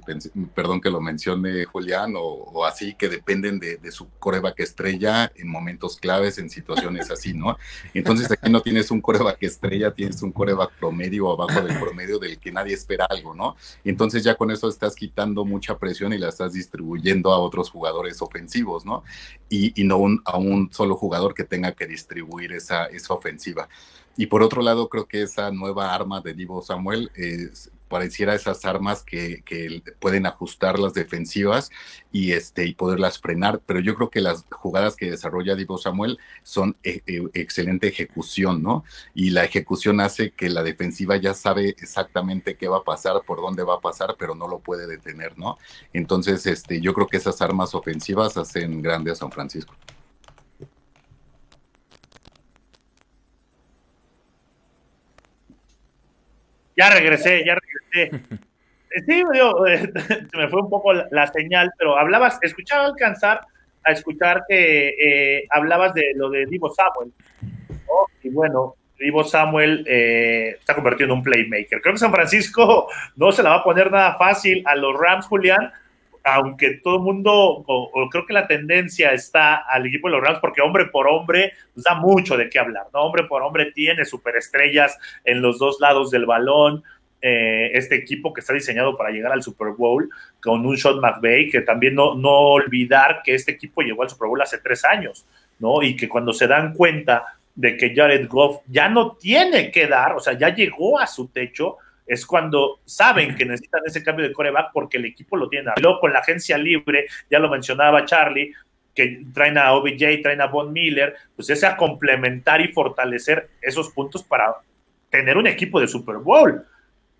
perdón 0.54 0.80
que 0.80 0.92
lo 0.92 1.02
mencione 1.02 1.66
Julián, 1.66 2.14
o, 2.16 2.66
así, 2.66 2.94
que 2.94 3.10
dependen 3.10 3.60
de, 3.60 3.80
su 3.92 4.08
coreback 4.20 4.60
estrella 4.60 5.32
en 5.36 5.48
momentos 5.48 5.98
claves, 5.98 6.38
en 6.38 6.50
situaciones 6.50 7.10
así, 7.12 7.34
¿no? 7.34 7.58
Entonces 7.96 8.32
aquí 8.32 8.50
no 8.52 8.62
tienes 8.62 8.92
un 8.92 9.02
coreback 9.02 9.42
estrella, 9.42 9.92
tienes 9.92 10.22
un 10.22 10.32
coreback 10.32 10.74
promedio 10.80 11.32
abajo 11.32 11.62
del 11.62 11.80
promedio 11.80 12.20
del 12.20 12.38
que 12.38 12.52
nadie 12.52 12.76
espera 12.76 13.06
algo, 13.10 13.34
¿no? 13.34 13.56
Entonces 13.84 14.24
ya 14.24 14.36
con 14.36 14.52
eso 14.52 14.70
estás 14.70 14.96
quitando 14.96 15.46
mucha 15.46 15.78
presión 15.80 16.14
y 16.14 16.20
la 16.20 16.30
estás 16.30 16.54
distribuyendo 16.54 17.32
a 17.32 17.40
otros 17.40 17.72
jugadores 17.72 18.22
ofensivos, 18.22 18.86
¿no? 18.86 19.04
Y, 19.50 19.74
no 19.84 19.96
a 20.26 20.38
un 20.38 20.72
solo 20.72 20.96
jugador 20.96 21.34
que 21.34 21.44
tenga 21.44 21.72
que 21.72 21.88
distribuir 21.88 22.52
esa, 22.54 22.86
esa 22.86 23.16
ofensiva. 23.16 23.68
Y 24.16 24.28
por 24.28 24.44
otro 24.44 24.62
lado, 24.62 24.90
creo 24.90 25.08
que 25.08 25.24
esa 25.24 25.50
nueva 25.50 25.96
arma 25.96 26.22
de 26.22 26.34
Divo 26.34 26.62
Samuel 26.62 27.10
es, 27.16 27.72
pareciera 27.90 28.36
esas 28.36 28.64
armas 28.66 29.04
que, 29.04 29.44
pueden 30.00 30.26
ajustar 30.26 30.80
las 30.80 30.94
defensivas 30.94 31.72
y, 32.12 32.32
este, 32.32 32.66
y 32.66 32.74
poderlas 32.74 33.20
frenar, 33.20 33.60
pero 33.66 33.80
yo 33.80 33.96
creo 33.96 34.10
que 34.10 34.22
las 34.22 34.46
jugadas 34.50 34.96
que 34.96 35.12
desarrolla 35.12 35.56
Divo 35.56 35.78
Samuel 35.78 36.20
son 36.44 36.78
eh, 36.84 37.02
eh, 37.08 37.24
excelente 37.34 37.88
ejecución, 37.88 38.64
¿no? 38.64 38.84
Y 39.14 39.32
la 39.32 39.44
ejecución 39.44 40.00
hace 40.00 40.32
que 40.32 40.50
la 40.50 40.64
defensiva 40.64 41.18
ya 41.18 41.34
sabe 41.34 41.70
exactamente 41.70 42.56
qué 42.56 42.68
va 42.68 42.78
a 42.78 42.84
pasar, 42.84 43.22
por 43.26 43.42
dónde 43.42 43.64
va 43.64 43.76
a 43.76 43.82
pasar, 43.82 44.16
pero 44.18 44.36
no 44.36 44.48
lo 44.48 44.60
puede 44.60 44.88
detener, 44.88 45.38
¿no? 45.38 45.58
Entonces, 45.92 46.46
este, 46.46 46.80
yo 46.80 46.94
creo 46.94 47.08
que 47.08 47.18
esas 47.18 47.42
armas 47.42 47.74
ofensivas 47.76 48.38
hacen 48.38 48.82
grande 48.82 49.12
a 49.12 49.16
San 49.16 49.32
Francisco. 49.32 49.74
Ya 56.80 56.90
regresé, 56.90 57.44
ya 57.46 57.56
regresé. 57.56 58.24
Sí, 59.06 59.24
me 60.36 60.48
fue 60.50 60.62
un 60.64 60.70
poco 60.70 60.92
la, 60.94 61.28
señal, 61.28 61.72
pero 61.78 61.96
hablabas, 61.96 62.40
escuchaba 62.42 62.86
alcanzar 62.86 63.42
a 63.86 63.92
escuchar 63.92 64.46
que 64.50 64.90
eh, 64.90 65.46
hablabas 65.52 65.94
de 65.94 66.06
lo 66.16 66.32
de 66.32 66.48
Divo 66.48 66.72
Samuel. 66.72 67.12
Y 68.24 68.30
bueno, 68.30 68.74
Divo 68.98 69.24
Samuel 69.24 69.86
eh, 69.88 70.56
está 70.60 70.74
convertido 70.74 71.06
en 71.06 71.18
un 71.18 71.24
playmaker. 71.24 71.82
Creo 71.82 71.94
que 71.94 72.00
San 72.00 72.12
Francisco 72.12 72.88
no 73.16 73.32
se 73.32 73.44
la 73.44 73.52
va 73.52 73.56
a 73.58 73.64
poner 73.64 73.92
nada 73.92 74.16
fácil 74.18 74.64
a 74.66 74.76
los 74.76 75.00
Rams, 75.00 75.28
Julián, 75.28 75.72
aunque 76.24 76.80
todo 76.84 76.98
el 76.98 77.02
mundo, 77.02 77.32
o, 77.34 78.10
creo 78.12 78.26
que 78.26 78.34
la 78.34 78.48
tendencia 78.48 79.14
está 79.14 79.56
al 79.56 79.86
equipo 79.86 80.08
de 80.08 80.16
los 80.16 80.24
Rams, 80.24 80.40
porque 80.40 80.62
hombre 80.62 80.86
por 80.86 81.08
hombre 81.08 81.54
nos 81.76 81.84
da 81.84 81.96
mucho 81.96 82.38
de 82.38 82.50
qué 82.50 82.60
hablar, 82.60 82.88
¿no? 82.94 83.02
Hombre 83.02 83.24
por 83.24 83.42
hombre 83.42 83.72
tiene 83.72 84.06
superestrellas 84.06 84.98
en 85.24 85.42
los 85.42 85.60
dos 85.60 85.78
lados 85.80 86.12
del 86.12 86.26
balón. 86.26 86.84
Eh, 87.22 87.72
este 87.74 87.96
equipo 87.96 88.34
que 88.34 88.40
está 88.40 88.54
diseñado 88.54 88.96
para 88.96 89.10
llegar 89.10 89.34
al 89.34 89.44
Super 89.44 89.74
Bowl 89.78 90.10
con 90.42 90.66
un 90.66 90.78
Sean 90.78 91.00
McVay, 91.00 91.50
que 91.50 91.62
también 91.62 91.96
no, 91.96 92.16
no 92.16 92.30
olvidar 92.30 93.22
que 93.24 93.36
este 93.36 93.52
equipo 93.52 93.82
llegó 93.82 94.04
al 94.04 94.10
Super 94.10 94.30
Bowl 94.30 94.42
hace 94.42 94.60
tres 94.60 94.86
años, 94.86 95.26
¿no? 95.60 95.84
Y 95.84 95.98
que 95.98 96.08
cuando 96.08 96.32
se 96.32 96.48
dan 96.48 96.74
cuenta 96.74 97.36
de 97.56 97.76
que 97.76 97.94
Jared 97.94 98.28
Goff 98.30 98.62
ya 98.68 98.88
no 98.88 99.18
tiene 99.18 99.70
que 99.70 99.86
dar, 99.86 100.14
o 100.14 100.22
sea, 100.22 100.38
ya 100.38 100.56
llegó 100.56 100.98
a 100.98 101.08
su 101.08 101.28
techo, 101.28 101.78
es 102.10 102.26
cuando 102.26 102.80
saben 102.86 103.36
que 103.36 103.46
necesitan 103.46 103.82
ese 103.86 104.04
cambio 104.04 104.28
de 104.28 104.34
coreback 104.34 104.72
porque 104.74 104.98
el 104.98 105.06
equipo 105.06 105.38
lo 105.38 105.48
tiene. 105.48 105.70
Luego 105.80 106.00
con 106.00 106.12
la 106.12 106.20
agencia 106.20 106.58
libre, 106.58 107.06
ya 107.30 107.38
lo 107.38 107.50
mencionaba 107.50 108.04
Charlie, 108.04 108.52
que 108.96 109.22
traen 109.32 109.60
a 109.60 109.74
OBJ, 109.74 110.24
traen 110.24 110.42
a 110.42 110.48
Von 110.48 110.74
Miller, 110.74 111.16
pues 111.36 111.52
es 111.52 111.64
a 111.64 111.78
complementar 111.78 112.62
y 112.62 112.70
fortalecer 112.70 113.50
esos 113.62 113.92
puntos 113.92 114.24
para 114.24 114.56
tener 115.12 115.38
un 115.38 115.46
equipo 115.46 115.80
de 115.80 115.88
Super 115.88 116.18
Bowl, 116.18 116.66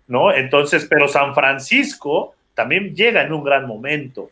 ¿no? 0.08 0.32
Entonces, 0.32 0.84
pero 0.90 1.06
San 1.06 1.36
Francisco 1.36 2.34
también 2.54 2.92
llega 2.92 3.22
en 3.22 3.32
un 3.32 3.44
gran 3.44 3.68
momento. 3.68 4.28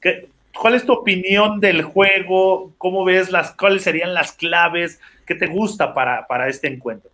¿Qué, 0.00 0.26
¿Cuál 0.58 0.74
es 0.74 0.86
tu 0.86 0.94
opinión 0.94 1.60
del 1.60 1.82
juego? 1.82 2.72
¿Cómo 2.78 3.04
ves 3.04 3.30
las, 3.30 3.52
cuáles 3.52 3.82
serían 3.82 4.14
las 4.14 4.32
claves? 4.32 5.00
¿Qué 5.26 5.34
te 5.34 5.48
gusta 5.48 5.92
para, 5.92 6.26
para 6.26 6.48
este 6.48 6.66
encuentro? 6.66 7.10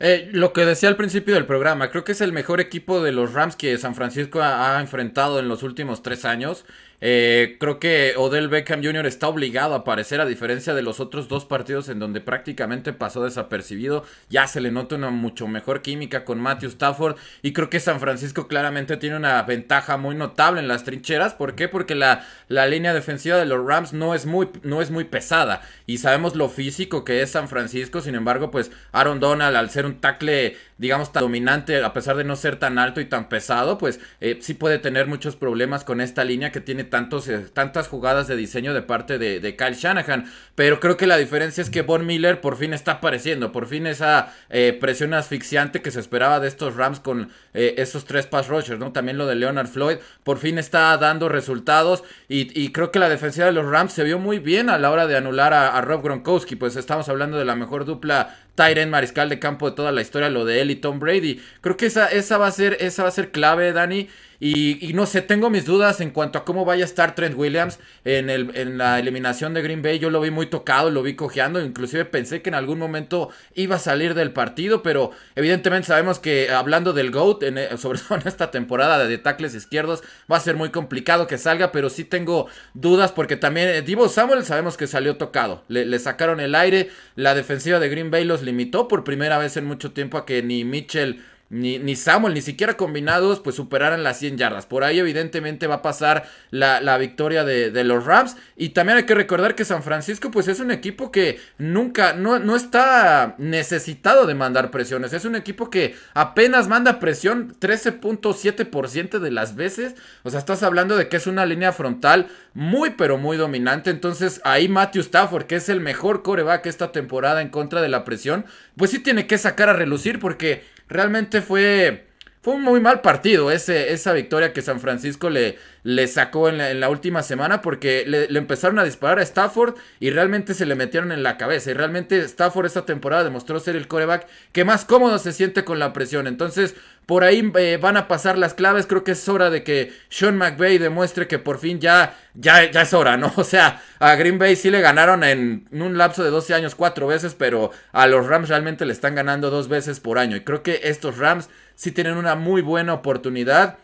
Eh, 0.00 0.28
lo 0.32 0.52
que 0.52 0.64
decía 0.64 0.88
al 0.88 0.96
principio 0.96 1.34
del 1.34 1.46
programa, 1.46 1.90
creo 1.90 2.04
que 2.04 2.12
es 2.12 2.20
el 2.20 2.32
mejor 2.32 2.60
equipo 2.60 3.02
de 3.02 3.10
los 3.10 3.32
Rams 3.32 3.56
que 3.56 3.76
San 3.78 3.96
Francisco 3.96 4.40
ha, 4.42 4.80
enfrentado 4.80 5.40
en 5.40 5.48
los 5.48 5.62
últimos 5.64 6.02
tres 6.02 6.24
años. 6.24 6.64
Eh, 7.00 7.56
creo 7.60 7.78
que 7.78 8.14
Odell 8.16 8.48
Beckham 8.48 8.82
Jr. 8.82 9.06
está 9.06 9.28
obligado 9.28 9.74
a 9.74 9.78
aparecer 9.78 10.20
a 10.20 10.26
diferencia 10.26 10.74
de 10.74 10.82
los 10.82 10.98
otros 10.98 11.28
dos 11.28 11.44
partidos 11.44 11.88
en 11.88 12.00
donde 12.00 12.20
prácticamente 12.20 12.92
pasó 12.92 13.24
desapercibido. 13.24 14.04
Ya 14.28 14.46
se 14.46 14.60
le 14.60 14.72
nota 14.72 14.96
una 14.96 15.10
mucho 15.10 15.46
mejor 15.46 15.82
química 15.82 16.24
con 16.24 16.40
Matthew 16.40 16.70
Stafford 16.70 17.16
y 17.42 17.52
creo 17.52 17.70
que 17.70 17.80
San 17.80 18.00
Francisco 18.00 18.48
claramente 18.48 18.96
tiene 18.96 19.16
una 19.16 19.40
ventaja 19.42 19.96
muy 19.96 20.16
notable 20.16 20.60
en 20.60 20.68
las 20.68 20.84
trincheras. 20.84 21.34
¿Por 21.34 21.54
qué? 21.54 21.68
Porque 21.68 21.94
la, 21.94 22.26
la 22.48 22.66
línea 22.66 22.92
defensiva 22.94 23.36
de 23.36 23.46
los 23.46 23.64
Rams 23.64 23.92
no 23.92 24.14
es, 24.14 24.26
muy, 24.26 24.48
no 24.62 24.82
es 24.82 24.90
muy 24.90 25.04
pesada 25.04 25.62
y 25.86 25.98
sabemos 25.98 26.34
lo 26.34 26.48
físico 26.48 27.04
que 27.04 27.22
es 27.22 27.30
San 27.30 27.48
Francisco. 27.48 28.00
Sin 28.00 28.16
embargo, 28.16 28.50
pues 28.50 28.72
Aaron 28.92 29.20
Donald 29.20 29.56
al 29.56 29.70
ser 29.70 29.86
un 29.86 30.00
tackle 30.00 30.56
digamos 30.78 31.12
tan 31.12 31.22
dominante 31.22 31.82
a 31.82 31.92
pesar 31.92 32.16
de 32.16 32.24
no 32.24 32.36
ser 32.36 32.56
tan 32.56 32.78
alto 32.78 33.00
y 33.00 33.04
tan 33.04 33.28
pesado, 33.28 33.78
pues 33.78 34.00
eh, 34.20 34.38
sí 34.40 34.54
puede 34.54 34.78
tener 34.78 35.06
muchos 35.06 35.36
problemas 35.36 35.84
con 35.84 36.00
esta 36.00 36.24
línea 36.24 36.52
que 36.52 36.60
tiene 36.60 36.84
eh, 36.92 37.46
tantas 37.52 37.88
jugadas 37.88 38.28
de 38.28 38.36
diseño 38.36 38.74
de 38.74 38.82
parte 38.82 39.18
de, 39.18 39.56
Kyle 39.56 39.74
Shanahan. 39.74 40.26
Pero 40.54 40.80
creo 40.80 40.96
que 40.96 41.06
la 41.06 41.16
diferencia 41.16 41.62
es 41.62 41.70
que 41.70 41.82
Von 41.82 42.06
Miller 42.06 42.40
por 42.40 42.56
fin 42.56 42.74
está 42.74 42.92
apareciendo, 42.92 43.52
por 43.52 43.66
fin 43.66 43.86
esa 43.86 44.34
eh, 44.50 44.76
presión 44.78 45.14
asfixiante 45.14 45.82
que 45.82 45.90
se 45.90 46.00
esperaba 46.00 46.40
de 46.40 46.48
estos 46.48 46.76
Rams 46.76 47.00
con 47.00 47.30
eh, 47.54 47.74
esos 47.78 48.04
tres 48.04 48.26
pass 48.26 48.48
rushers, 48.48 48.78
¿no? 48.78 48.92
También 48.92 49.18
lo 49.18 49.26
de 49.26 49.36
Leonard 49.36 49.68
Floyd, 49.68 49.98
por 50.24 50.38
fin 50.38 50.58
está 50.58 50.96
dando 50.96 51.28
resultados 51.28 52.04
y, 52.28 52.72
creo 52.72 52.90
que 52.90 52.98
la 52.98 53.08
defensiva 53.08 53.46
de 53.46 53.52
los 53.52 53.66
Rams 53.66 53.92
se 53.92 54.04
vio 54.04 54.18
muy 54.18 54.38
bien 54.38 54.68
a 54.68 54.78
la 54.78 54.90
hora 54.90 55.06
de 55.06 55.16
anular 55.16 55.54
a, 55.54 55.80
Rob 55.80 56.02
Gronkowski, 56.02 56.56
pues 56.56 56.76
estamos 56.76 57.08
hablando 57.08 57.38
de 57.38 57.44
la 57.44 57.54
mejor 57.54 57.84
dupla 57.84 58.36
Tyren 58.54 58.90
Mariscal 58.90 59.28
de 59.28 59.38
campo 59.38 59.70
de 59.70 59.76
toda 59.76 59.92
la 59.92 60.02
historia, 60.02 60.28
lo 60.28 60.44
de 60.44 60.60
él 60.60 60.70
y 60.70 60.76
Tom 60.76 60.98
Brady. 60.98 61.40
Creo 61.60 61.76
que 61.76 61.86
esa, 61.86 62.08
esa, 62.08 62.38
va, 62.38 62.48
a 62.48 62.52
ser, 62.52 62.76
esa 62.80 63.02
va 63.04 63.08
a 63.08 63.12
ser 63.12 63.30
clave, 63.30 63.72
Dani. 63.72 64.08
Y, 64.40 64.92
no 64.94 65.06
sé, 65.06 65.20
tengo 65.20 65.50
mis 65.50 65.64
dudas 65.64 66.00
en 66.00 66.10
cuanto 66.10 66.38
a 66.38 66.44
cómo 66.44 66.64
vaya 66.64 66.84
a 66.84 66.86
estar 66.86 67.16
Trent 67.16 67.36
Williams 67.36 67.80
en, 68.04 68.30
el, 68.30 68.52
en 68.54 68.78
la 68.78 69.00
eliminación 69.00 69.52
de 69.52 69.62
Green 69.62 69.82
Bay. 69.82 69.98
Yo 69.98 70.10
lo 70.10 70.20
vi 70.20 70.30
muy 70.30 70.46
tocado, 70.46 70.90
lo 70.90 71.02
vi 71.02 71.14
cojeando. 71.14 71.60
Inclusive 71.60 72.04
pensé 72.04 72.40
que 72.40 72.50
en 72.50 72.54
algún 72.54 72.78
momento 72.78 73.30
iba 73.54 73.76
a 73.76 73.80
salir 73.80 74.14
del 74.14 74.32
partido. 74.32 74.82
Pero 74.84 75.10
evidentemente 75.34 75.88
sabemos 75.88 76.20
que 76.20 76.50
hablando 76.50 76.92
del 76.92 77.10
GOAT, 77.10 77.42
en, 77.42 77.78
sobre 77.78 77.98
todo 77.98 78.18
en 78.20 78.28
esta 78.28 78.52
temporada 78.52 79.04
de 79.04 79.18
tackles 79.18 79.56
izquierdos, 79.56 80.04
va 80.30 80.36
a 80.36 80.40
ser 80.40 80.54
muy 80.54 80.70
complicado 80.70 81.26
que 81.26 81.36
salga. 81.36 81.72
Pero 81.72 81.90
sí 81.90 82.04
tengo 82.04 82.46
dudas 82.74 83.10
porque 83.10 83.36
también 83.36 83.68
eh, 83.68 83.82
Divo 83.82 84.08
Samuel 84.08 84.44
sabemos 84.44 84.76
que 84.76 84.86
salió 84.86 85.16
tocado. 85.16 85.64
Le 85.66 85.98
sacaron 85.98 86.38
el 86.38 86.54
aire. 86.54 86.90
La 87.16 87.34
defensiva 87.34 87.80
de 87.80 87.88
Green 87.88 88.12
Bay 88.12 88.24
los 88.24 88.42
limitó 88.42 88.86
por 88.86 89.02
primera 89.02 89.36
vez 89.38 89.56
en 89.56 89.64
mucho 89.64 89.90
tiempo 89.90 90.16
a 90.16 90.26
que 90.26 90.44
ni 90.44 90.64
Mitchell 90.64 91.24
ni, 91.50 91.78
ni, 91.78 91.96
Samuel, 91.96 92.34
ni 92.34 92.42
siquiera 92.42 92.76
combinados, 92.76 93.40
pues 93.40 93.56
superaran 93.56 94.02
las 94.02 94.18
100 94.18 94.36
yardas. 94.36 94.66
Por 94.66 94.84
ahí 94.84 94.98
evidentemente 94.98 95.66
va 95.66 95.76
a 95.76 95.82
pasar 95.82 96.28
la, 96.50 96.98
victoria 96.98 97.42
de, 97.44 97.84
los 97.84 98.04
Rams. 98.04 98.36
Y 98.56 98.70
también 98.70 98.98
hay 98.98 99.04
que 99.04 99.14
recordar 99.14 99.54
que 99.54 99.64
San 99.64 99.82
Francisco 99.82 100.30
pues 100.30 100.46
es 100.48 100.60
un 100.60 100.70
equipo 100.70 101.10
que 101.10 101.40
nunca, 101.56 102.12
no, 102.12 102.38
no 102.38 102.54
está 102.54 103.34
necesitado 103.38 104.26
de 104.26 104.34
mandar 104.34 104.70
presiones. 104.70 105.14
Es 105.14 105.24
un 105.24 105.36
equipo 105.36 105.70
que 105.70 105.96
apenas 106.12 106.68
manda 106.68 107.00
presión 107.00 107.56
13.7% 107.58 109.18
de 109.18 109.30
las 109.30 109.56
veces. 109.56 109.94
O 110.24 110.30
sea, 110.30 110.40
estás 110.40 110.62
hablando 110.62 110.96
de 110.96 111.08
que 111.08 111.16
es 111.16 111.26
una 111.26 111.46
línea 111.46 111.72
frontal 111.72 112.28
muy 112.52 112.90
pero 112.90 113.16
muy 113.16 113.38
dominante. 113.38 113.88
Entonces 113.88 114.42
ahí 114.44 114.68
Matthew 114.68 115.00
Stafford, 115.00 115.44
que 115.44 115.56
es 115.56 115.70
el 115.70 115.80
mejor 115.80 116.22
coreback 116.22 116.66
esta 116.66 116.92
temporada 116.92 117.40
en 117.40 117.48
contra 117.48 117.80
de 117.80 117.88
la 117.88 118.04
presión, 118.04 118.44
pues 118.76 118.90
sí 118.90 118.98
tiene 118.98 119.26
que 119.26 119.38
sacar 119.38 119.70
a 119.70 119.72
relucir 119.72 120.18
porque 120.18 120.64
realmente 120.88 121.42
fue, 121.42 122.06
fue 122.40 122.54
un 122.54 122.62
muy 122.62 122.80
mal 122.80 123.00
partido 123.00 123.50
ese, 123.50 123.92
esa 123.92 124.12
victoria 124.12 124.52
que 124.52 124.62
San 124.62 124.80
Francisco 124.80 125.30
le, 125.30 125.58
le 125.88 126.06
sacó 126.06 126.50
en 126.50 126.80
la, 126.80 126.88
última 126.90 127.22
semana 127.22 127.62
porque 127.62 128.04
le, 128.06 128.26
empezaron 128.38 128.78
a 128.78 128.84
disparar 128.84 129.20
a 129.20 129.22
Stafford 129.22 129.74
y 130.00 130.10
realmente 130.10 130.52
se 130.52 130.66
le 130.66 130.74
metieron 130.74 131.12
en 131.12 131.22
la 131.22 131.38
cabeza. 131.38 131.70
Y 131.70 131.72
realmente 131.72 132.18
Stafford 132.18 132.66
esta 132.66 132.84
temporada 132.84 133.24
demostró 133.24 133.58
ser 133.58 133.74
el 133.74 133.88
coreback 133.88 134.26
que 134.52 134.66
más 134.66 134.84
cómodo 134.84 135.18
se 135.18 135.32
siente 135.32 135.64
con 135.64 135.78
la 135.78 135.94
presión. 135.94 136.26
Entonces, 136.26 136.74
por 137.06 137.24
ahí 137.24 137.50
eh, 137.56 137.78
van 137.80 137.96
a 137.96 138.06
pasar 138.06 138.36
las 138.36 138.52
claves. 138.52 138.86
Creo 138.86 139.02
que 139.02 139.12
es 139.12 139.28
hora 139.30 139.48
de 139.48 139.64
que 139.64 139.90
Sean 140.10 140.36
McVay 140.36 140.76
demuestre 140.76 141.26
que 141.26 141.38
por 141.38 141.58
fin 141.58 141.80
ya, 141.80 142.18
ya, 142.34 142.70
ya 142.70 142.82
es 142.82 142.92
hora, 142.92 143.16
¿no? 143.16 143.32
O 143.38 143.44
sea, 143.44 143.82
a 143.98 144.14
Green 144.16 144.38
Bay 144.38 144.56
sí 144.56 144.68
le 144.68 144.82
ganaron 144.82 145.24
en 145.24 145.68
un 145.70 145.96
lapso 145.96 146.22
de 146.22 146.28
12 146.28 146.52
años 146.52 146.74
cuatro 146.74 147.06
veces, 147.06 147.34
pero 147.34 147.70
a 147.92 148.06
los 148.06 148.26
Rams 148.26 148.50
realmente 148.50 148.84
le 148.84 148.92
están 148.92 149.14
ganando 149.14 149.48
dos 149.48 149.68
veces 149.68 150.00
por 150.00 150.18
año. 150.18 150.36
Y 150.36 150.44
creo 150.44 150.62
que 150.62 150.80
estos 150.84 151.16
Rams 151.16 151.48
sí 151.76 151.92
tienen 151.92 152.18
una 152.18 152.34
muy 152.34 152.60
buena 152.60 152.92
oportunidad 152.92 153.78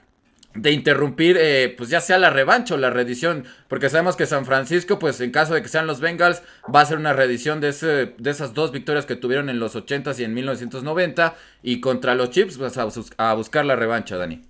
de 0.54 0.70
interrumpir, 0.70 1.36
eh, 1.38 1.74
pues 1.76 1.90
ya 1.90 2.00
sea 2.00 2.18
la 2.18 2.30
revancha 2.30 2.74
o 2.74 2.78
la 2.78 2.90
reedición, 2.90 3.44
porque 3.68 3.88
sabemos 3.88 4.16
que 4.16 4.26
San 4.26 4.46
Francisco, 4.46 4.98
pues 4.98 5.20
en 5.20 5.30
caso 5.30 5.54
de 5.54 5.62
que 5.62 5.68
sean 5.68 5.86
los 5.86 6.00
Bengals, 6.00 6.42
va 6.72 6.80
a 6.80 6.86
ser 6.86 6.98
una 6.98 7.12
reedición 7.12 7.60
de, 7.60 7.68
ese, 7.70 8.14
de 8.16 8.30
esas 8.30 8.54
dos 8.54 8.70
victorias 8.70 9.06
que 9.06 9.16
tuvieron 9.16 9.48
en 9.48 9.58
los 9.58 9.74
80s 9.74 10.18
y 10.20 10.24
en 10.24 10.34
1990, 10.34 11.34
y 11.62 11.80
contra 11.80 12.14
los 12.14 12.30
Chips, 12.30 12.58
vas 12.58 12.78
a, 12.78 13.34
buscar 13.34 13.64
la 13.64 13.76
revancha, 13.76 14.16
Dani. 14.16 14.42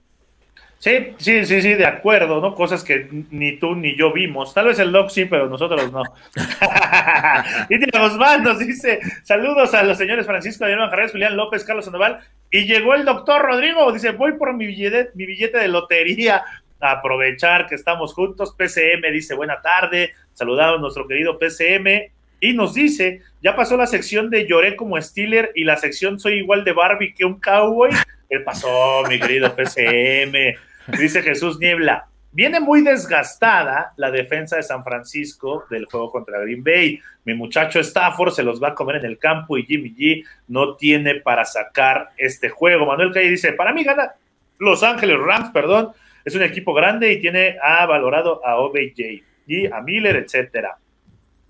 Sí, 0.84 1.14
sí, 1.16 1.46
sí, 1.46 1.62
sí, 1.62 1.72
de 1.72 1.86
acuerdo, 1.86 2.42
¿no? 2.42 2.54
Cosas 2.54 2.84
que 2.84 3.08
ni 3.30 3.56
tú 3.56 3.74
ni 3.74 3.96
yo 3.96 4.12
vimos. 4.12 4.52
Tal 4.52 4.66
vez 4.66 4.78
el 4.78 4.92
Doc 4.92 5.08
sí, 5.08 5.24
pero 5.24 5.48
nosotros 5.48 5.90
no. 5.90 6.02
y 7.70 7.98
Guzmán 7.98 8.42
nos 8.42 8.58
dice: 8.58 9.00
Saludos 9.22 9.72
a 9.72 9.82
los 9.82 9.96
señores 9.96 10.26
Francisco 10.26 10.64
Daniel 10.64 10.80
Manjarres, 10.80 11.12
Julián 11.12 11.38
López, 11.38 11.64
Carlos 11.64 11.86
Sandoval. 11.86 12.20
Y 12.50 12.66
llegó 12.66 12.94
el 12.94 13.06
doctor 13.06 13.40
Rodrigo, 13.40 13.90
dice: 13.92 14.10
Voy 14.10 14.32
por 14.32 14.52
mi 14.52 14.66
billete, 14.66 15.08
mi 15.14 15.24
billete 15.24 15.56
de 15.56 15.68
lotería 15.68 16.44
a 16.80 16.90
aprovechar 16.90 17.66
que 17.66 17.76
estamos 17.76 18.12
juntos. 18.12 18.54
PCM 18.54 19.10
dice: 19.10 19.34
Buena 19.34 19.62
tarde. 19.62 20.12
Saludamos 20.34 20.76
a 20.76 20.80
nuestro 20.82 21.08
querido 21.08 21.38
PCM. 21.38 22.12
Y 22.40 22.52
nos 22.52 22.74
dice: 22.74 23.22
Ya 23.40 23.56
pasó 23.56 23.78
la 23.78 23.86
sección 23.86 24.28
de 24.28 24.46
Lloré 24.46 24.76
como 24.76 25.00
Steeler 25.00 25.50
y 25.54 25.64
la 25.64 25.78
sección 25.78 26.20
Soy 26.20 26.34
igual 26.34 26.62
de 26.62 26.72
Barbie 26.72 27.14
que 27.14 27.24
un 27.24 27.40
cowboy. 27.40 27.88
¿Qué 28.28 28.40
pasó, 28.40 29.02
mi 29.08 29.18
querido 29.18 29.56
PCM? 29.56 30.58
Dice 30.86 31.22
Jesús 31.22 31.58
Niebla. 31.58 32.08
Viene 32.32 32.58
muy 32.58 32.82
desgastada 32.82 33.92
la 33.96 34.10
defensa 34.10 34.56
de 34.56 34.64
San 34.64 34.82
Francisco 34.82 35.64
del 35.70 35.84
juego 35.86 36.10
contra 36.10 36.40
Green 36.40 36.64
Bay. 36.64 37.00
Mi 37.24 37.32
muchacho 37.32 37.78
Stafford 37.78 38.32
se 38.32 38.42
los 38.42 38.60
va 38.60 38.68
a 38.68 38.74
comer 38.74 38.96
en 38.96 39.04
el 39.04 39.18
campo 39.18 39.56
y 39.56 39.64
Jimmy 39.64 39.94
G 39.94 40.24
no 40.48 40.74
tiene 40.74 41.20
para 41.20 41.44
sacar 41.44 42.10
este 42.16 42.48
juego. 42.48 42.86
Manuel 42.86 43.12
Calle 43.12 43.30
dice, 43.30 43.52
para 43.52 43.72
mí 43.72 43.84
gana 43.84 44.14
Los 44.58 44.82
Ángeles 44.82 45.18
Rams, 45.20 45.50
perdón. 45.50 45.92
Es 46.24 46.34
un 46.34 46.42
equipo 46.42 46.74
grande 46.74 47.12
y 47.12 47.20
tiene 47.20 47.56
ha 47.62 47.86
valorado 47.86 48.44
a 48.44 48.56
OBJ 48.56 49.22
y 49.46 49.66
a 49.66 49.80
Miller, 49.80 50.16
etcétera. 50.16 50.76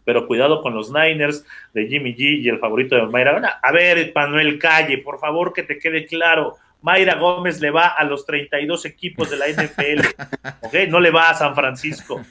Pero 0.05 0.27
cuidado 0.27 0.61
con 0.61 0.75
los 0.75 0.93
Niners 0.93 1.47
de 1.73 1.87
Jimmy 1.87 2.15
G 2.15 2.43
y 2.43 2.49
el 2.51 2.59
favorito 2.59 2.95
de 2.95 3.07
Mayra. 3.07 3.59
A 3.63 3.73
ver, 3.73 4.13
Manuel 4.15 4.59
Calle, 4.59 4.99
por 4.99 5.19
favor 5.19 5.55
que 5.55 5.63
te 5.63 5.79
quede 5.79 6.05
claro 6.05 6.59
Mayra 6.85 7.15
Gómez 7.15 7.63
le 7.63 7.71
va 7.71 7.87
a 7.89 8.05
los 8.05 8.27
32 8.27 8.85
equipos 8.85 9.31
de 9.31 9.39
la 9.39 9.49
NFL, 9.49 10.07
¿ok? 10.61 10.75
No 10.89 11.01
le 11.01 11.11
va 11.11 11.31
a 11.31 11.35
San 11.35 11.55
Francisco. 11.55 12.23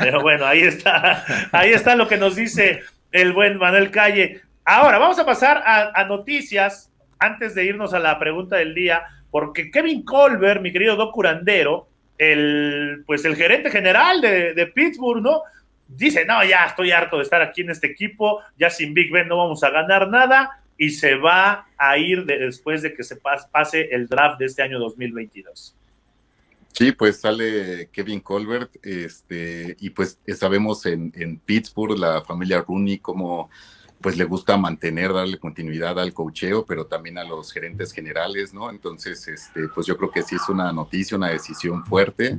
Pero 0.00 0.20
bueno, 0.20 0.46
ahí 0.46 0.62
está, 0.62 1.24
ahí 1.52 1.70
está 1.70 1.94
lo 1.94 2.08
que 2.08 2.16
nos 2.16 2.34
dice 2.34 2.80
el 3.12 3.32
buen 3.32 3.56
Manuel 3.56 3.92
Calle. 3.92 4.40
Ahora, 4.64 4.98
vamos 4.98 5.20
a 5.20 5.24
pasar 5.24 5.62
a, 5.64 6.04
noticias 6.06 6.90
antes 7.20 7.54
de 7.54 7.64
irnos 7.64 7.94
a 7.94 8.00
la 8.00 8.18
pregunta 8.18 8.56
del 8.56 8.74
día, 8.74 9.04
porque 9.30 9.70
Kevin 9.70 10.04
Colbert, 10.04 10.60
mi 10.60 10.72
querido 10.72 10.96
Doc 10.96 11.14
Curandero, 11.14 11.86
el, 12.18 13.04
pues 13.06 13.24
el 13.24 13.36
gerente 13.36 13.70
general 13.70 14.20
de, 14.20 14.54
de 14.54 14.66
Pittsburgh, 14.66 15.22
¿no? 15.22 15.42
Dice, 15.86 16.24
no, 16.24 16.42
ya 16.44 16.66
estoy 16.66 16.90
harto 16.90 17.18
de 17.18 17.22
estar 17.22 17.42
aquí 17.42 17.60
en 17.60 17.70
este 17.70 17.86
equipo, 17.86 18.40
ya 18.58 18.70
sin 18.70 18.92
Big 18.92 19.12
Ben 19.12 19.28
no 19.28 19.36
vamos 19.36 19.62
a 19.62 19.70
ganar 19.70 20.08
nada 20.08 20.59
y 20.80 20.88
se 20.88 21.14
va 21.14 21.66
a 21.76 21.98
ir 21.98 22.24
después 22.24 22.80
de 22.80 22.94
que 22.94 23.04
se 23.04 23.16
pase 23.16 23.90
el 23.92 24.08
draft 24.08 24.38
de 24.38 24.46
este 24.46 24.62
año 24.62 24.78
2022. 24.78 25.76
Sí, 26.72 26.92
pues 26.92 27.20
sale 27.20 27.90
Kevin 27.92 28.20
Colbert, 28.20 28.74
este, 28.82 29.76
y 29.78 29.90
pues 29.90 30.18
sabemos 30.34 30.86
en, 30.86 31.38
Pittsburgh 31.44 31.98
la 31.98 32.22
familia 32.22 32.64
Rooney 32.66 32.98
como 32.98 33.50
pues 34.00 34.16
le 34.16 34.24
gusta 34.24 34.56
mantener, 34.56 35.12
darle 35.12 35.38
continuidad 35.38 35.98
al 35.98 36.14
cocheo, 36.14 36.64
pero 36.64 36.86
también 36.86 37.18
a 37.18 37.24
los 37.24 37.52
gerentes 37.52 37.92
generales, 37.92 38.54
¿no? 38.54 38.70
Entonces, 38.70 39.28
este, 39.28 39.68
pues 39.74 39.86
yo 39.86 39.98
creo 39.98 40.10
que 40.10 40.22
sí 40.22 40.36
es 40.36 40.48
una 40.48 40.72
noticia, 40.72 41.18
una 41.18 41.28
decisión 41.28 41.84
fuerte 41.84 42.38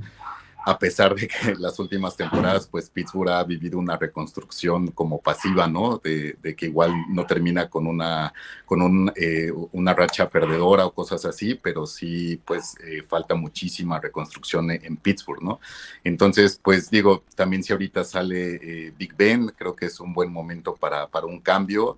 a 0.63 0.77
pesar 0.77 1.15
de 1.15 1.27
que 1.27 1.51
en 1.51 1.61
las 1.61 1.79
últimas 1.79 2.15
temporadas, 2.15 2.67
pues 2.67 2.89
Pittsburgh 2.89 3.29
ha 3.29 3.43
vivido 3.43 3.79
una 3.79 3.97
reconstrucción 3.97 4.91
como 4.91 5.19
pasiva, 5.19 5.67
¿no? 5.67 5.99
De, 6.03 6.35
que 6.55 6.67
igual 6.67 6.93
no 7.09 7.25
termina 7.25 7.69
con 7.69 7.87
una, 7.87 8.33
con 8.65 9.11
eh, 9.15 9.51
una 9.71 9.93
racha 9.93 10.29
perdedora 10.29 10.85
o 10.85 10.93
cosas 10.93 11.25
así, 11.25 11.55
pero 11.55 11.85
sí, 11.85 12.39
pues 12.45 12.75
eh, 12.83 13.03
falta 13.07 13.35
muchísima 13.35 13.99
reconstrucción 13.99 14.71
en, 14.71 14.97
Pittsburgh, 14.97 15.41
¿no? 15.41 15.59
Entonces, 16.03 16.59
pues 16.61 16.89
digo, 16.89 17.23
también 17.35 17.63
si 17.63 17.73
ahorita 17.73 18.03
sale 18.03 18.55
eh, 18.61 18.93
Big 18.97 19.15
Ben, 19.15 19.47
creo 19.57 19.75
que 19.75 19.87
es 19.87 19.99
un 19.99 20.13
buen 20.13 20.31
momento 20.31 20.75
para, 20.75 21.07
para 21.07 21.25
un 21.25 21.39
cambio 21.39 21.97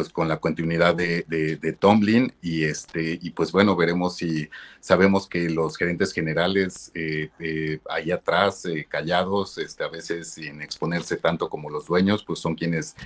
pues 0.00 0.12
con 0.14 0.28
la 0.28 0.38
continuidad 0.38 0.94
de, 0.94 1.24
de, 1.28 1.72
Tomlin 1.74 2.32
y 2.40 2.64
este 2.64 3.18
y 3.20 3.30
pues 3.32 3.52
bueno 3.52 3.76
veremos 3.76 4.16
si 4.16 4.48
sabemos 4.80 5.28
que 5.28 5.50
los 5.50 5.76
gerentes 5.76 6.14
generales 6.14 6.90
eh, 6.94 7.28
eh, 7.38 7.80
ahí 7.90 8.10
atrás 8.10 8.64
eh, 8.64 8.86
callados 8.88 9.58
este 9.58 9.84
a 9.84 9.88
veces 9.88 10.30
sin 10.30 10.62
exponerse 10.62 11.16
tanto 11.16 11.50
como 11.50 11.68
los 11.68 11.86
dueños 11.86 12.24
pues 12.24 12.38
son 12.38 12.54
quienes 12.54 12.96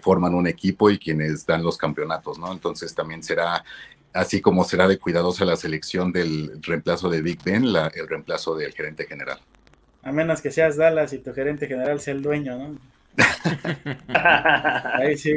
forman 0.00 0.34
un 0.34 0.46
equipo 0.46 0.90
y 0.90 0.98
quienes 0.98 1.44
dan 1.44 1.64
los 1.64 1.76
campeonatos 1.76 2.38
no 2.38 2.52
entonces 2.52 2.94
también 2.94 3.24
será 3.24 3.64
así 4.12 4.40
como 4.40 4.62
será 4.62 4.86
de 4.86 4.98
cuidadosa 4.98 5.44
la 5.44 5.56
selección 5.56 6.12
del 6.12 6.62
reemplazo 6.62 7.10
de 7.10 7.20
Big 7.20 7.42
Ben 7.42 7.72
la, 7.72 7.88
el 7.88 8.06
reemplazo 8.06 8.54
del 8.54 8.72
gerente 8.72 9.06
general. 9.06 9.40
A 10.02 10.12
menos 10.12 10.40
que 10.40 10.52
seas 10.52 10.76
Dallas 10.76 11.12
y 11.12 11.18
tu 11.18 11.34
gerente 11.34 11.66
general 11.66 12.00
sea 12.00 12.14
el 12.14 12.22
dueño 12.22 12.56
no 12.56 12.78
ahí 14.94 15.18
sí 15.18 15.34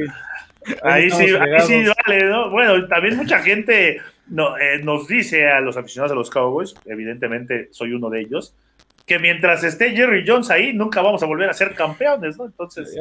Ahí 0.83 1.09
sí, 1.09 1.25
ahí 1.35 1.61
sí 1.61 1.83
vale, 2.05 2.25
¿no? 2.25 2.49
Bueno, 2.49 2.87
también 2.87 3.17
mucha 3.17 3.39
gente 3.39 4.01
no, 4.27 4.57
eh, 4.57 4.79
nos 4.83 5.07
dice 5.07 5.47
a 5.47 5.59
los 5.59 5.77
aficionados 5.77 6.11
de 6.11 6.15
los 6.15 6.29
Cowboys, 6.29 6.75
evidentemente 6.85 7.69
soy 7.71 7.93
uno 7.93 8.09
de 8.09 8.21
ellos, 8.21 8.55
que 9.05 9.19
mientras 9.19 9.63
esté 9.63 9.91
Jerry 9.91 10.23
Jones 10.25 10.49
ahí, 10.49 10.73
nunca 10.73 11.01
vamos 11.01 11.21
a 11.23 11.25
volver 11.25 11.49
a 11.49 11.53
ser 11.53 11.73
campeones, 11.75 12.37
¿no? 12.37 12.45
Entonces, 12.45 12.95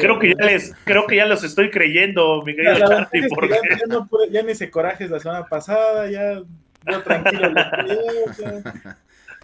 creo 0.00 0.18
que 0.18 0.34
ya 0.34 0.44
les, 0.46 0.74
creo 0.84 1.06
que 1.06 1.16
ya 1.16 1.26
los 1.26 1.44
estoy 1.44 1.70
creyendo, 1.70 2.42
mi 2.42 2.54
querido 2.54 2.78
Charlie, 2.78 3.28
porque... 3.28 3.48
ya, 3.54 3.86
no 3.86 4.08
ya, 4.30 4.42
ni 4.42 4.54
se 4.54 4.70
corajes 4.70 5.10
la 5.10 5.20
semana 5.20 5.46
pasada, 5.46 6.10
ya 6.10 6.40
yo 6.90 7.02
tranquilo. 7.02 7.52
Ya 7.88 8.96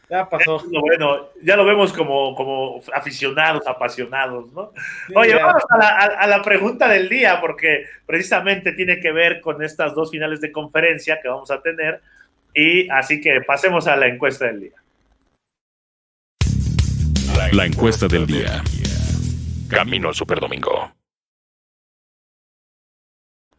pasó. 0.09 0.63
Bueno, 0.81 1.29
ya 1.43 1.57
lo 1.57 1.65
vemos 1.65 1.93
como, 1.93 2.35
como 2.35 2.81
aficionados, 2.95 3.67
apasionados, 3.67 4.53
¿no? 4.53 4.73
Oye, 5.15 5.35
vamos 5.35 5.63
a 5.69 5.79
la, 5.79 5.89
a 5.89 6.27
la, 6.27 6.43
pregunta 6.43 6.89
del 6.89 7.09
día, 7.09 7.41
porque 7.41 7.87
precisamente 8.07 8.73
tiene 8.73 9.01
que 9.01 9.13
ver 9.13 9.41
con 9.41 9.63
estas 9.63 9.95
dos 9.95 10.11
finales 10.11 10.41
de 10.41 10.53
conferencia 10.53 11.21
que 11.21 11.29
vamos 11.29 11.51
a 11.51 11.61
tener. 11.61 12.01
Y 12.55 12.89
así 12.91 13.21
que 13.21 13.41
pasemos 13.47 13.87
a 13.87 13.97
la 13.97 14.07
encuesta 14.07 14.47
del 14.47 14.61
día. 14.61 14.77
La 17.53 17.67
encuesta 17.67 18.07
del 18.07 18.27
día. 18.27 18.63
Camino 19.69 20.09
al 20.09 20.15
Superdomingo 20.15 20.96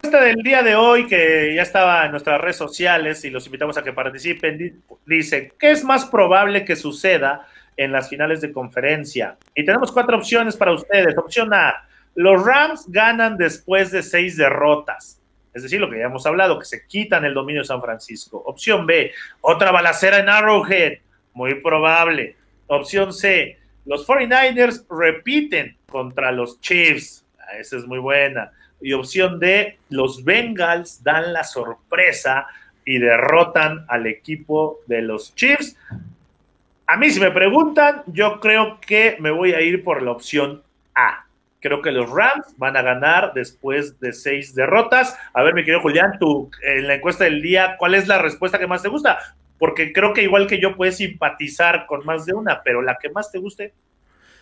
del 0.02 0.44
día 0.44 0.64
de 0.64 0.76
hoy, 0.76 1.08
que 1.08 1.54
ya 1.56 1.62
estaba 1.62 2.06
en 2.06 2.12
nuestras 2.12 2.40
redes 2.40 2.56
sociales 2.56 3.24
y 3.26 3.30
los 3.30 3.46
invitamos 3.46 3.78
a 3.78 3.84
que 3.84 3.94
participen, 3.94 4.82
dice, 5.06 5.52
¿qué 5.60 5.72
es 5.72 5.84
más 5.84 6.06
probable 6.06 6.64
que 6.64 6.76
suceda 6.76 7.48
en 7.76 7.92
las 7.92 8.10
finales 8.10 8.42
de 8.42 8.52
conferencia? 8.52 9.38
Y 9.56 9.66
tenemos 9.66 9.92
cuatro 9.92 10.18
opciones 10.18 10.56
para 10.56 10.74
ustedes. 10.74 11.18
Opción 11.18 11.54
A, 11.54 11.88
los 12.16 12.44
Rams 12.46 12.86
ganan 12.88 13.38
después 13.38 13.92
de 13.92 14.04
seis 14.04 14.38
derrotas. 14.38 15.20
Es 15.54 15.64
decir, 15.64 15.80
lo 15.80 15.90
que 15.90 16.00
ya 16.00 16.06
hemos 16.06 16.26
hablado, 16.26 16.60
que 16.60 16.66
se 16.66 16.86
quitan 16.86 17.26
el 17.26 17.34
dominio 17.34 17.64
de 17.64 17.68
San 17.68 17.82
Francisco. 17.82 18.42
Opción 18.46 18.86
B, 18.86 19.12
otra 19.42 19.72
balacera 19.72 20.20
en 20.20 20.30
Arrowhead. 20.30 21.00
Muy 21.34 21.56
probable. 21.56 22.36
Opción 22.68 23.14
C, 23.14 23.58
los 23.86 24.08
49ers 24.08 24.86
repiten 24.90 25.78
contra 25.88 26.32
los 26.32 26.62
Chiefs. 26.62 27.26
Ah, 27.40 27.58
esa 27.58 27.78
es 27.78 27.86
muy 27.86 28.00
buena. 28.00 28.52
Y 28.82 28.94
opción 28.94 29.40
D, 29.40 29.78
los 29.90 30.24
Bengals 30.24 31.04
dan 31.04 31.34
la 31.34 31.44
sorpresa 31.44 32.48
y 32.86 33.00
derrotan 33.00 33.86
al 33.88 34.08
equipo 34.08 34.80
de 34.86 35.02
los 35.02 35.36
Chiefs. 35.36 35.76
A 36.86 36.96
mí, 36.98 37.10
si 37.10 37.20
me 37.20 37.32
preguntan, 37.32 38.04
yo 38.08 38.40
creo 38.40 38.80
que 38.80 39.18
me 39.20 39.32
voy 39.32 39.54
a 39.54 39.62
ir 39.62 39.84
por 39.84 40.02
la 40.02 40.12
opción 40.12 40.64
A. 40.96 41.26
Creo 41.60 41.82
que 41.82 41.92
los 41.92 42.10
Rams 42.10 42.56
van 42.58 42.78
a 42.78 42.82
ganar 42.82 43.34
después 43.34 44.00
de 44.00 44.14
seis 44.14 44.56
derrotas. 44.56 45.18
A 45.34 45.44
ver, 45.44 45.54
mi 45.54 45.64
querido 45.64 45.82
Julián, 45.82 46.18
en 46.62 46.88
la 46.88 46.96
encuesta 46.96 47.24
del 47.24 47.42
día, 47.42 47.76
¿cuál 47.78 47.96
es 47.96 48.08
la 48.08 48.20
respuesta 48.20 48.60
que 48.60 48.68
más 48.68 48.84
te 48.84 48.90
gusta? 48.90 49.36
porque 49.58 49.92
creo 49.92 50.14
que 50.14 50.24
igual 50.24 50.48
que 50.48 50.60
yo 50.60 50.76
puedes 50.76 50.98
simpatizar 50.98 51.86
con 51.86 52.06
más 52.06 52.26
de 52.26 52.34
una, 52.34 52.62
pero 52.64 52.82
la 52.82 52.98
que 53.02 53.10
más 53.10 53.32
te 53.32 53.40
guste. 53.40 53.74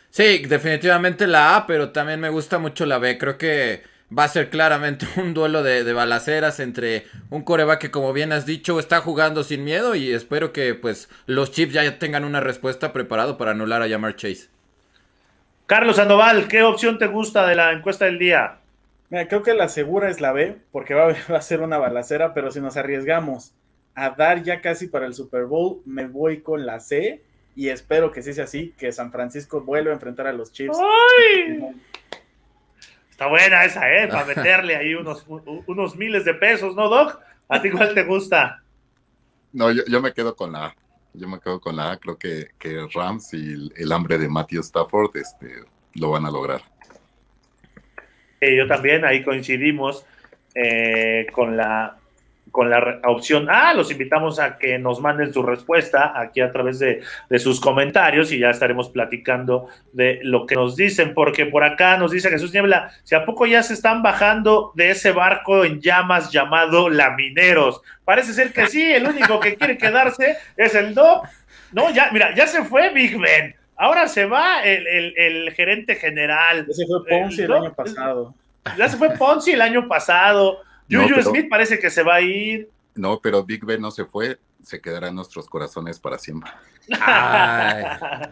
Sí, 0.10 0.46
definitivamente 0.46 1.28
la 1.28 1.56
A, 1.56 1.68
pero 1.68 1.92
también 1.92 2.20
me 2.20 2.30
gusta 2.30 2.58
mucho 2.58 2.86
la 2.86 3.00
B. 3.00 3.18
Creo 3.18 3.38
que 3.38 3.84
va 4.16 4.24
a 4.24 4.30
ser 4.30 4.50
claramente 4.50 5.06
un 5.18 5.34
duelo 5.34 5.64
de, 5.64 5.84
de, 5.84 5.94
balaceras 5.94 6.60
entre 6.60 7.06
un 7.30 7.44
coreback 7.44 7.80
que, 7.80 7.92
como 7.92 8.14
bien 8.14 8.32
has 8.32 8.46
dicho, 8.46 8.80
está 8.80 9.02
jugando 9.02 9.44
sin 9.44 9.64
miedo 9.64 9.96
y 9.96 10.12
espero 10.12 10.54
que 10.54 10.74
pues 10.76 11.10
los 11.26 11.52
Chiefs 11.52 11.74
ya 11.74 12.00
tengan 12.00 12.24
una 12.24 12.40
respuesta 12.40 12.94
preparado 12.94 13.38
para 13.38 13.52
anular 13.52 13.82
a 13.82 13.88
Yamar 13.88 14.16
Chase. 14.16 14.50
Carlos 15.66 15.96
Sandoval, 15.96 16.48
¿qué 16.48 16.62
opción 16.62 17.00
te 17.00 17.08
gusta 17.08 17.48
de 17.48 17.56
la 17.56 17.72
encuesta 17.72 18.06
del 18.06 18.20
día? 18.20 18.60
Mira, 19.10 19.28
creo 19.28 19.44
que 19.44 19.54
la 19.54 19.70
segura 19.70 20.10
es 20.10 20.22
la 20.22 20.32
B, 20.32 20.58
porque 20.72 20.94
va, 20.94 21.08
va 21.32 21.38
a 21.38 21.42
ser 21.42 21.62
una 21.62 21.78
balacera, 21.78 22.34
pero 22.34 22.52
si 22.52 22.62
nos 22.62 22.78
arriesgamos 22.78 23.54
a 23.96 24.12
dar 24.12 24.44
ya 24.44 24.62
casi 24.62 24.88
para 24.88 25.06
el 25.08 25.14
Super 25.14 25.46
Bowl, 25.46 25.82
me 25.86 26.06
voy 26.06 26.42
con 26.42 26.66
la 26.66 26.80
C 26.80 27.22
y 27.56 27.70
espero 27.70 28.12
que 28.12 28.22
sí 28.22 28.34
sea 28.34 28.44
así, 28.44 28.74
que 28.78 28.92
San 28.92 29.12
Francisco 29.12 29.62
vuelva 29.62 29.92
a 29.92 29.94
enfrentar 29.94 30.28
a 30.28 30.34
los 30.34 30.52
Chiefs. 30.52 30.78
¡Ay! 30.78 31.74
Está 33.16 33.28
buena 33.28 33.64
esa, 33.64 33.90
¿eh? 33.90 34.08
Para 34.12 34.26
meterle 34.26 34.76
ahí 34.76 34.94
unos, 34.94 35.26
unos 35.68 35.96
miles 35.96 36.26
de 36.26 36.34
pesos, 36.34 36.76
¿no, 36.76 36.90
Doc? 36.90 37.18
¿A 37.48 37.62
ti 37.62 37.72
cuál 37.72 37.94
te 37.94 38.04
gusta? 38.04 38.62
No, 39.54 39.72
yo, 39.72 39.84
yo, 39.88 40.02
me 40.02 40.12
quedo 40.12 40.36
con 40.36 40.52
la 40.52 40.66
A. 40.66 40.76
Yo 41.14 41.30
me 41.30 41.40
quedo 41.40 41.62
con 41.62 41.78
la 41.78 41.94
A. 41.94 41.98
Creo 41.98 42.18
que, 42.18 42.50
que 42.60 42.86
Rams 42.94 43.34
y 43.34 43.54
el, 43.54 43.74
el, 43.78 43.92
hambre 43.94 44.18
de 44.18 44.28
Matthew 44.28 44.60
Stafford 44.60 45.16
este, 45.16 45.64
lo 45.94 46.12
van 46.12 46.26
a 46.26 46.30
lograr. 46.30 46.62
Eh, 48.42 48.58
yo 48.58 48.68
también, 48.68 49.06
ahí 49.06 49.24
coincidimos 49.24 50.06
eh, 50.54 51.28
con 51.32 51.56
la 51.56 51.96
con 52.56 52.70
la 52.70 53.02
opción 53.04 53.50
A. 53.50 53.74
Los 53.74 53.92
invitamos 53.92 54.40
a 54.40 54.58
que 54.58 54.80
nos 54.80 55.02
manden 55.02 55.34
su 55.34 55.44
respuesta 55.44 56.14
aquí 56.16 56.40
a 56.40 56.54
través 56.54 56.80
de, 56.80 57.02
de, 57.30 57.40
sus 57.40 57.60
comentarios 57.60 58.32
y 58.32 58.40
ya 58.40 58.50
estaremos 58.50 58.88
platicando 58.88 59.68
de 59.92 60.22
lo 60.24 60.46
que 60.46 60.56
nos 60.56 60.78
dicen, 60.78 61.14
porque 61.14 61.46
por 61.46 61.66
acá 61.66 61.98
nos 61.98 62.12
dice 62.12 62.30
Jesús 62.30 62.54
Niebla, 62.54 62.92
si 63.04 63.14
a 63.14 63.26
poco 63.26 63.46
ya 63.46 63.62
se 63.62 63.74
están 63.74 64.02
bajando 64.02 64.72
de 64.74 64.92
ese 64.92 65.12
barco 65.12 65.66
en 65.66 65.82
llamas 65.82 66.32
llamado 66.32 66.90
Lamineros. 66.90 67.82
Parece 68.06 68.32
ser 68.32 68.54
que 68.54 68.68
sí, 68.68 68.90
el 68.90 69.06
único 69.06 69.38
que 69.42 69.56
quiere 69.56 69.78
quedarse 69.78 70.38
es 70.56 70.76
el 70.76 70.94
Doc. 70.94 71.28
No, 71.74 71.94
ya, 71.94 72.10
mira, 72.14 72.34
ya 72.36 72.48
se 72.48 72.64
fue 72.64 72.90
Big 72.94 73.20
Ben. 73.20 73.54
Ahora 73.76 74.08
se 74.08 74.24
va 74.24 74.64
el, 74.64 74.88
el, 74.88 75.14
el 75.18 75.52
gerente 75.52 75.96
general. 75.96 76.66
Ese 76.70 76.86
fue 76.88 77.06
Ponzi 77.06 77.42
el, 77.42 77.52
el 77.52 77.58
año 77.58 77.74
pasado. 77.74 78.34
Ya 78.78 78.88
se 78.88 78.96
fue 78.96 79.10
Ponzi 79.10 79.52
el 79.52 79.62
año 79.62 79.90
pasado. 79.90 80.62
No, 80.90 81.02
Juju 81.04 81.16
pero- 81.16 81.30
Smith 81.30 81.48
parece 81.50 81.80
que 81.80 81.90
se 81.90 82.04
va 82.04 82.16
a 82.16 82.22
ir. 82.22 82.70
No, 82.96 83.20
pero 83.20 83.44
Big 83.44 83.66
Ben 83.66 83.82
no 83.82 83.92
se 83.92 84.06
fue, 84.06 84.40
se 84.64 84.80
quedará 84.80 85.10
en 85.10 85.16
nuestros 85.16 85.50
corazones 85.50 86.00
para 86.00 86.18
siempre. 86.18 86.50
Ay, 87.02 87.84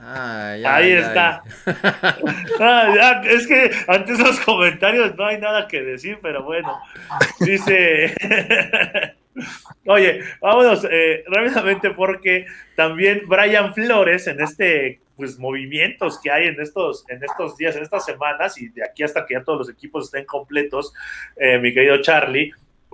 ay, 0.02 0.64
Ahí 0.66 0.66
ay, 0.66 0.92
está. 0.94 1.44
Ah, 2.60 3.22
es 3.26 3.48
que 3.48 3.72
ante 3.88 4.14
esos 4.14 4.40
comentarios 4.42 5.16
no 5.18 5.26
hay 5.26 5.40
nada 5.40 5.68
que 5.68 5.82
decir, 5.82 6.20
pero 6.22 6.44
bueno. 6.44 6.80
Dice. 7.40 8.16
Oye, 9.86 10.24
vámonos 10.42 10.86
eh, 10.90 11.24
rápidamente 11.28 11.92
porque 11.92 12.46
también 12.76 13.24
Brian 13.28 13.74
Flores 13.74 14.28
en 14.28 14.42
este 14.42 15.00
pues 15.16 15.38
movimientos 15.38 16.20
que 16.20 16.32
hay 16.32 16.48
en 16.48 16.60
estos 16.60 17.06
en 17.08 17.24
estos 17.24 17.56
días, 17.58 17.76
en 17.76 17.84
estas 17.84 18.06
semanas 18.06 18.60
y 18.60 18.70
de 18.70 18.84
aquí 18.84 19.04
hasta 19.04 19.26
que 19.26 19.36
ya 19.36 19.44
todos 19.44 19.60
los 19.60 19.70
equipos 19.70 20.06
estén 20.06 20.26
completos, 20.26 20.94
eh, 21.36 21.60
mi 21.60 21.74
querido 21.74 22.02
Charlie, 22.02 22.52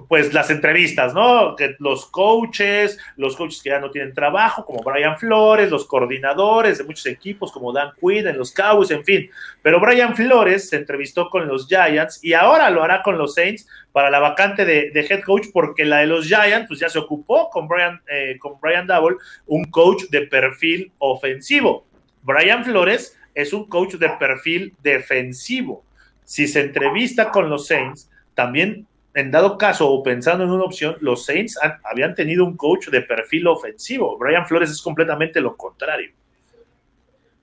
pues 0.08 0.34
las 0.34 0.50
entrevistas, 0.50 1.14
¿no? 1.14 1.56
Los 1.80 2.06
coaches, 2.06 2.98
los 3.18 3.36
coaches 3.36 3.62
que 3.62 3.70
ya 3.70 3.80
no 3.80 3.92
tienen 3.92 4.14
trabajo, 4.14 4.66
como 4.66 4.84
Brian 4.84 5.18
Flores, 5.18 5.70
los 5.70 5.86
coordinadores 5.86 6.78
de 6.78 6.84
muchos 6.84 7.06
equipos, 7.06 7.52
como 7.52 7.74
Dan 7.74 7.92
Quinn 8.00 8.28
en 8.28 8.38
los 8.38 8.52
Cowboys, 8.52 8.92
en 8.92 9.04
fin. 9.04 9.30
Pero 9.62 9.80
Brian 9.80 10.16
Flores 10.16 10.70
se 10.70 10.78
entrevistó 10.78 11.30
con 11.30 11.48
los 11.48 11.68
Giants 11.68 12.24
y 12.24 12.34
ahora 12.34 12.70
lo 12.70 12.84
hará 12.84 13.02
con 13.02 13.18
los 13.18 13.36
Saints 13.36 13.68
para 13.92 14.10
la 14.10 14.20
vacante 14.20 14.66
de, 14.66 14.92
de 14.92 15.02
head 15.02 15.24
coach, 15.24 15.48
porque 15.52 15.86
la 15.86 15.98
de 15.98 16.08
los 16.08 16.26
Giants, 16.26 16.68
pues 16.68 16.80
ya 16.80 16.90
se 16.90 17.00
ocupó 17.00 17.50
con 17.50 17.68
Brian, 17.68 18.02
eh, 18.08 18.38
con 18.40 18.60
Brian 18.60 18.88
Double, 18.88 19.18
un 19.48 19.66
coach 19.66 20.04
de 20.10 20.22
perfil 20.22 20.92
ofensivo. 21.00 21.86
Brian 22.22 22.64
Flores 22.64 23.18
es 23.34 23.54
un 23.54 23.66
coach 23.66 23.96
de 23.96 24.10
perfil 24.10 24.76
defensivo. 24.82 25.84
Si 26.24 26.48
se 26.48 26.62
entrevista 26.62 27.32
con 27.32 27.50
los 27.50 27.68
Saints, 27.68 28.10
también 28.36 28.86
en 29.20 29.32
dado 29.32 29.58
caso 29.58 29.90
o 29.90 30.02
pensando 30.02 30.44
en 30.44 30.52
una 30.52 30.64
opción, 30.64 30.96
los 31.02 31.26
Saints 31.26 31.60
habían 31.84 32.16
tenido 32.16 32.46
un 32.46 32.56
coach 32.56 32.90
de 32.90 33.02
perfil 33.02 33.48
ofensivo. 33.48 34.18
Brian 34.18 34.46
Flores 34.46 34.70
es 34.70 34.82
completamente 34.82 35.42
lo 35.42 35.58
contrario. 35.58 36.12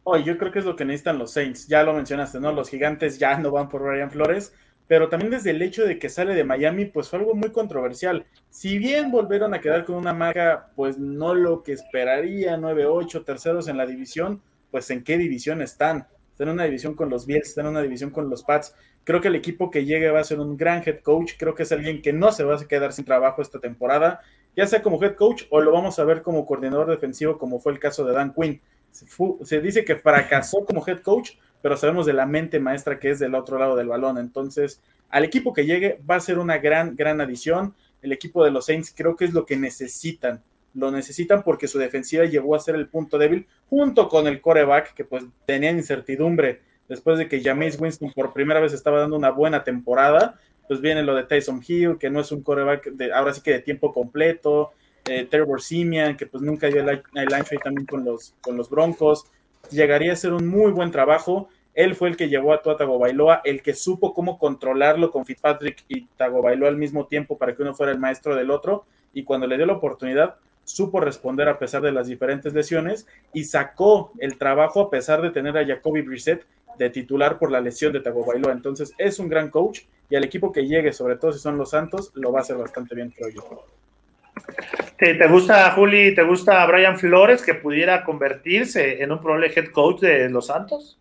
Oh, 0.05 0.17
yo 0.17 0.39
creo 0.39 0.53
que 0.53 0.61
es 0.61 0.65
lo 0.65 0.77
que 0.77 0.85
necesitan 0.85 1.19
los 1.19 1.33
Saints. 1.33 1.67
Ya 1.67 1.83
lo 1.83 1.93
mencionaste, 1.93 2.39
¿no? 2.39 2.53
Los 2.53 2.71
gigantes 2.71 3.19
ya 3.19 3.37
no 3.39 3.51
van 3.51 3.69
por 3.69 3.83
Brian 3.83 4.11
Flores, 4.11 4.55
pero 4.87 5.09
también 5.09 5.33
desde 5.33 5.51
el 5.51 5.61
hecho 5.63 5.85
de 5.85 5.99
que 5.99 6.09
sale 6.09 6.35
de 6.35 6.45
Miami, 6.45 6.85
pues 6.85 7.09
fue 7.09 7.19
algo 7.19 7.35
muy 7.35 7.51
controversial. 7.51 8.25
Si 8.49 8.79
bien 8.79 9.11
volvieron 9.11 9.53
a 9.53 9.61
quedar 9.61 9.85
con 9.85 9.97
una 9.97 10.13
marca, 10.13 10.71
pues 10.77 10.97
no 10.97 11.35
lo 11.35 11.63
que 11.63 11.73
esperaría, 11.73 12.57
9-8 12.57 13.25
terceros 13.25 13.67
en 13.69 13.77
la 13.77 13.87
división, 13.87 14.41
pues 14.71 14.89
en 14.91 15.03
qué 15.03 15.19
división 15.19 15.61
están. 15.61 16.07
Están 16.31 16.49
en 16.49 16.55
una 16.55 16.65
división 16.65 16.95
con 16.95 17.11
los 17.11 17.27
Bills, 17.27 17.49
están 17.49 17.67
en 17.67 17.73
una 17.73 17.83
división 17.83 18.11
con 18.11 18.31
los 18.31 18.45
Pats. 18.45 18.75
Creo 19.07 19.21
que 19.21 19.29
el 19.29 19.37
equipo 19.37 19.71
que 19.71 19.85
llegue 19.85 20.11
va 20.11 20.19
a 20.19 20.25
ser 20.25 20.41
un 20.41 20.57
gran 20.57 20.83
head 20.85 20.99
coach. 20.99 21.35
Creo 21.39 21.55
que 21.55 21.63
es 21.63 21.71
alguien 21.71 22.03
que 22.03 22.13
no 22.13 22.33
se 22.33 22.43
va 22.43 22.57
a 22.57 22.67
quedar 22.67 22.93
sin 22.93 23.05
trabajo 23.05 23.41
esta 23.41 23.61
temporada, 23.61 24.21
ya 24.57 24.67
sea 24.67 24.83
como 24.83 25.01
head 25.01 25.15
coach 25.15 25.45
o 25.51 25.61
lo 25.61 25.71
vamos 25.71 26.01
a 26.01 26.05
ver 26.05 26.23
como 26.23 26.45
coordinador 26.45 26.91
defensivo, 26.91 27.39
como 27.39 27.61
fue 27.61 27.71
el 27.71 27.79
caso 27.79 28.05
de 28.05 28.13
Dan 28.13 28.35
Quinn. 28.35 28.61
Se, 28.91 29.61
dice 29.61 29.85
que 29.85 29.95
fracasó 29.95 30.65
como 30.65 30.85
head 30.85 31.03
coach, 31.03 31.35
pero 31.63 31.77
sabemos 31.77 32.05
de 32.05 32.15
la 32.15 32.27
mente 32.27 32.59
maestra 32.59 32.99
que 32.99 33.11
es 33.11 33.21
del 33.21 33.37
otro 33.37 33.61
lado 33.61 33.77
del 33.77 33.87
balón. 33.87 34.19
Entonces, 34.19 34.81
al 35.09 35.25
equipo 35.25 35.53
que 35.53 35.67
llegue 35.67 36.01
va 36.11 36.17
a 36.17 36.21
ser 36.21 36.41
una 36.41 36.59
gran, 36.59 36.97
gran 36.97 37.21
adición. 37.21 37.75
El 38.03 38.11
equipo 38.11 38.45
de 38.45 38.51
los 38.51 38.67
Saints 38.67 38.93
creo 38.93 39.15
que 39.15 39.27
es 39.27 39.33
lo 39.33 39.47
que 39.47 39.57
necesitan. 39.57 40.43
Lo 40.75 40.91
necesitan 40.91 41.45
porque 41.45 41.69
su 41.69 41.79
defensiva 41.79 42.25
llegó 42.25 42.57
a 42.57 42.61
ser 42.61 42.75
el 42.75 42.89
punto 42.89 43.19
débil 43.19 43.47
junto 43.71 44.09
con 44.09 44.27
el 44.27 44.41
coreback, 44.41 44.95
que 44.95 45.05
pues 45.05 45.23
tenía 45.47 45.71
incertidumbre 45.71 46.61
después 46.89 47.19
de 47.19 47.29
que 47.29 47.43
Jameis 47.43 47.81
Winston 47.81 48.13
por 48.13 48.33
primera 48.33 48.61
vez 48.61 48.73
estaba 48.73 49.01
dando 49.01 49.17
una 49.17 49.31
buena 49.31 49.65
temporada. 49.65 50.39
Pues 50.69 50.81
viene 50.81 51.03
lo 51.03 51.15
de 51.15 51.23
Tyson 51.23 51.63
Hill, 51.67 51.97
que 51.99 52.11
no 52.11 52.21
es 52.21 52.33
un 52.33 52.43
coreback 52.43 52.91
de, 52.91 53.13
ahora 53.13 53.33
sí 53.33 53.41
que 53.41 53.53
de 53.53 53.61
tiempo 53.61 53.93
completo. 53.93 54.73
Eh, 55.09 55.27
Trevor 55.31 55.61
que 56.19 56.27
pues 56.27 56.43
nunca 56.43 56.67
dio 56.67 56.83
el, 56.83 57.03
el 57.15 57.35
ancho 57.35 57.57
también 57.63 57.87
con 57.87 58.05
los, 58.05 58.35
con 58.41 58.57
los 58.57 58.69
Broncos. 58.69 59.25
Llegaría 59.71 60.13
a 60.13 60.17
ser 60.17 60.33
un 60.33 60.49
muy 60.49 60.73
buen 60.73 60.91
trabajo. 60.91 61.49
Él 61.75 61.95
fue 61.95 62.09
el 62.09 62.17
que 62.17 62.29
llevó 62.29 62.53
a 62.53 62.63
Tua 62.63 62.77
Tagovailoa, 62.77 63.43
el 63.45 63.63
que 63.63 63.75
supo 63.75 64.15
cómo 64.15 64.39
controlarlo 64.39 65.11
con 65.13 65.25
Fitzpatrick 65.25 65.85
y 65.89 66.07
Tagovailoa 66.17 66.69
al 66.69 66.77
mismo 66.77 67.07
tiempo 67.07 67.37
para 67.37 67.55
que 67.55 67.63
uno 67.63 67.75
fuera 67.75 67.93
el 67.93 67.99
maestro 67.99 68.35
del 68.35 68.51
otro. 68.51 68.85
Y 69.13 69.23
cuando 69.23 69.47
le 69.47 69.57
dio 69.57 69.67
la 69.67 69.75
oportunidad, 69.75 70.37
supo 70.67 71.01
responder 71.01 71.49
a 71.49 71.59
pesar 71.59 71.81
de 71.81 71.93
las 71.93 72.09
diferentes 72.09 72.53
lesiones 72.53 73.07
y 73.33 73.45
sacó 73.45 74.11
el 74.19 74.37
trabajo 74.37 74.83
a 74.83 74.91
pesar 74.91 75.23
de 75.23 75.31
tener 75.31 75.57
a 75.57 75.65
Jacoby 75.65 76.03
Brissett 76.03 76.45
de 76.77 76.91
titular 76.91 77.39
por 77.39 77.51
la 77.51 77.61
lesión 77.61 77.93
de 77.93 78.01
Tagovailoa. 78.01 78.53
Entonces 78.53 78.93
es 78.99 79.19
un 79.19 79.29
gran 79.29 79.49
coach 79.49 79.83
y 80.11 80.17
al 80.17 80.25
equipo 80.25 80.53
que 80.53 80.67
llegue, 80.67 80.93
sobre 80.93 81.17
todo 81.17 81.33
si 81.33 81.39
son 81.39 81.57
los 81.57 81.71
Santos, 81.71 82.13
lo 82.15 82.33
va 82.33 82.41
a 82.41 82.43
hacer 82.43 82.57
bastante 82.57 82.95
bien, 82.95 83.11
creo 83.11 83.31
yo. 83.31 83.65
¿Te, 84.99 85.15
te 85.15 85.29
gusta, 85.29 85.71
Juli, 85.73 86.15
te 86.15 86.23
gusta 86.23 86.67
Brian 86.67 86.99
Flores 86.99 87.43
que 87.43 87.55
pudiera 87.55 88.05
convertirse 88.05 89.03
en 89.03 89.13
un 89.13 89.21
probable 89.21 89.53
head 89.55 89.71
coach 89.71 90.01
de 90.01 90.29
los 90.29 90.49
Santos? 90.49 90.99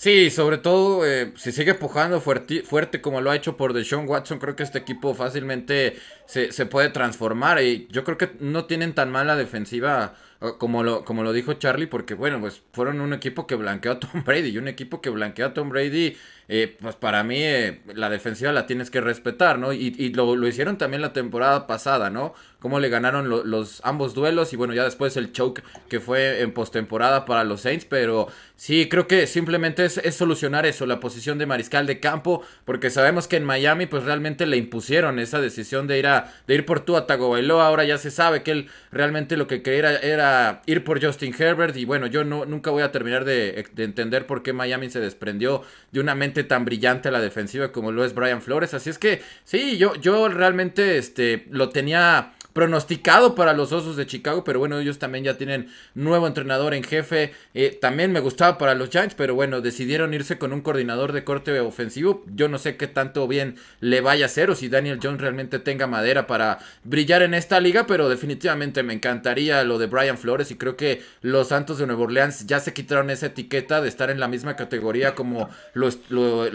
Sí, 0.00 0.30
sobre 0.30 0.56
todo 0.56 1.06
eh, 1.06 1.34
si 1.36 1.52
sigue 1.52 1.74
pujando 1.74 2.22
fuerte, 2.22 2.62
fuerte 2.62 3.02
como 3.02 3.20
lo 3.20 3.30
ha 3.30 3.36
hecho 3.36 3.58
por 3.58 3.74
Deshaun 3.74 4.08
Watson, 4.08 4.38
creo 4.38 4.56
que 4.56 4.62
este 4.62 4.78
equipo 4.78 5.14
fácilmente 5.14 5.98
se, 6.24 6.52
se 6.52 6.64
puede 6.64 6.88
transformar 6.88 7.60
y 7.62 7.86
yo 7.90 8.02
creo 8.02 8.16
que 8.16 8.30
no 8.40 8.64
tienen 8.64 8.94
tan 8.94 9.10
mala 9.10 9.36
defensiva 9.36 10.14
como 10.58 10.82
lo, 10.82 11.04
como 11.04 11.22
lo 11.22 11.34
dijo 11.34 11.52
Charlie, 11.54 11.86
porque 11.86 12.14
bueno, 12.14 12.40
pues 12.40 12.62
fueron 12.72 13.02
un 13.02 13.12
equipo 13.12 13.46
que 13.46 13.56
blanqueó 13.56 13.92
a 13.92 14.00
Tom 14.00 14.24
Brady 14.24 14.48
y 14.48 14.58
un 14.58 14.68
equipo 14.68 15.02
que 15.02 15.10
blanqueó 15.10 15.46
a 15.46 15.52
Tom 15.54 15.68
Brady, 15.68 16.16
eh, 16.52 16.76
pues 16.80 16.96
para 16.96 17.22
mí 17.22 17.36
eh, 17.38 17.80
la 17.94 18.10
defensiva 18.10 18.50
la 18.50 18.66
tienes 18.66 18.90
que 18.90 19.00
respetar, 19.00 19.56
¿no? 19.56 19.72
Y, 19.72 19.94
y 19.96 20.12
lo, 20.12 20.34
lo, 20.34 20.48
hicieron 20.48 20.78
también 20.78 21.00
la 21.00 21.12
temporada 21.12 21.68
pasada, 21.68 22.10
¿no? 22.10 22.34
Cómo 22.58 22.80
le 22.80 22.88
ganaron 22.88 23.28
lo, 23.28 23.44
los 23.44 23.80
ambos 23.84 24.14
duelos 24.14 24.52
y 24.52 24.56
bueno, 24.56 24.74
ya 24.74 24.82
después 24.82 25.16
el 25.16 25.30
choke 25.30 25.62
que 25.88 26.00
fue 26.00 26.40
en 26.40 26.52
postemporada 26.52 27.24
para 27.24 27.44
los 27.44 27.60
Saints, 27.60 27.84
pero 27.84 28.26
sí, 28.56 28.88
creo 28.88 29.06
que 29.06 29.28
simplemente 29.28 29.84
es, 29.84 29.98
es, 29.98 30.16
solucionar 30.16 30.66
eso, 30.66 30.86
la 30.86 30.98
posición 30.98 31.38
de 31.38 31.46
mariscal 31.46 31.86
de 31.86 32.00
campo, 32.00 32.42
porque 32.64 32.90
sabemos 32.90 33.28
que 33.28 33.36
en 33.36 33.44
Miami 33.44 33.86
pues 33.86 34.02
realmente 34.02 34.44
le 34.44 34.56
impusieron 34.56 35.20
esa 35.20 35.40
decisión 35.40 35.86
de 35.86 36.00
ir 36.00 36.08
a 36.08 36.34
de 36.48 36.56
ir 36.56 36.66
por 36.66 36.80
Tua 36.80 37.06
Tagovailoa, 37.06 37.64
ahora 37.64 37.84
ya 37.84 37.96
se 37.96 38.10
sabe 38.10 38.42
que 38.42 38.50
él 38.50 38.70
realmente 38.90 39.36
lo 39.36 39.46
que 39.46 39.62
quería 39.62 39.98
era, 39.98 40.62
ir 40.66 40.82
por 40.82 41.00
Justin 41.00 41.32
Herbert 41.38 41.76
y 41.76 41.84
bueno, 41.84 42.08
yo 42.08 42.24
no 42.24 42.44
nunca 42.44 42.72
voy 42.72 42.82
a 42.82 42.90
terminar 42.90 43.24
de 43.24 43.64
entender 43.76 44.26
por 44.26 44.42
qué 44.42 44.52
Miami 44.52 44.90
se 44.90 44.98
desprendió 44.98 45.62
de 45.92 46.00
una 46.00 46.16
mente 46.16 46.39
tan 46.44 46.64
brillante 46.64 47.08
a 47.08 47.12
la 47.12 47.20
defensiva 47.20 47.72
como 47.72 47.92
lo 47.92 48.04
es 48.04 48.14
Brian 48.14 48.42
Flores. 48.42 48.74
Así 48.74 48.90
es 48.90 48.98
que 48.98 49.22
sí, 49.44 49.78
yo, 49.78 49.94
yo 49.96 50.28
realmente 50.28 50.98
este, 50.98 51.46
lo 51.50 51.70
tenía 51.70 52.32
pronosticado 52.52 53.34
para 53.34 53.52
los 53.52 53.72
Osos 53.72 53.96
de 53.96 54.06
Chicago, 54.06 54.44
pero 54.44 54.58
bueno, 54.58 54.78
ellos 54.78 54.98
también 54.98 55.24
ya 55.24 55.38
tienen 55.38 55.68
nuevo 55.94 56.26
entrenador 56.26 56.74
en 56.74 56.82
jefe. 56.82 57.32
Eh, 57.54 57.78
también 57.80 58.12
me 58.12 58.20
gustaba 58.20 58.58
para 58.58 58.74
los 58.74 58.90
Giants, 58.90 59.14
pero 59.14 59.34
bueno, 59.34 59.60
decidieron 59.60 60.14
irse 60.14 60.38
con 60.38 60.52
un 60.52 60.60
coordinador 60.60 61.12
de 61.12 61.24
corte 61.24 61.58
ofensivo. 61.60 62.24
Yo 62.34 62.48
no 62.48 62.58
sé 62.58 62.76
qué 62.76 62.86
tanto 62.86 63.26
bien 63.28 63.56
le 63.80 64.00
vaya 64.00 64.24
a 64.24 64.26
hacer 64.26 64.50
o 64.50 64.54
si 64.54 64.68
Daniel 64.68 65.00
Jones 65.02 65.20
realmente 65.20 65.58
tenga 65.58 65.86
madera 65.86 66.26
para 66.26 66.58
brillar 66.84 67.22
en 67.22 67.34
esta 67.34 67.60
liga, 67.60 67.86
pero 67.86 68.08
definitivamente 68.08 68.82
me 68.82 68.94
encantaría 68.94 69.62
lo 69.64 69.78
de 69.78 69.86
Brian 69.86 70.18
Flores 70.18 70.50
y 70.50 70.56
creo 70.56 70.76
que 70.76 71.02
los 71.22 71.48
Santos 71.48 71.78
de 71.78 71.86
Nueva 71.86 72.02
Orleans 72.02 72.46
ya 72.46 72.60
se 72.60 72.72
quitaron 72.72 73.10
esa 73.10 73.26
etiqueta 73.26 73.80
de 73.80 73.88
estar 73.88 74.10
en 74.10 74.20
la 74.20 74.28
misma 74.28 74.56
categoría 74.56 75.14
como 75.14 75.48
lo, 75.74 75.88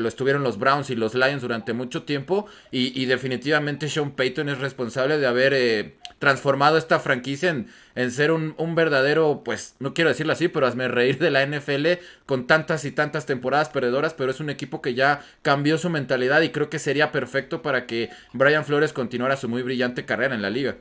estuvieron 0.07 0.43
los 0.43 0.57
Browns 0.57 0.89
y 0.89 0.95
los 0.95 1.15
Lions 1.15 1.41
durante 1.41 1.73
mucho 1.73 2.03
tiempo 2.03 2.47
y, 2.71 3.05
definitivamente 3.05 3.87
Sean 3.87 4.11
Payton 4.11 4.49
es 4.49 4.57
responsable 4.57 5.17
de 5.17 5.27
haber 5.27 5.53
eh, 5.53 5.84
transformado 6.19 6.77
esta 6.77 6.99
franquicia 6.99 7.49
en, 7.49 7.67
en 7.95 8.11
ser 8.11 8.31
un, 8.31 8.55
un, 8.57 8.75
verdadero, 8.75 9.41
pues 9.43 9.75
no 9.79 9.93
quiero 9.93 10.09
decirlo 10.09 10.33
así, 10.33 10.47
pero 10.47 10.65
hazme 10.65 10.87
reír 10.87 11.19
de 11.19 11.29
la 11.29 11.45
NFL 11.45 11.87
con 12.25 12.47
tantas 12.47 12.85
y 12.85 12.91
tantas 12.91 13.25
temporadas 13.25 13.69
perdedoras, 13.69 14.13
pero 14.13 14.31
es 14.31 14.39
un 14.39 14.49
equipo 14.49 14.81
que 14.81 14.93
ya 14.93 15.21
cambió 15.41 15.77
su 15.77 15.89
mentalidad 15.89 16.41
y 16.41 16.49
creo 16.49 16.69
que 16.69 16.79
sería 16.79 17.11
perfecto 17.11 17.61
para 17.61 17.85
que 17.85 18.09
Brian 18.33 18.65
Flores 18.65 18.93
continuara 18.93 19.37
su 19.37 19.49
muy 19.49 19.61
brillante 19.61 20.05
carrera 20.05 20.35
en 20.35 20.41
la 20.41 20.49
liga. 20.49 20.77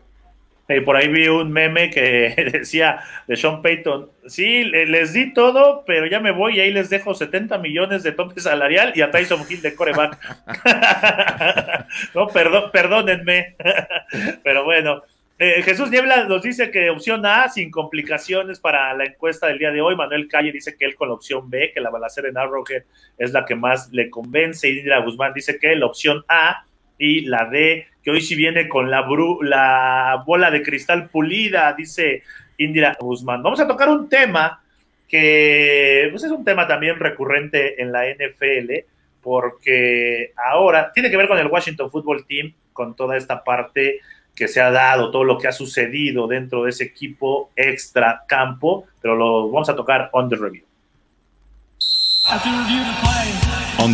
Y 0.68 0.80
por 0.80 0.96
ahí 0.96 1.08
vi 1.08 1.28
un 1.28 1.52
meme 1.52 1.90
que 1.90 2.34
decía 2.52 3.00
de 3.26 3.36
Sean 3.36 3.60
Payton, 3.60 4.10
sí, 4.26 4.64
les 4.64 5.12
di 5.12 5.32
todo, 5.34 5.84
pero 5.86 6.06
ya 6.06 6.20
me 6.20 6.30
voy 6.30 6.56
y 6.56 6.60
ahí 6.60 6.72
les 6.72 6.88
dejo 6.88 7.14
70 7.14 7.58
millones 7.58 8.02
de 8.02 8.12
tope 8.12 8.40
salarial 8.40 8.92
y 8.94 9.02
a 9.02 9.10
Tyson 9.10 9.42
Hill 9.48 9.60
de 9.60 9.74
coreback. 9.74 10.18
no, 12.14 12.28
perdón, 12.28 12.70
perdónenme. 12.72 13.56
pero 14.42 14.64
bueno, 14.64 15.02
eh, 15.36 15.62
Jesús 15.62 15.90
Niebla 15.90 16.24
nos 16.24 16.42
dice 16.42 16.70
que 16.70 16.90
opción 16.90 17.26
A 17.26 17.48
sin 17.48 17.70
complicaciones 17.70 18.60
para 18.60 18.94
la 18.94 19.04
encuesta 19.04 19.48
del 19.48 19.58
día 19.58 19.72
de 19.72 19.80
hoy. 19.80 19.96
Manuel 19.96 20.28
Calle 20.28 20.52
dice 20.52 20.76
que 20.76 20.84
él 20.86 20.94
con 20.94 21.08
la 21.08 21.14
opción 21.14 21.50
B, 21.50 21.72
que 21.74 21.80
la 21.80 21.90
balacera 21.90 22.28
en 22.28 22.38
Arrowhead 22.38 22.84
es 23.18 23.32
la 23.32 23.44
que 23.44 23.56
más 23.56 23.90
le 23.92 24.08
convence. 24.08 24.68
Y 24.68 24.78
Indira 24.78 25.00
Guzmán 25.00 25.34
dice 25.34 25.58
que 25.58 25.74
la 25.74 25.86
opción 25.86 26.24
A 26.28 26.64
y 26.98 27.22
la 27.22 27.46
D, 27.50 27.88
que 28.04 28.10
hoy 28.10 28.20
sí 28.20 28.36
viene 28.36 28.68
con 28.68 28.90
la, 28.90 29.06
la 29.40 30.22
bola 30.26 30.50
de 30.50 30.62
cristal 30.62 31.08
pulida, 31.08 31.72
dice 31.72 32.22
Indira 32.58 32.96
Guzmán. 33.00 33.42
Vamos 33.42 33.60
a 33.60 33.66
tocar 33.66 33.88
un 33.88 34.08
tema 34.08 34.60
que 35.08 36.08
pues 36.10 36.24
es 36.24 36.30
un 36.30 36.44
tema 36.44 36.66
también 36.66 36.98
recurrente 36.98 37.80
en 37.80 37.92
la 37.92 38.04
NFL, 38.06 38.84
porque 39.22 40.32
ahora 40.36 40.92
tiene 40.92 41.10
que 41.10 41.16
ver 41.16 41.28
con 41.28 41.38
el 41.38 41.46
Washington 41.46 41.90
Football 41.90 42.26
Team, 42.26 42.52
con 42.72 42.94
toda 42.94 43.16
esta 43.16 43.42
parte 43.42 44.00
que 44.34 44.48
se 44.48 44.60
ha 44.60 44.70
dado, 44.70 45.10
todo 45.10 45.24
lo 45.24 45.38
que 45.38 45.48
ha 45.48 45.52
sucedido 45.52 46.26
dentro 46.26 46.64
de 46.64 46.70
ese 46.70 46.84
equipo 46.84 47.50
extra 47.56 48.24
campo, 48.26 48.86
pero 49.00 49.14
lo 49.14 49.50
vamos 49.50 49.68
a 49.68 49.76
tocar 49.76 50.10
on 50.12 50.28
the 50.28 50.36
review. 50.36 50.64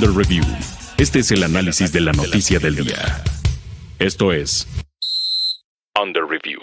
The 0.00 0.06
review. 0.06 0.44
Este 0.96 1.18
es 1.18 1.30
el 1.30 1.42
análisis 1.42 1.92
de 1.92 2.00
la 2.00 2.12
noticia 2.12 2.58
del 2.58 2.76
día. 2.76 3.22
Esto 4.01 4.32
es 4.32 4.66
Under 6.03 6.24
Review. 6.24 6.59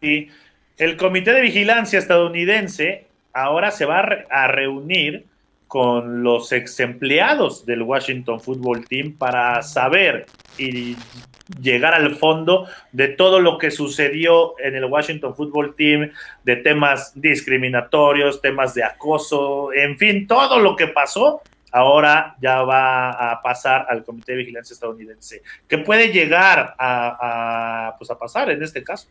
Y 0.00 0.28
el 0.78 0.96
Comité 0.96 1.34
de 1.34 1.42
Vigilancia 1.42 1.98
estadounidense 1.98 3.06
ahora 3.34 3.70
se 3.70 3.84
va 3.84 3.98
a 4.30 4.48
reunir 4.48 5.26
con 5.68 6.22
los 6.22 6.52
ex 6.52 6.80
empleados 6.80 7.66
del 7.66 7.82
Washington 7.82 8.40
Football 8.40 8.86
Team 8.86 9.12
para 9.18 9.60
saber 9.60 10.24
y 10.56 10.96
llegar 11.60 11.92
al 11.92 12.16
fondo 12.16 12.66
de 12.92 13.08
todo 13.08 13.40
lo 13.40 13.58
que 13.58 13.70
sucedió 13.70 14.58
en 14.58 14.74
el 14.74 14.86
Washington 14.86 15.36
Football 15.36 15.74
Team, 15.76 16.12
de 16.44 16.56
temas 16.56 17.12
discriminatorios, 17.14 18.40
temas 18.40 18.72
de 18.72 18.84
acoso, 18.84 19.70
en 19.74 19.98
fin, 19.98 20.26
todo 20.26 20.60
lo 20.60 20.76
que 20.76 20.86
pasó, 20.86 21.42
ahora 21.76 22.36
ya 22.40 22.62
va 22.62 23.10
a 23.10 23.42
pasar 23.42 23.86
al 23.90 24.02
Comité 24.02 24.32
de 24.32 24.38
Vigilancia 24.38 24.72
estadounidense. 24.72 25.42
¿Qué 25.68 25.76
puede 25.76 26.08
llegar 26.08 26.74
a, 26.78 27.94
pues 27.98 28.10
a 28.10 28.18
pasar 28.18 28.50
en 28.50 28.62
este 28.62 28.82
caso? 28.82 29.08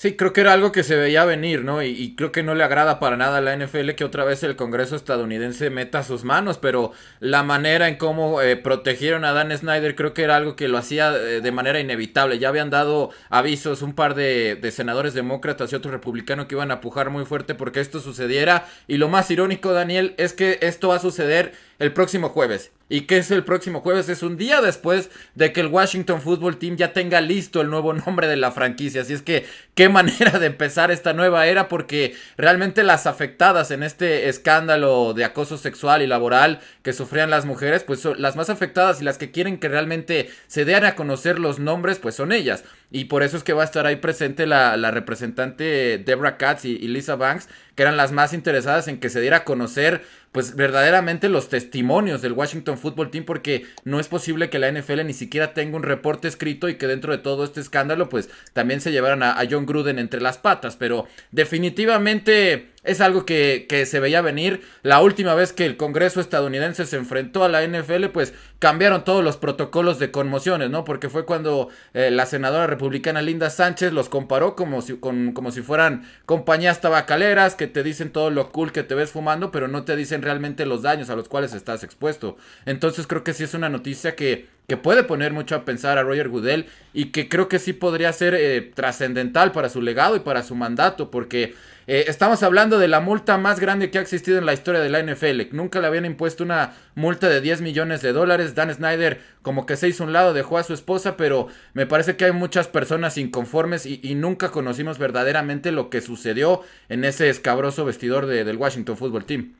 Sí, 0.00 0.16
creo 0.16 0.32
que 0.32 0.40
era 0.40 0.54
algo 0.54 0.72
que 0.72 0.82
se 0.82 0.96
veía 0.96 1.26
venir, 1.26 1.62
¿no? 1.62 1.82
Y, 1.82 2.14
creo 2.16 2.32
que 2.32 2.42
no 2.42 2.54
le 2.54 2.64
agrada 2.64 2.98
para 2.98 3.18
nada 3.18 3.36
a 3.36 3.40
la 3.42 3.54
NFL 3.54 3.90
que 3.90 4.04
otra 4.04 4.24
vez 4.24 4.42
el 4.42 4.56
Congreso 4.56 4.96
estadounidense 4.96 5.68
meta 5.68 6.02
sus 6.02 6.24
manos, 6.24 6.56
pero 6.56 6.92
la 7.18 7.42
manera 7.42 7.86
en 7.86 7.96
cómo 7.96 8.40
eh, 8.40 8.56
protegieron 8.56 9.26
a 9.26 9.34
Dan 9.34 9.54
Snyder 9.54 9.94
creo 9.96 10.14
que 10.14 10.22
era 10.22 10.36
algo 10.36 10.56
que 10.56 10.68
lo 10.68 10.78
hacía 10.78 11.14
eh, 11.14 11.42
de 11.42 11.52
manera 11.52 11.80
inevitable. 11.80 12.38
Ya 12.38 12.48
habían 12.48 12.70
dado 12.70 13.10
avisos 13.28 13.82
un 13.82 13.92
par 13.94 14.14
de, 14.14 14.56
de, 14.56 14.70
senadores 14.70 15.12
demócratas 15.12 15.70
y 15.70 15.76
otro 15.76 15.90
republicano 15.90 16.48
que 16.48 16.54
iban 16.54 16.70
a 16.70 16.80
pujar 16.80 17.10
muy 17.10 17.26
fuerte 17.26 17.54
porque 17.54 17.80
esto 17.80 18.00
sucediera. 18.00 18.66
Y 18.88 18.96
lo 18.96 19.10
más 19.10 19.30
irónico, 19.30 19.74
Daniel, 19.74 20.14
es 20.16 20.32
que 20.32 20.60
esto 20.62 20.88
va 20.88 20.96
a 20.96 21.00
suceder 21.00 21.52
el 21.80 21.92
próximo 21.92 22.28
jueves. 22.28 22.70
¿Y 22.90 23.02
qué 23.02 23.18
es 23.18 23.30
el 23.30 23.42
próximo 23.42 23.80
jueves? 23.80 24.08
Es 24.08 24.22
un 24.22 24.36
día 24.36 24.60
después 24.60 25.10
de 25.34 25.52
que 25.52 25.60
el 25.60 25.68
Washington 25.68 26.20
Football 26.20 26.58
Team 26.58 26.76
ya 26.76 26.92
tenga 26.92 27.20
listo 27.20 27.60
el 27.60 27.70
nuevo 27.70 27.92
nombre 27.94 28.26
de 28.26 28.36
la 28.36 28.52
franquicia. 28.52 29.02
Así 29.02 29.14
es 29.14 29.22
que 29.22 29.46
qué 29.74 29.88
manera 29.88 30.38
de 30.38 30.46
empezar 30.46 30.90
esta 30.90 31.14
nueva 31.14 31.46
era 31.46 31.68
porque 31.68 32.14
realmente 32.36 32.82
las 32.82 33.06
afectadas 33.06 33.70
en 33.70 33.82
este 33.82 34.28
escándalo 34.28 35.14
de 35.14 35.24
acoso 35.24 35.56
sexual 35.56 36.02
y 36.02 36.06
laboral 36.06 36.60
que 36.82 36.92
sufrían 36.92 37.30
las 37.30 37.46
mujeres, 37.46 37.82
pues 37.82 38.00
son 38.00 38.20
las 38.20 38.36
más 38.36 38.50
afectadas 38.50 39.00
y 39.00 39.04
las 39.04 39.16
que 39.16 39.30
quieren 39.30 39.58
que 39.58 39.68
realmente 39.68 40.30
se 40.48 40.64
den 40.66 40.84
a 40.84 40.96
conocer 40.96 41.38
los 41.38 41.60
nombres, 41.60 41.98
pues 41.98 42.14
son 42.14 42.30
ellas. 42.30 42.64
Y 42.90 43.04
por 43.04 43.22
eso 43.22 43.36
es 43.36 43.44
que 43.44 43.52
va 43.52 43.62
a 43.62 43.66
estar 43.66 43.86
ahí 43.86 43.96
presente 43.96 44.46
la, 44.46 44.90
representante 44.90 45.98
Deborah 45.98 46.36
Katz 46.36 46.64
y 46.64 46.88
Lisa 46.88 47.14
Banks, 47.14 47.48
que 47.76 47.82
eran 47.82 47.96
las 47.96 48.12
más 48.12 48.34
interesadas 48.34 48.88
en 48.88 48.98
que 48.98 49.08
se 49.10 49.20
diera 49.20 49.38
a 49.38 49.44
conocer 49.44 50.02
pues 50.32 50.54
verdaderamente 50.54 51.28
los 51.28 51.48
testimonios 51.48 52.22
del 52.22 52.32
Washington 52.32 52.78
Football 52.78 53.10
Team 53.10 53.24
porque 53.24 53.66
no 53.84 53.98
es 53.98 54.08
posible 54.08 54.48
que 54.48 54.58
la 54.58 54.70
NFL 54.70 55.04
ni 55.04 55.12
siquiera 55.12 55.54
tenga 55.54 55.76
un 55.76 55.82
reporte 55.82 56.28
escrito 56.28 56.68
y 56.68 56.76
que 56.76 56.86
dentro 56.86 57.12
de 57.12 57.18
todo 57.18 57.44
este 57.44 57.60
escándalo 57.60 58.08
pues 58.08 58.30
también 58.52 58.80
se 58.80 58.92
llevaran 58.92 59.22
a, 59.22 59.38
a 59.38 59.46
John 59.50 59.66
Gruden 59.66 59.98
entre 59.98 60.20
las 60.20 60.38
patas, 60.38 60.76
pero 60.76 61.06
definitivamente 61.32 62.69
es 62.82 63.00
algo 63.00 63.26
que, 63.26 63.66
se 63.86 64.00
veía 64.00 64.22
venir. 64.22 64.62
La 64.82 65.00
última 65.00 65.34
vez 65.34 65.52
que 65.52 65.66
el 65.66 65.76
Congreso 65.76 66.20
estadounidense 66.20 66.86
se 66.86 66.96
enfrentó 66.96 67.44
a 67.44 67.48
la 67.48 67.66
NFL, 67.66 68.06
pues 68.06 68.34
cambiaron 68.58 69.04
todos 69.04 69.22
los 69.22 69.36
protocolos 69.36 69.98
de 69.98 70.10
conmociones, 70.10 70.70
¿no? 70.70 70.84
Porque 70.84 71.08
fue 71.08 71.24
cuando 71.24 71.68
eh, 71.94 72.10
la 72.10 72.26
senadora 72.26 72.66
republicana 72.66 73.22
Linda 73.22 73.50
Sánchez 73.50 73.92
los 73.92 74.08
comparó 74.08 74.56
como 74.56 74.82
si, 74.82 74.96
con, 74.96 75.32
como 75.32 75.50
si 75.50 75.62
fueran 75.62 76.04
compañías 76.26 76.80
tabacaleras 76.80 77.54
que 77.54 77.66
te 77.66 77.82
dicen 77.82 78.10
todo 78.10 78.30
lo 78.30 78.50
cool 78.50 78.72
que 78.72 78.82
te 78.82 78.94
ves 78.94 79.10
fumando, 79.10 79.50
pero 79.50 79.68
no 79.68 79.84
te 79.84 79.96
dicen 79.96 80.22
realmente 80.22 80.66
los 80.66 80.82
daños 80.82 81.10
a 81.10 81.16
los 81.16 81.28
cuales 81.28 81.54
estás 81.54 81.84
expuesto. 81.84 82.36
Entonces 82.66 83.06
creo 83.06 83.24
que 83.24 83.34
sí 83.34 83.44
es 83.44 83.54
una 83.54 83.68
noticia 83.68 84.16
que, 84.16 84.46
que 84.66 84.76
puede 84.76 85.02
poner 85.02 85.32
mucho 85.32 85.54
a 85.54 85.64
pensar 85.64 85.98
a 85.98 86.02
Roger 86.02 86.28
Goodell 86.28 86.66
y 86.92 87.06
que 87.06 87.28
creo 87.28 87.48
que 87.48 87.58
sí 87.58 87.72
podría 87.72 88.12
ser 88.12 88.34
eh, 88.34 88.70
trascendental 88.74 89.52
para 89.52 89.68
su 89.68 89.82
legado 89.82 90.16
y 90.16 90.20
para 90.20 90.42
su 90.42 90.54
mandato, 90.54 91.10
porque 91.10 91.54
eh, 91.92 92.04
estamos 92.06 92.44
hablando 92.44 92.78
de 92.78 92.86
la 92.86 93.00
multa 93.00 93.36
más 93.36 93.58
grande 93.58 93.90
que 93.90 93.98
ha 93.98 94.00
existido 94.00 94.38
en 94.38 94.46
la 94.46 94.52
historia 94.52 94.80
de 94.80 94.90
la 94.90 95.02
NFL. 95.02 95.48
Nunca 95.50 95.80
le 95.80 95.88
habían 95.88 96.04
impuesto 96.04 96.44
una 96.44 96.74
multa 96.94 97.28
de 97.28 97.40
10 97.40 97.62
millones 97.62 98.00
de 98.00 98.12
dólares. 98.12 98.54
Dan 98.54 98.72
Snyder 98.72 99.18
como 99.42 99.66
que 99.66 99.74
se 99.74 99.88
hizo 99.88 100.04
un 100.04 100.12
lado, 100.12 100.32
dejó 100.32 100.58
a 100.58 100.62
su 100.62 100.72
esposa, 100.72 101.16
pero 101.16 101.48
me 101.74 101.86
parece 101.86 102.14
que 102.14 102.26
hay 102.26 102.30
muchas 102.30 102.68
personas 102.68 103.18
inconformes 103.18 103.86
y, 103.86 104.14
nunca 104.14 104.52
conocimos 104.52 105.00
verdaderamente 105.00 105.72
lo 105.72 105.90
que 105.90 106.00
sucedió 106.00 106.62
en 106.88 107.04
ese 107.04 107.28
escabroso 107.28 107.84
vestidor 107.84 108.26
del 108.26 108.56
Washington 108.56 108.96
Football 108.96 109.24
Team. 109.24 109.54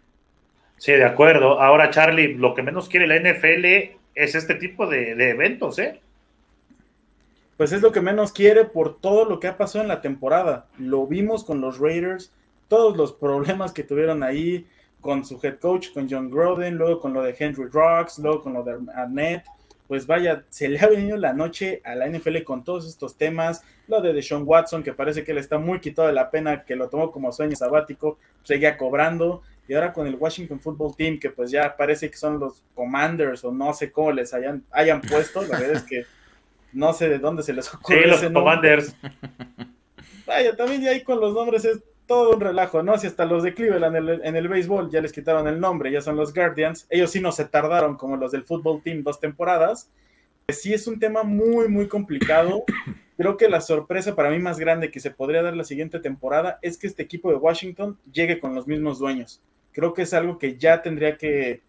Sí, 0.77 0.93
de 0.93 1.07
acuerdo. 1.07 1.61
Ahora, 1.61 1.91
Charlie, 1.91 2.35
lo 2.35 2.55
que 2.55 2.63
menos 2.63 2.89
quiere 2.89 3.09
la 3.09 3.19
NFL 3.19 3.65
es 4.15 4.37
este 4.37 4.55
tipo 4.55 4.87
de, 4.87 5.17
de 5.17 5.31
eventos, 5.31 5.81
¿eh? 5.81 6.01
Pues 7.61 7.73
es 7.73 7.83
lo 7.83 7.93
que 7.93 8.01
menos 8.01 8.33
quiere 8.33 8.65
por 8.65 8.99
todo 9.03 9.27
lo 9.27 9.39
que 9.39 9.47
ha 9.47 9.59
pasado 9.59 9.83
en 9.83 9.89
la 9.89 10.01
temporada. 10.01 10.65
Lo 10.79 11.07
vimos 11.07 11.45
con 11.45 11.61
los 11.61 11.79
Raiders, 11.79 12.33
todos 12.69 12.97
los 12.97 13.13
problemas 13.13 13.75
que 13.75 13.83
tuvieron 13.83 14.23
ahí 14.23 14.67
con 15.03 15.27
su 15.27 15.39
head 15.43 15.59
coach, 15.59 15.93
con 15.93 16.09
John 16.11 16.31
Groden, 16.31 16.77
luego 16.77 17.01
con 17.01 17.13
lo 17.13 17.21
de 17.21 17.37
Henry 17.39 17.67
Rocks, 17.71 18.19
luego 18.19 18.41
con 18.41 18.55
lo 18.55 18.63
de 18.63 18.79
Arnett. 18.95 19.45
Pues 19.87 20.07
vaya, 20.07 20.43
se 20.49 20.71
le 20.71 20.81
ha 20.81 20.87
venido 20.87 21.19
la 21.19 21.35
noche 21.35 21.83
a 21.85 21.95
la 21.95 22.09
NFL 22.09 22.45
con 22.45 22.65
todos 22.65 22.89
estos 22.89 23.19
temas. 23.19 23.63
Lo 23.89 24.01
de 24.01 24.15
Deshaun 24.15 24.45
Watson, 24.47 24.83
que 24.83 24.95
parece 24.95 25.23
que 25.23 25.35
le 25.35 25.41
está 25.41 25.59
muy 25.59 25.81
quitado 25.81 26.09
de 26.09 26.15
la 26.15 26.31
pena, 26.31 26.65
que 26.65 26.77
lo 26.77 26.89
tomó 26.89 27.13
como 27.13 27.31
sueño 27.31 27.57
sabático, 27.57 28.17
seguía 28.43 28.79
cobrando. 28.79 29.43
Y 29.69 29.75
ahora 29.75 29.93
con 29.93 30.07
el 30.07 30.15
Washington 30.15 30.61
Football 30.61 30.97
Team, 30.97 31.21
que 31.21 31.29
pues 31.29 31.51
ya 31.51 31.77
parece 31.77 32.11
que 32.11 32.17
son 32.17 32.41
los 32.41 32.63
Commanders 32.75 33.45
o 33.45 33.53
no 33.53 33.75
sé 33.75 33.93
cómo 33.93 34.13
les 34.13 34.33
hayan, 34.33 34.65
hayan 34.71 35.03
puesto. 35.03 35.43
La 35.43 35.61
verdad 35.61 35.77
es 35.77 35.83
que 35.83 36.07
no 36.73 36.93
sé 36.93 37.09
de 37.09 37.19
dónde 37.19 37.43
se 37.43 37.53
les 37.53 37.73
ocurre. 37.73 38.03
Sí, 38.03 38.09
los 38.09 38.33
Commanders. 38.33 38.95
Vaya, 40.27 40.57
también 40.57 40.83
ya 40.83 40.91
ahí 40.91 41.03
con 41.03 41.21
los 41.21 41.35
nombres 41.35 41.65
es 41.65 41.81
todo 42.07 42.35
un 42.35 42.41
relajo, 42.41 42.83
¿no? 42.83 42.99
Si 42.99 43.07
hasta 43.07 43.25
los 43.25 43.43
de 43.43 43.55
Cleveland 43.55 43.97
en 43.97 44.09
el, 44.09 44.21
en 44.25 44.37
el 44.37 44.49
béisbol 44.49 44.91
ya 44.91 45.01
les 45.01 45.13
quitaron 45.13 45.47
el 45.47 45.61
nombre, 45.61 45.93
ya 45.93 46.01
son 46.01 46.17
los 46.17 46.35
Guardians. 46.35 46.87
Ellos 46.91 47.11
sí 47.13 47.21
no 47.21 47.31
se 47.31 47.45
tardaron 47.45 47.97
como 47.97 48.17
los 48.17 48.33
del 48.33 48.43
Football 48.43 48.83
Team 48.83 49.03
dos 49.03 49.21
temporadas. 49.21 49.89
sí 50.49 50.75
es 50.75 50.87
un 50.87 50.99
tema 50.99 51.23
muy, 51.23 51.69
muy 51.69 51.87
complicado. 51.87 52.65
Creo 53.17 53.37
que 53.37 53.49
la 53.49 53.61
sorpresa 53.61 54.17
para 54.17 54.31
mí 54.31 54.39
más 54.39 54.59
grande 54.59 54.91
que 54.91 54.99
se 54.99 55.11
podría 55.11 55.43
dar 55.43 55.57
la 55.57 55.63
siguiente 55.63 56.01
temporada 56.01 56.59
es 56.63 56.79
que 56.79 56.87
este 56.87 57.03
equipo 57.03 57.31
de 57.31 57.37
Washington 57.37 57.99
llegue 58.11 58.41
con 58.41 58.55
los 58.55 58.67
mismos 58.67 58.99
dueños. 58.99 59.41
Creo 59.73 59.93
que 59.95 60.03
es 60.03 60.15
algo 60.15 60.39
que 60.39 60.57
ya 60.57 60.83
tendría 60.83 61.17
que, 61.17 61.61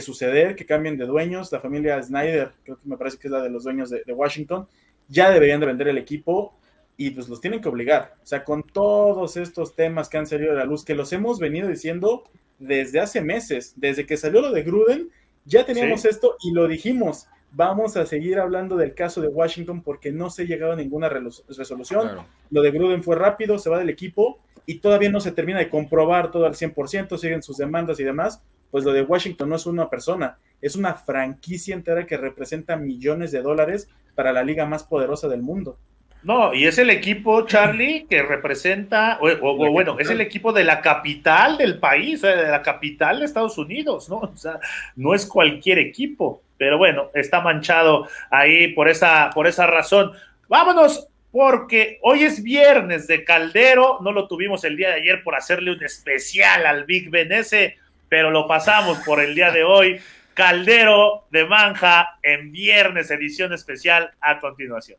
suceder, 0.00 0.56
que 0.56 0.66
cambien 0.66 0.96
de 0.96 1.06
dueños. 1.06 1.50
La 1.52 1.60
familia 1.60 2.02
Snyder, 2.02 2.52
creo 2.64 2.76
que 2.76 2.88
me 2.88 2.96
parece 2.96 3.18
que 3.18 3.28
es 3.28 3.32
la 3.32 3.42
de 3.42 3.50
los 3.50 3.64
dueños 3.64 3.90
de, 3.90 4.02
de 4.04 4.12
Washington, 4.12 4.66
ya 5.08 5.30
deberían 5.30 5.60
de 5.60 5.66
vender 5.66 5.88
el 5.88 5.98
equipo 5.98 6.54
y 6.96 7.10
pues 7.10 7.28
los 7.28 7.40
tienen 7.40 7.60
que 7.60 7.68
obligar. 7.68 8.14
O 8.22 8.26
sea, 8.26 8.44
con 8.44 8.62
todos 8.62 9.36
estos 9.36 9.74
temas 9.74 10.08
que 10.08 10.18
han 10.18 10.26
salido 10.26 10.52
a 10.52 10.56
la 10.56 10.64
luz, 10.64 10.84
que 10.84 10.94
los 10.94 11.12
hemos 11.12 11.38
venido 11.38 11.68
diciendo 11.68 12.24
desde 12.58 13.00
hace 13.00 13.20
meses, 13.20 13.72
desde 13.76 14.04
que 14.04 14.16
salió 14.16 14.40
lo 14.40 14.52
de 14.52 14.64
Gruden, 14.64 15.08
ya 15.44 15.64
teníamos 15.64 16.04
esto 16.04 16.36
y 16.42 16.52
lo 16.52 16.66
dijimos. 16.66 17.26
Vamos 17.52 17.96
a 17.96 18.04
seguir 18.04 18.38
hablando 18.38 18.76
del 18.76 18.94
caso 18.94 19.22
de 19.22 19.28
Washington 19.28 19.82
porque 19.82 20.12
no 20.12 20.28
se 20.28 20.42
ha 20.42 20.44
llegado 20.44 20.72
a 20.72 20.76
ninguna 20.76 21.08
resolución. 21.08 22.26
Lo 22.50 22.62
de 22.62 22.70
Gruden 22.70 23.02
fue 23.02 23.16
rápido, 23.16 23.58
se 23.58 23.70
va 23.70 23.78
del 23.78 23.88
equipo 23.88 24.38
y 24.66 24.80
todavía 24.80 25.08
no 25.08 25.20
se 25.20 25.32
termina 25.32 25.60
de 25.60 25.70
comprobar 25.70 26.30
todo 26.30 26.44
al 26.46 26.54
100%, 26.54 27.16
siguen 27.16 27.42
sus 27.42 27.56
demandas 27.56 27.98
y 28.00 28.04
demás. 28.04 28.42
Pues 28.70 28.84
lo 28.84 28.92
de 28.92 29.02
Washington 29.02 29.48
no 29.48 29.56
es 29.56 29.66
una 29.66 29.88
persona, 29.88 30.36
es 30.60 30.76
una 30.76 30.94
franquicia 30.94 31.74
entera 31.74 32.06
que 32.06 32.16
representa 32.16 32.76
millones 32.76 33.32
de 33.32 33.42
dólares 33.42 33.88
para 34.14 34.32
la 34.32 34.42
liga 34.42 34.66
más 34.66 34.84
poderosa 34.84 35.28
del 35.28 35.42
mundo. 35.42 35.76
No, 36.22 36.52
y 36.52 36.66
es 36.66 36.78
el 36.78 36.90
equipo, 36.90 37.46
Charlie, 37.46 38.06
que 38.10 38.22
representa, 38.22 39.18
o, 39.20 39.70
bueno, 39.70 39.98
es 40.00 40.10
el 40.10 40.20
equipo 40.20 40.52
de 40.52 40.64
la 40.64 40.80
capital 40.80 41.56
del 41.56 41.78
país, 41.78 42.22
de 42.22 42.48
la 42.48 42.60
capital 42.60 43.20
de 43.20 43.24
Estados 43.24 43.56
Unidos, 43.56 44.08
¿no? 44.08 44.16
O 44.34 44.36
sea, 44.36 44.58
no 44.96 45.14
es 45.14 45.26
cualquier 45.26 45.78
equipo, 45.78 46.42
pero 46.56 46.76
bueno, 46.76 47.08
está 47.14 47.40
manchado 47.40 48.08
ahí 48.30 48.68
por 48.72 48.88
esa, 48.88 49.30
por 49.32 49.46
esa 49.46 49.66
razón. 49.68 50.10
Vámonos, 50.48 51.08
porque 51.30 51.98
hoy 52.02 52.24
es 52.24 52.42
viernes 52.42 53.06
de 53.06 53.22
Caldero, 53.22 53.98
no 54.00 54.10
lo 54.10 54.26
tuvimos 54.26 54.64
el 54.64 54.76
día 54.76 54.88
de 54.88 54.94
ayer 54.94 55.22
por 55.22 55.36
hacerle 55.36 55.72
un 55.72 55.84
especial 55.84 56.66
al 56.66 56.84
Big 56.84 57.10
Ben 57.10 57.30
ese, 57.30 57.76
pero 58.08 58.30
lo 58.30 58.46
pasamos 58.46 58.98
por 58.98 59.20
el 59.20 59.34
día 59.34 59.50
de 59.50 59.64
hoy. 59.64 60.00
Caldero 60.34 61.26
de 61.30 61.46
Manja 61.46 62.18
en 62.22 62.52
viernes, 62.52 63.10
edición 63.10 63.52
especial 63.52 64.12
a 64.20 64.38
continuación. 64.38 64.98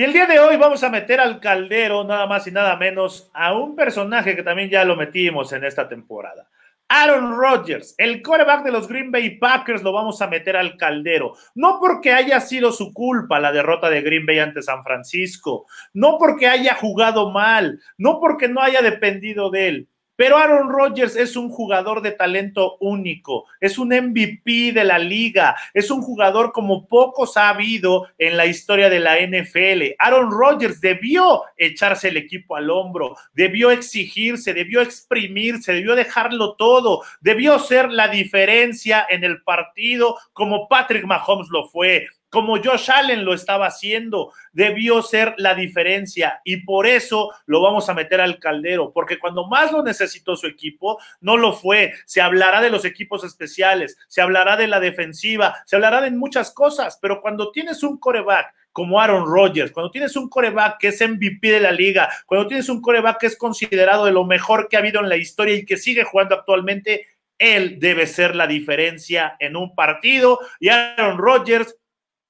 Y 0.00 0.04
el 0.04 0.12
día 0.12 0.26
de 0.26 0.38
hoy 0.38 0.56
vamos 0.56 0.82
a 0.82 0.88
meter 0.88 1.20
al 1.20 1.40
caldero, 1.40 2.04
nada 2.04 2.26
más 2.26 2.46
y 2.46 2.50
nada 2.50 2.74
menos, 2.76 3.30
a 3.34 3.52
un 3.52 3.76
personaje 3.76 4.34
que 4.34 4.42
también 4.42 4.70
ya 4.70 4.84
lo 4.84 4.96
metimos 4.96 5.52
en 5.52 5.62
esta 5.62 5.88
temporada. 5.88 6.48
Aaron 6.92 7.38
Rodgers, 7.38 7.94
el 7.98 8.20
quarterback 8.20 8.64
de 8.64 8.72
los 8.72 8.88
Green 8.88 9.12
Bay 9.12 9.38
Packers, 9.38 9.84
lo 9.84 9.92
vamos 9.92 10.20
a 10.20 10.26
meter 10.26 10.56
al 10.56 10.76
caldero. 10.76 11.34
No 11.54 11.78
porque 11.78 12.12
haya 12.12 12.40
sido 12.40 12.72
su 12.72 12.92
culpa 12.92 13.38
la 13.38 13.52
derrota 13.52 13.88
de 13.88 14.02
Green 14.02 14.26
Bay 14.26 14.40
ante 14.40 14.60
San 14.60 14.82
Francisco, 14.82 15.66
no 15.92 16.18
porque 16.18 16.48
haya 16.48 16.74
jugado 16.74 17.30
mal, 17.30 17.80
no 17.96 18.18
porque 18.18 18.48
no 18.48 18.60
haya 18.60 18.82
dependido 18.82 19.50
de 19.50 19.68
él, 19.68 19.88
pero 20.20 20.36
Aaron 20.36 20.68
Rodgers 20.68 21.16
es 21.16 21.34
un 21.34 21.48
jugador 21.48 22.02
de 22.02 22.10
talento 22.10 22.76
único, 22.80 23.46
es 23.58 23.78
un 23.78 23.88
MVP 23.88 24.70
de 24.70 24.84
la 24.84 24.98
liga, 24.98 25.56
es 25.72 25.90
un 25.90 26.02
jugador 26.02 26.52
como 26.52 26.86
pocos 26.86 27.38
ha 27.38 27.48
habido 27.48 28.06
en 28.18 28.36
la 28.36 28.44
historia 28.44 28.90
de 28.90 29.00
la 29.00 29.16
NFL. 29.16 29.94
Aaron 29.98 30.30
Rodgers 30.30 30.78
debió 30.82 31.44
echarse 31.56 32.08
el 32.08 32.18
equipo 32.18 32.54
al 32.54 32.68
hombro, 32.68 33.16
debió 33.32 33.70
exigirse, 33.70 34.52
debió 34.52 34.82
exprimirse, 34.82 35.72
debió 35.72 35.94
dejarlo 35.94 36.54
todo, 36.54 37.00
debió 37.22 37.58
ser 37.58 37.90
la 37.90 38.08
diferencia 38.08 39.06
en 39.08 39.24
el 39.24 39.42
partido 39.42 40.18
como 40.34 40.68
Patrick 40.68 41.06
Mahomes 41.06 41.48
lo 41.48 41.66
fue, 41.70 42.08
como 42.30 42.62
Josh 42.62 42.90
Allen 42.90 43.24
lo 43.24 43.34
estaba 43.34 43.66
haciendo, 43.66 44.32
debió 44.52 45.02
ser 45.02 45.34
la 45.36 45.54
diferencia 45.54 46.40
y 46.44 46.58
por 46.58 46.86
eso 46.86 47.30
lo 47.46 47.60
vamos 47.60 47.88
a 47.88 47.94
meter 47.94 48.20
al 48.20 48.38
caldero, 48.38 48.92
porque 48.92 49.18
cuando 49.18 49.46
más 49.46 49.72
lo 49.72 49.82
necesitó 49.82 50.36
su 50.36 50.46
equipo, 50.46 50.98
no 51.20 51.36
lo 51.36 51.52
fue. 51.52 51.92
Se 52.06 52.20
hablará 52.20 52.60
de 52.60 52.70
los 52.70 52.84
equipos 52.84 53.24
especiales, 53.24 53.98
se 54.08 54.22
hablará 54.22 54.56
de 54.56 54.68
la 54.68 54.80
defensiva, 54.80 55.56
se 55.66 55.76
hablará 55.76 56.00
de 56.00 56.12
muchas 56.12 56.52
cosas, 56.52 56.98
pero 57.02 57.20
cuando 57.20 57.50
tienes 57.50 57.82
un 57.82 57.98
coreback 57.98 58.54
como 58.72 59.00
Aaron 59.00 59.26
Rodgers, 59.26 59.72
cuando 59.72 59.90
tienes 59.90 60.16
un 60.16 60.28
coreback 60.28 60.78
que 60.78 60.88
es 60.88 61.00
MVP 61.00 61.50
de 61.50 61.60
la 61.60 61.72
liga, 61.72 62.08
cuando 62.26 62.46
tienes 62.46 62.68
un 62.68 62.80
coreback 62.80 63.18
que 63.18 63.26
es 63.26 63.36
considerado 63.36 64.04
de 64.04 64.12
lo 64.12 64.24
mejor 64.24 64.68
que 64.68 64.76
ha 64.76 64.80
habido 64.80 65.00
en 65.00 65.08
la 65.08 65.16
historia 65.16 65.54
y 65.54 65.64
que 65.64 65.76
sigue 65.76 66.04
jugando 66.04 66.36
actualmente, 66.36 67.08
él 67.36 67.78
debe 67.80 68.06
ser 68.06 68.36
la 68.36 68.46
diferencia 68.46 69.34
en 69.40 69.56
un 69.56 69.74
partido 69.74 70.38
y 70.60 70.68
Aaron 70.68 71.18
Rodgers 71.18 71.74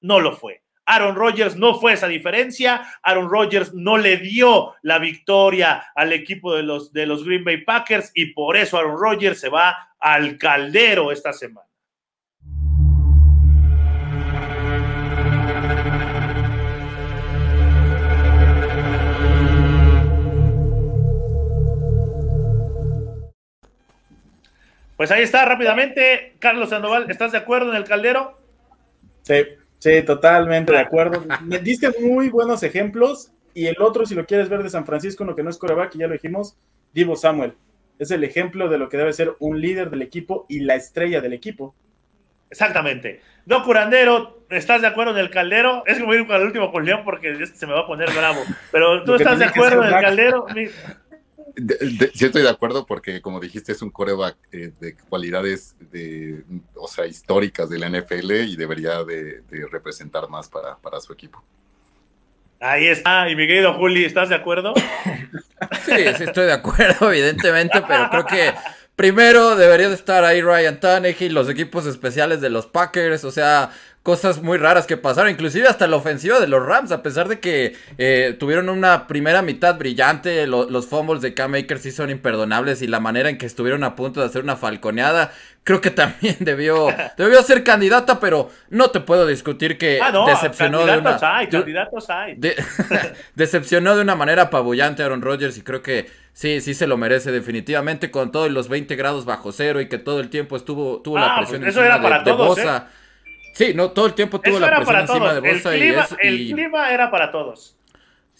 no 0.01 0.19
lo 0.19 0.35
fue. 0.35 0.61
Aaron 0.85 1.15
Rodgers 1.15 1.55
no 1.55 1.79
fue 1.79 1.93
esa 1.93 2.07
diferencia. 2.07 2.81
Aaron 3.03 3.29
Rodgers 3.29 3.73
no 3.73 3.97
le 3.97 4.17
dio 4.17 4.73
la 4.81 4.99
victoria 4.99 5.85
al 5.95 6.11
equipo 6.11 6.53
de 6.55 6.63
los, 6.63 6.91
de 6.91 7.05
los 7.05 7.23
Green 7.23 7.43
Bay 7.43 7.63
Packers 7.63 8.11
y 8.13 8.27
por 8.27 8.57
eso 8.57 8.77
Aaron 8.77 8.97
Rodgers 8.97 9.39
se 9.39 9.49
va 9.49 9.93
al 9.99 10.37
caldero 10.37 11.11
esta 11.11 11.31
semana. 11.31 11.67
Pues 24.97 25.09
ahí 25.09 25.23
está 25.23 25.45
rápidamente. 25.45 26.35
Carlos 26.37 26.69
Sandoval, 26.69 27.09
¿estás 27.09 27.31
de 27.31 27.39
acuerdo 27.39 27.71
en 27.71 27.77
el 27.77 27.85
caldero? 27.85 28.39
Sí. 29.23 29.60
Sí, 29.81 30.03
totalmente 30.03 30.71
de 30.71 30.77
acuerdo. 30.77 31.25
Me 31.43 31.57
diste 31.57 31.91
muy 31.99 32.29
buenos 32.29 32.61
ejemplos. 32.61 33.31
Y 33.55 33.65
el 33.65 33.81
otro, 33.81 34.05
si 34.05 34.13
lo 34.13 34.27
quieres 34.27 34.47
ver 34.47 34.61
de 34.61 34.69
San 34.69 34.85
Francisco, 34.85 35.23
lo 35.23 35.35
que 35.35 35.41
no 35.41 35.49
es 35.49 35.57
coreback, 35.57 35.97
ya 35.97 36.05
lo 36.05 36.13
dijimos, 36.13 36.55
Divo 36.93 37.15
Samuel. 37.15 37.55
Es 37.97 38.11
el 38.11 38.23
ejemplo 38.23 38.69
de 38.69 38.77
lo 38.77 38.89
que 38.89 38.97
debe 38.97 39.11
ser 39.11 39.33
un 39.39 39.59
líder 39.59 39.89
del 39.89 40.03
equipo 40.03 40.45
y 40.47 40.59
la 40.59 40.75
estrella 40.75 41.19
del 41.19 41.33
equipo. 41.33 41.73
Exactamente. 42.51 43.21
No 43.47 43.63
Curandero, 43.63 44.45
¿estás 44.51 44.81
de 44.81 44.87
acuerdo 44.87 45.13
en 45.13 45.17
el 45.17 45.31
caldero? 45.31 45.81
Es 45.87 45.97
que 45.97 46.03
voy 46.03 46.17
a 46.17 46.19
ir 46.19 46.27
con 46.27 46.35
el 46.35 46.43
último 46.43 46.71
con 46.71 46.85
León 46.85 47.01
porque 47.03 47.31
este 47.41 47.57
se 47.57 47.65
me 47.65 47.73
va 47.73 47.81
a 47.81 47.87
poner 47.87 48.11
bravo. 48.11 48.41
Pero 48.71 49.03
tú 49.03 49.15
estás 49.15 49.39
de 49.39 49.45
acuerdo 49.45 49.83
en 49.83 49.93
el 49.95 49.99
caldero 49.99 50.45
sí 52.13 52.25
estoy 52.25 52.43
de 52.43 52.49
acuerdo 52.49 52.85
porque, 52.85 53.21
como 53.21 53.39
dijiste, 53.39 53.71
es 53.71 53.81
un 53.81 53.89
coreback 53.89 54.37
eh, 54.51 54.71
de 54.79 54.95
cualidades 54.95 55.75
de, 55.91 56.43
o 56.75 56.87
sea, 56.87 57.05
históricas 57.05 57.69
de 57.69 57.79
la 57.79 57.89
NFL 57.89 58.31
y 58.31 58.55
debería 58.55 59.03
de, 59.03 59.43
representar 59.69 60.29
más 60.29 60.47
para, 60.49 60.77
para, 60.77 60.99
su 60.99 61.13
equipo. 61.13 61.43
Ahí 62.59 62.87
está. 62.87 63.29
Y 63.29 63.35
mi 63.35 63.47
querido 63.47 63.73
Juli, 63.73 64.05
¿estás 64.05 64.29
de 64.29 64.35
acuerdo? 64.35 64.73
Sí, 65.85 65.93
sí 66.17 66.23
estoy 66.23 66.45
de 66.45 66.53
acuerdo, 66.53 67.11
evidentemente, 67.11 67.83
pero 67.87 68.09
creo 68.09 68.25
que 68.25 68.53
primero 68.95 69.55
debería 69.55 69.89
de 69.89 69.95
estar 69.95 70.23
ahí 70.23 70.41
Ryan 70.41 70.79
Tannehill, 70.79 71.33
los 71.33 71.49
equipos 71.49 71.85
especiales 71.85 72.41
de 72.41 72.49
los 72.49 72.67
Packers, 72.67 73.23
o 73.23 73.31
sea, 73.31 73.71
cosas 74.03 74.41
muy 74.41 74.57
raras 74.57 74.87
que 74.87 74.97
pasaron, 74.97 75.29
inclusive 75.29 75.67
hasta 75.67 75.85
la 75.85 75.95
ofensiva 75.95 76.39
de 76.39 76.47
los 76.47 76.65
Rams, 76.65 76.91
a 76.91 77.03
pesar 77.03 77.27
de 77.27 77.39
que 77.39 77.75
eh, 77.99 78.35
tuvieron 78.39 78.69
una 78.69 79.05
primera 79.05 79.43
mitad 79.43 79.77
brillante, 79.77 80.47
los 80.47 80.87
fumbles 80.87 81.21
de 81.21 81.35
Cam 81.35 81.53
Akers 81.53 81.83
sí 81.83 81.91
son 81.91 82.09
imperdonables 82.09 82.81
y 82.81 82.87
la 82.87 82.99
manera 82.99 83.29
en 83.29 83.37
que 83.37 83.45
estuvieron 83.45 83.83
a 83.83 83.95
punto 83.95 84.19
de 84.19 84.25
hacer 84.25 84.43
una 84.43 84.55
falconeada, 84.55 85.31
creo 85.63 85.81
que 85.81 85.91
también 85.91 86.37
debió, 86.39 86.87
debió 87.15 87.43
ser 87.43 87.63
candidata, 87.63 88.19
pero 88.19 88.49
no 88.69 88.89
te 88.89 89.01
puedo 89.01 89.27
discutir 89.27 89.77
que 89.77 89.99
ah, 90.01 90.25
decepcionó 90.25 90.83
de 90.83 90.97
una, 90.97 91.19
hay, 91.21 91.47
candidatos 91.47 92.09
hay. 92.09 92.39
decepcionó 93.35 93.95
de 93.95 94.01
una 94.01 94.15
manera 94.15 94.43
apabullante 94.43 95.03
a 95.03 95.05
Aaron 95.05 95.21
Rodgers 95.21 95.59
y 95.59 95.61
creo 95.61 95.83
que 95.83 96.09
sí, 96.33 96.59
sí 96.61 96.73
se 96.73 96.87
lo 96.87 96.97
merece 96.97 97.31
definitivamente 97.31 98.09
con 98.09 98.31
todos 98.31 98.49
los 98.49 98.67
20 98.67 98.95
grados 98.95 99.25
bajo 99.25 99.51
cero 99.51 99.79
y 99.79 99.87
que 99.87 99.99
todo 99.99 100.21
el 100.21 100.29
tiempo 100.29 100.55
estuvo 100.55 101.01
tuvo 101.01 101.19
la 101.19 101.35
ah, 101.35 101.37
presión 101.37 101.61
pues 101.61 101.75
eso 101.75 101.83
era 101.83 102.01
para 102.01 102.23
todos, 102.23 102.57
¿eh? 102.57 102.81
Sí, 103.53 103.73
no, 103.73 103.91
todo 103.91 104.05
el 104.05 104.13
tiempo 104.13 104.39
tuvo 104.39 104.59
la 104.59 104.75
presión 104.75 105.01
encima 105.01 105.33
de 105.33 105.39
Bosa 105.39 105.73
el 105.73 105.79
clima, 105.81 106.07
y 106.21 106.27
El 106.27 106.53
clima 106.53 106.91
era 106.91 107.11
para 107.11 107.31
todos. 107.31 107.75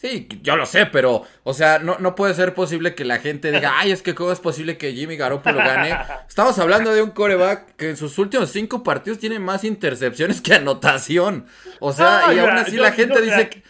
Sí, 0.01 0.27
yo 0.41 0.55
lo 0.55 0.65
sé, 0.65 0.87
pero, 0.87 1.27
o 1.43 1.53
sea, 1.53 1.77
no, 1.77 1.99
no 1.99 2.15
puede 2.15 2.33
ser 2.33 2.55
posible 2.55 2.95
que 2.95 3.05
la 3.05 3.19
gente 3.19 3.51
diga, 3.51 3.73
ay, 3.77 3.91
es 3.91 4.01
que 4.01 4.15
cómo 4.15 4.31
es 4.31 4.39
posible 4.39 4.75
que 4.75 4.93
Jimmy 4.93 5.15
Garoppolo 5.15 5.59
gane. 5.59 5.95
Estamos 6.27 6.57
hablando 6.57 6.91
de 6.91 7.03
un 7.03 7.11
coreback 7.11 7.75
que 7.75 7.89
en 7.91 7.97
sus 7.97 8.17
últimos 8.17 8.49
cinco 8.49 8.81
partidos 8.81 9.19
tiene 9.19 9.37
más 9.37 9.63
intercepciones 9.63 10.41
que 10.41 10.55
anotación. 10.55 11.45
O 11.79 11.93
sea, 11.93 12.33
y 12.33 12.39
aún 12.39 12.57
así 12.57 12.77
la 12.77 12.93
gente 12.93 13.21
dice 13.21 13.49
que 13.49 13.63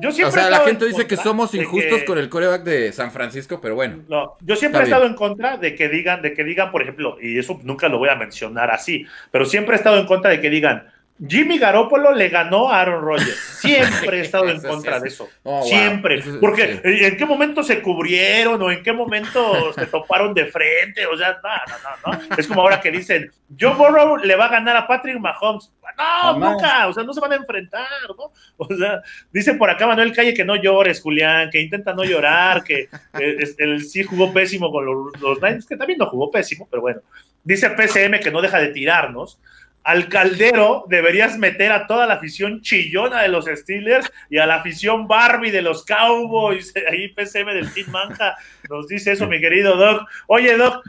yo 0.00 0.12
siempre 0.12 0.40
o 0.40 0.44
sea, 0.44 0.50
la 0.50 0.60
gente 0.60 0.86
dice 0.86 1.06
que 1.06 1.16
somos 1.16 1.54
injustos 1.54 2.02
con 2.04 2.18
el 2.18 2.28
coreback 2.28 2.62
de 2.62 2.92
San 2.92 3.10
Francisco, 3.12 3.60
pero 3.60 3.74
bueno. 3.74 4.02
No, 4.08 4.36
yo 4.40 4.56
siempre 4.56 4.80
he 4.82 4.84
estado 4.84 5.06
en 5.06 5.14
contra 5.14 5.56
de 5.56 5.74
que 5.74 5.88
digan, 5.88 6.22
de 6.22 6.34
que 6.34 6.44
digan, 6.44 6.70
por 6.70 6.82
ejemplo, 6.82 7.16
y 7.20 7.38
eso 7.38 7.58
nunca 7.62 7.88
lo 7.88 7.98
voy 7.98 8.08
a 8.08 8.14
mencionar 8.14 8.70
así, 8.70 9.06
pero 9.30 9.44
siempre 9.44 9.74
he 9.74 9.78
estado 9.78 9.98
en 9.98 10.06
contra 10.06 10.30
de 10.30 10.40
que 10.40 10.50
digan, 10.50 10.86
Jimmy 11.26 11.58
Garoppolo 11.58 12.12
le 12.12 12.28
ganó 12.28 12.70
a 12.70 12.80
Aaron 12.80 13.02
Rodgers. 13.02 13.38
Siempre 13.60 14.18
he 14.18 14.20
estado 14.20 14.50
en 14.50 14.60
contra 14.60 15.00
de 15.00 15.08
eso. 15.08 15.28
Siempre. 15.62 16.22
Porque 16.40 16.80
en 16.84 17.16
qué 17.16 17.24
momento 17.24 17.62
se 17.62 17.80
cubrieron 17.80 18.60
o 18.60 18.70
en 18.70 18.82
qué 18.82 18.92
momento 18.92 19.72
se 19.72 19.86
toparon 19.86 20.34
de 20.34 20.46
frente. 20.46 21.06
O 21.06 21.16
sea, 21.16 21.38
no, 21.42 22.12
no, 22.12 22.18
no, 22.28 22.36
Es 22.36 22.46
como 22.46 22.60
ahora 22.60 22.80
que 22.80 22.90
dicen, 22.90 23.30
Joe 23.58 23.74
Burrow 23.74 24.18
le 24.18 24.36
va 24.36 24.46
a 24.46 24.50
ganar 24.50 24.76
a 24.76 24.86
Patrick 24.86 25.18
Mahomes. 25.18 25.72
No, 25.96 26.38
nunca. 26.38 26.88
O 26.88 26.92
sea, 26.92 27.04
no 27.04 27.12
se 27.12 27.20
van 27.20 27.32
a 27.32 27.36
enfrentar, 27.36 27.86
¿no? 28.16 28.32
O 28.56 28.66
sea, 28.74 29.02
dice 29.32 29.54
por 29.54 29.70
acá 29.70 29.86
Manuel 29.86 30.12
Calle 30.12 30.34
que 30.34 30.44
no 30.44 30.56
llores, 30.56 31.00
Julián, 31.00 31.50
que 31.50 31.60
intenta 31.60 31.94
no 31.94 32.04
llorar, 32.04 32.62
que 32.64 32.88
él 33.58 33.84
sí 33.84 34.02
jugó 34.02 34.32
pésimo 34.32 34.70
con 34.70 34.86
los, 34.86 35.20
los 35.20 35.40
Niners, 35.40 35.66
que 35.66 35.76
también 35.76 35.98
no 35.98 36.06
jugó 36.06 36.30
pésimo, 36.30 36.68
pero 36.70 36.82
bueno. 36.82 37.00
Dice 37.44 37.70
PCM 37.70 38.20
que 38.20 38.32
no 38.32 38.42
deja 38.42 38.58
de 38.58 38.68
tirarnos 38.68 39.38
al 39.86 40.08
caldero 40.08 40.84
deberías 40.88 41.38
meter 41.38 41.70
a 41.70 41.86
toda 41.86 42.08
la 42.08 42.14
afición 42.14 42.60
chillona 42.60 43.22
de 43.22 43.28
los 43.28 43.44
Steelers 43.44 44.12
y 44.28 44.38
a 44.38 44.46
la 44.46 44.56
afición 44.56 45.06
Barbie 45.06 45.52
de 45.52 45.62
los 45.62 45.84
Cowboys. 45.84 46.74
Ahí 46.90 47.06
PCM 47.06 47.54
del 47.54 47.72
Team 47.72 47.90
Manja 47.92 48.36
nos 48.68 48.88
dice 48.88 49.12
eso, 49.12 49.28
mi 49.28 49.40
querido 49.40 49.76
Doc. 49.76 50.08
Oye, 50.26 50.56
Doc, 50.56 50.84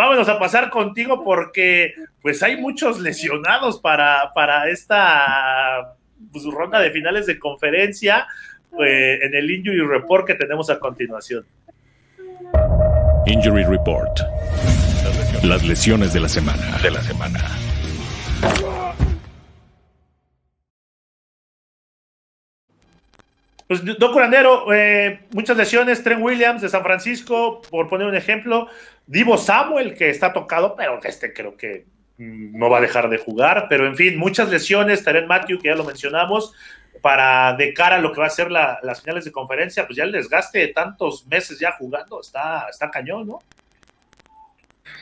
vámonos 0.00 0.30
a 0.30 0.38
pasar 0.38 0.70
contigo 0.70 1.22
porque 1.22 1.92
pues 2.22 2.42
hay 2.42 2.56
muchos 2.56 2.98
lesionados 3.00 3.78
para, 3.80 4.32
para 4.34 4.70
esta 4.70 5.94
pues, 6.32 6.44
ronda 6.44 6.80
de 6.80 6.90
finales 6.90 7.26
de 7.26 7.38
conferencia 7.38 8.26
pues, 8.70 9.20
en 9.22 9.34
el 9.34 9.50
Injury 9.50 9.86
Report 9.86 10.26
que 10.26 10.34
tenemos 10.34 10.70
a 10.70 10.78
continuación. 10.78 11.44
Injury 13.26 13.64
Report. 13.64 14.20
Las 15.42 15.62
lesiones 15.64 16.14
de 16.14 16.20
la 16.20 16.28
semana. 16.30 16.78
De 16.82 16.90
la 16.90 17.02
semana. 17.02 17.40
Pues, 23.70 23.84
Doc 23.84 24.12
Curandero, 24.12 24.74
eh, 24.74 25.20
muchas 25.30 25.56
lesiones. 25.56 26.02
Trent 26.02 26.20
Williams 26.20 26.60
de 26.60 26.68
San 26.68 26.82
Francisco, 26.82 27.62
por 27.70 27.88
poner 27.88 28.08
un 28.08 28.16
ejemplo. 28.16 28.66
Divo 29.06 29.38
Samuel, 29.38 29.94
que 29.94 30.10
está 30.10 30.32
tocado, 30.32 30.74
pero 30.74 30.98
este 31.04 31.32
creo 31.32 31.56
que 31.56 31.86
no 32.18 32.68
va 32.68 32.78
a 32.78 32.80
dejar 32.80 33.08
de 33.08 33.18
jugar. 33.18 33.66
Pero 33.68 33.86
en 33.86 33.94
fin, 33.94 34.18
muchas 34.18 34.50
lesiones. 34.50 35.04
Taren 35.04 35.28
Matthew, 35.28 35.60
que 35.60 35.68
ya 35.68 35.76
lo 35.76 35.84
mencionamos, 35.84 36.52
para 37.00 37.54
de 37.54 37.72
cara 37.72 37.94
a 37.94 38.00
lo 38.00 38.12
que 38.12 38.20
va 38.20 38.26
a 38.26 38.30
ser 38.30 38.50
las 38.50 39.02
finales 39.02 39.24
de 39.24 39.30
conferencia, 39.30 39.86
pues 39.86 39.96
ya 39.96 40.02
el 40.02 40.10
desgaste 40.10 40.58
de 40.58 40.68
tantos 40.68 41.24
meses 41.28 41.60
ya 41.60 41.70
jugando 41.78 42.20
está, 42.20 42.66
está 42.68 42.90
cañón, 42.90 43.28
¿no? 43.28 43.38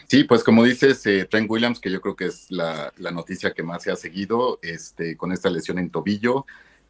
Sí, 0.09 0.25
pues 0.25 0.45
como 0.45 0.63
dices, 0.63 1.07
eh, 1.07 1.25
Trent 1.25 1.51
Williams, 1.51 1.81
que 1.81 1.91
yo 1.91 2.03
creo 2.03 2.17
que 2.17 2.27
es 2.27 2.51
la, 2.51 2.93
la, 2.99 3.13
noticia 3.13 3.55
que 3.55 3.63
más 3.63 3.83
se 3.83 3.91
ha 3.91 3.97
seguido, 3.97 4.59
este, 4.61 5.17
con 5.17 5.33
esta 5.33 5.49
lesión 5.49 5.79
en 5.79 5.89
tobillo, 5.89 6.45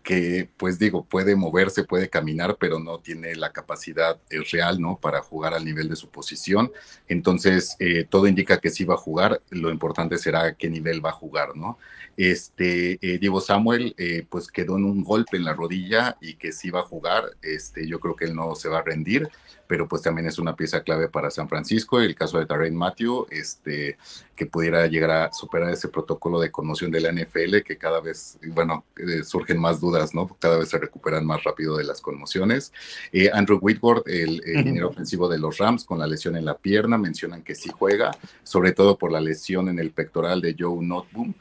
que 0.08 0.48
pues 0.56 0.78
digo, 0.78 1.04
puede 1.04 1.36
moverse, 1.36 1.84
puede 1.84 2.08
caminar, 2.08 2.56
pero 2.58 2.78
no 2.78 2.98
tiene 2.98 3.36
la 3.36 3.52
capacidad 3.52 4.18
eh, 4.30 4.40
real, 4.50 4.80
¿no? 4.80 4.96
Para 4.98 5.20
jugar 5.20 5.52
al 5.52 5.66
nivel 5.66 5.90
de 5.90 5.96
su 5.96 6.08
posición. 6.08 6.72
Entonces, 7.08 7.76
eh, 7.78 8.06
todo 8.08 8.26
indica 8.26 8.58
que 8.58 8.70
sí 8.70 8.86
va 8.86 8.94
a 8.94 8.96
jugar, 8.96 9.42
lo 9.50 9.70
importante 9.70 10.16
será 10.16 10.54
qué 10.54 10.70
nivel 10.70 11.04
va 11.04 11.10
a 11.10 11.12
jugar, 11.12 11.54
¿no? 11.56 11.76
Este, 12.16 12.98
eh, 13.02 13.18
Diego 13.18 13.42
Samuel, 13.42 13.94
pues 14.30 14.50
quedó 14.50 14.78
en 14.78 14.84
un 14.84 15.04
golpe 15.04 15.36
en 15.36 15.44
la 15.44 15.52
rodilla 15.52 16.16
y 16.22 16.36
que 16.36 16.52
sí 16.52 16.70
va 16.70 16.80
a 16.80 16.84
jugar, 16.84 17.24
este, 17.42 17.86
yo 17.86 18.00
creo 18.00 18.16
que 18.16 18.24
él 18.24 18.34
no 18.34 18.54
se 18.54 18.70
va 18.70 18.78
a 18.78 18.82
rendir 18.82 19.28
pero 19.68 19.86
pues 19.86 20.02
también 20.02 20.26
es 20.26 20.38
una 20.38 20.56
pieza 20.56 20.82
clave 20.82 21.08
para 21.08 21.30
San 21.30 21.48
Francisco. 21.48 22.00
El 22.00 22.14
caso 22.14 22.38
de 22.38 22.46
Darren 22.46 22.74
Matthew, 22.74 23.26
este, 23.30 23.98
que 24.34 24.46
pudiera 24.46 24.86
llegar 24.86 25.10
a 25.10 25.32
superar 25.32 25.70
ese 25.70 25.88
protocolo 25.88 26.40
de 26.40 26.50
conmoción 26.50 26.90
de 26.90 27.02
la 27.02 27.12
NFL, 27.12 27.58
que 27.64 27.76
cada 27.76 28.00
vez, 28.00 28.38
bueno, 28.48 28.84
eh, 28.96 29.22
surgen 29.22 29.60
más 29.60 29.78
dudas, 29.78 30.14
¿no? 30.14 30.26
Cada 30.40 30.58
vez 30.58 30.70
se 30.70 30.78
recuperan 30.78 31.26
más 31.26 31.44
rápido 31.44 31.76
de 31.76 31.84
las 31.84 32.00
conmociones. 32.00 32.72
Eh, 33.12 33.30
Andrew 33.32 33.58
Whitworth, 33.60 34.08
el, 34.08 34.42
el 34.44 34.82
ofensivo 34.82 35.28
de 35.28 35.38
los 35.38 35.58
Rams, 35.58 35.84
con 35.84 35.98
la 35.98 36.06
lesión 36.06 36.36
en 36.36 36.46
la 36.46 36.56
pierna, 36.56 36.96
mencionan 36.96 37.42
que 37.42 37.54
sí 37.54 37.70
juega, 37.70 38.10
sobre 38.42 38.72
todo 38.72 38.96
por 38.96 39.12
la 39.12 39.20
lesión 39.20 39.68
en 39.68 39.78
el 39.78 39.90
pectoral 39.90 40.40
de 40.40 40.56
Joe 40.58 40.82
Notboom 40.82 41.34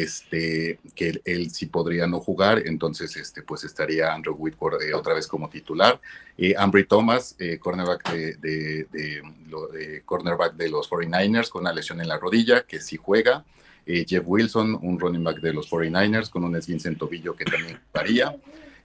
este, 0.00 0.78
que 0.94 1.20
él, 1.24 1.50
sí 1.50 1.66
podría 1.66 2.06
no 2.06 2.20
jugar, 2.20 2.62
entonces 2.66 3.16
este, 3.16 3.42
pues 3.42 3.64
estaría 3.64 4.12
Andrew 4.12 4.34
Whitworth 4.38 4.82
eh, 4.82 4.94
otra 4.94 5.14
vez 5.14 5.26
como 5.26 5.48
titular. 5.48 6.00
Eh, 6.38 6.54
Ambry 6.56 6.84
Thomas, 6.84 7.36
eh, 7.38 7.58
cornerback, 7.58 8.10
de, 8.12 10.02
cornerback 10.04 10.54
de 10.54 10.70
los 10.70 10.88
49ers 10.88 11.48
con 11.48 11.62
una 11.62 11.72
lesión 11.72 12.00
en 12.00 12.08
la 12.08 12.18
rodilla, 12.18 12.62
que 12.62 12.80
sí 12.80 12.96
juega. 12.96 13.44
Jeff 13.84 14.22
Wilson, 14.24 14.78
un 14.80 15.00
running 15.00 15.24
back 15.24 15.40
de 15.40 15.52
los 15.52 15.68
49ers 15.68 16.30
con 16.30 16.44
un 16.44 16.54
esguince 16.54 16.88
en 16.88 16.96
tobillo 16.96 17.34
que 17.34 17.44
también 17.44 17.80
jugaría. 17.90 18.36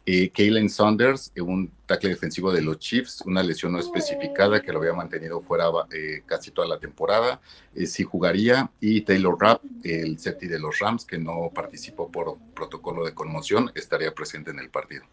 Eh, 0.09 0.29
Kalen 0.29 0.69
Saunders, 0.69 1.33
eh, 1.35 1.41
un 1.41 1.69
tackle 1.85 2.11
defensivo 2.11 2.53
de 2.53 2.61
los 2.61 2.79
Chiefs, 2.79 3.21
una 3.25 3.43
lesión 3.43 3.73
no 3.73 3.79
especificada 3.79 4.61
que 4.61 4.71
lo 4.71 4.79
había 4.79 4.93
mantenido 4.93 5.41
fuera 5.41 5.65
eh, 5.91 6.21
casi 6.25 6.51
toda 6.51 6.65
la 6.65 6.79
temporada, 6.79 7.41
sí 7.85 8.05
jugaría. 8.05 8.69
Y 8.79 9.01
Taylor 9.01 9.35
Rapp, 9.37 9.61
el 9.83 10.17
safety 10.17 10.47
de 10.47 10.59
los 10.59 10.79
Rams, 10.79 11.03
que 11.03 11.17
no 11.17 11.51
participó 11.53 12.09
por 12.09 12.37
protocolo 12.55 13.03
de 13.03 13.13
conmoción, 13.13 13.69
estaría 13.75 14.13
presente 14.13 14.51
en 14.51 14.59
el 14.59 14.69
partido. 14.69 15.03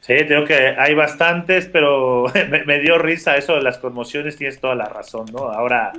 Sí, 0.00 0.14
creo 0.26 0.44
que 0.44 0.74
hay 0.76 0.94
bastantes, 0.94 1.66
pero 1.66 2.24
me, 2.66 2.80
dio 2.80 2.98
risa 2.98 3.36
eso 3.36 3.54
de 3.54 3.62
las 3.62 3.78
conmociones, 3.78 4.36
tienes 4.36 4.58
toda 4.58 4.74
la 4.74 4.86
razón, 4.86 5.26
¿no? 5.32 5.48
Ahora, 5.48 5.92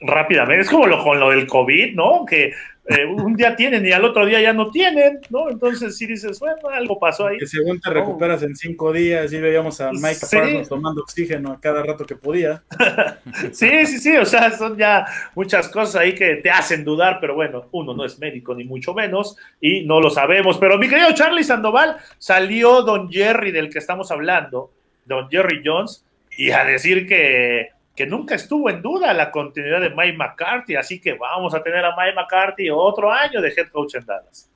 rápidamente, 0.00 0.62
es 0.62 0.70
como 0.70 0.86
lo, 0.86 1.04
con 1.04 1.20
lo 1.20 1.28
del 1.28 1.46
COVID, 1.46 1.94
¿no? 1.94 2.24
Que 2.24 2.54
eh, 2.88 3.04
un 3.04 3.34
día 3.34 3.54
tienen 3.54 3.84
y 3.84 3.92
al 3.92 4.02
otro 4.02 4.24
día 4.24 4.40
ya 4.40 4.54
no 4.54 4.70
tienen, 4.70 5.20
¿no? 5.28 5.50
Entonces 5.50 5.96
si 5.98 6.06
dices, 6.06 6.40
bueno, 6.40 6.68
algo 6.72 6.98
pasó 6.98 7.26
ahí. 7.26 7.36
Que 7.36 7.46
según 7.46 7.78
te 7.78 7.90
recuperas 7.90 8.42
en 8.42 8.56
cinco 8.56 8.94
días 8.94 9.30
y 9.30 9.38
veíamos 9.38 9.78
a 9.82 9.92
Mike 9.92 10.14
sí. 10.14 10.38
tomando 10.66 11.02
oxígeno 11.02 11.52
a 11.52 11.60
cada 11.60 11.82
rato 11.82 12.06
que 12.06 12.16
podía. 12.16 12.62
sí, 13.52 13.84
sí, 13.84 13.98
sí, 13.98 14.16
o 14.16 14.24
sea, 14.24 14.50
son 14.52 14.78
ya 14.78 15.04
muchas 15.34 15.68
cosas 15.68 15.96
ahí 15.96 16.14
que 16.14 16.36
te 16.36 16.50
hacen 16.50 16.82
dudar, 16.82 17.18
pero 17.20 17.34
bueno, 17.34 17.68
uno 17.72 17.92
no 17.92 18.06
es 18.06 18.18
médico 18.18 18.54
ni 18.54 18.64
mucho 18.64 18.94
menos 18.94 19.36
y 19.60 19.84
no 19.84 20.00
lo 20.00 20.08
sabemos. 20.08 20.56
Pero 20.56 20.78
mi 20.78 20.88
querido 20.88 21.12
Charlie 21.12 21.44
Sandoval, 21.44 21.96
salió 22.16 22.80
Don 22.82 23.10
Jerry 23.10 23.52
del 23.52 23.68
que 23.68 23.80
estamos 23.80 24.10
hablando, 24.10 24.72
Don 25.04 25.28
Jerry 25.28 25.60
Jones, 25.62 26.06
y 26.38 26.52
a 26.52 26.64
decir 26.64 27.06
que 27.06 27.68
que 27.98 28.06
nunca 28.06 28.36
estuvo 28.36 28.70
en 28.70 28.80
duda 28.80 29.12
la 29.12 29.32
continuidad 29.32 29.80
de 29.80 29.90
Mike 29.90 30.16
McCarthy, 30.16 30.76
así 30.76 31.00
que 31.00 31.14
vamos 31.14 31.52
a 31.52 31.64
tener 31.64 31.84
a 31.84 31.96
Mike 31.96 32.14
McCarthy 32.14 32.70
otro 32.70 33.10
año 33.10 33.40
de 33.40 33.48
head 33.48 33.70
coach 33.72 33.96
en 33.96 34.06
Dallas. 34.06 34.48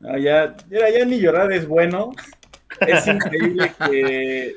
No, 0.00 0.18
ya, 0.18 0.54
ya, 0.68 1.04
ni 1.06 1.18
llorar 1.18 1.50
es 1.50 1.66
bueno. 1.66 2.12
Es 2.86 3.06
increíble 3.06 3.72
que. 3.88 4.56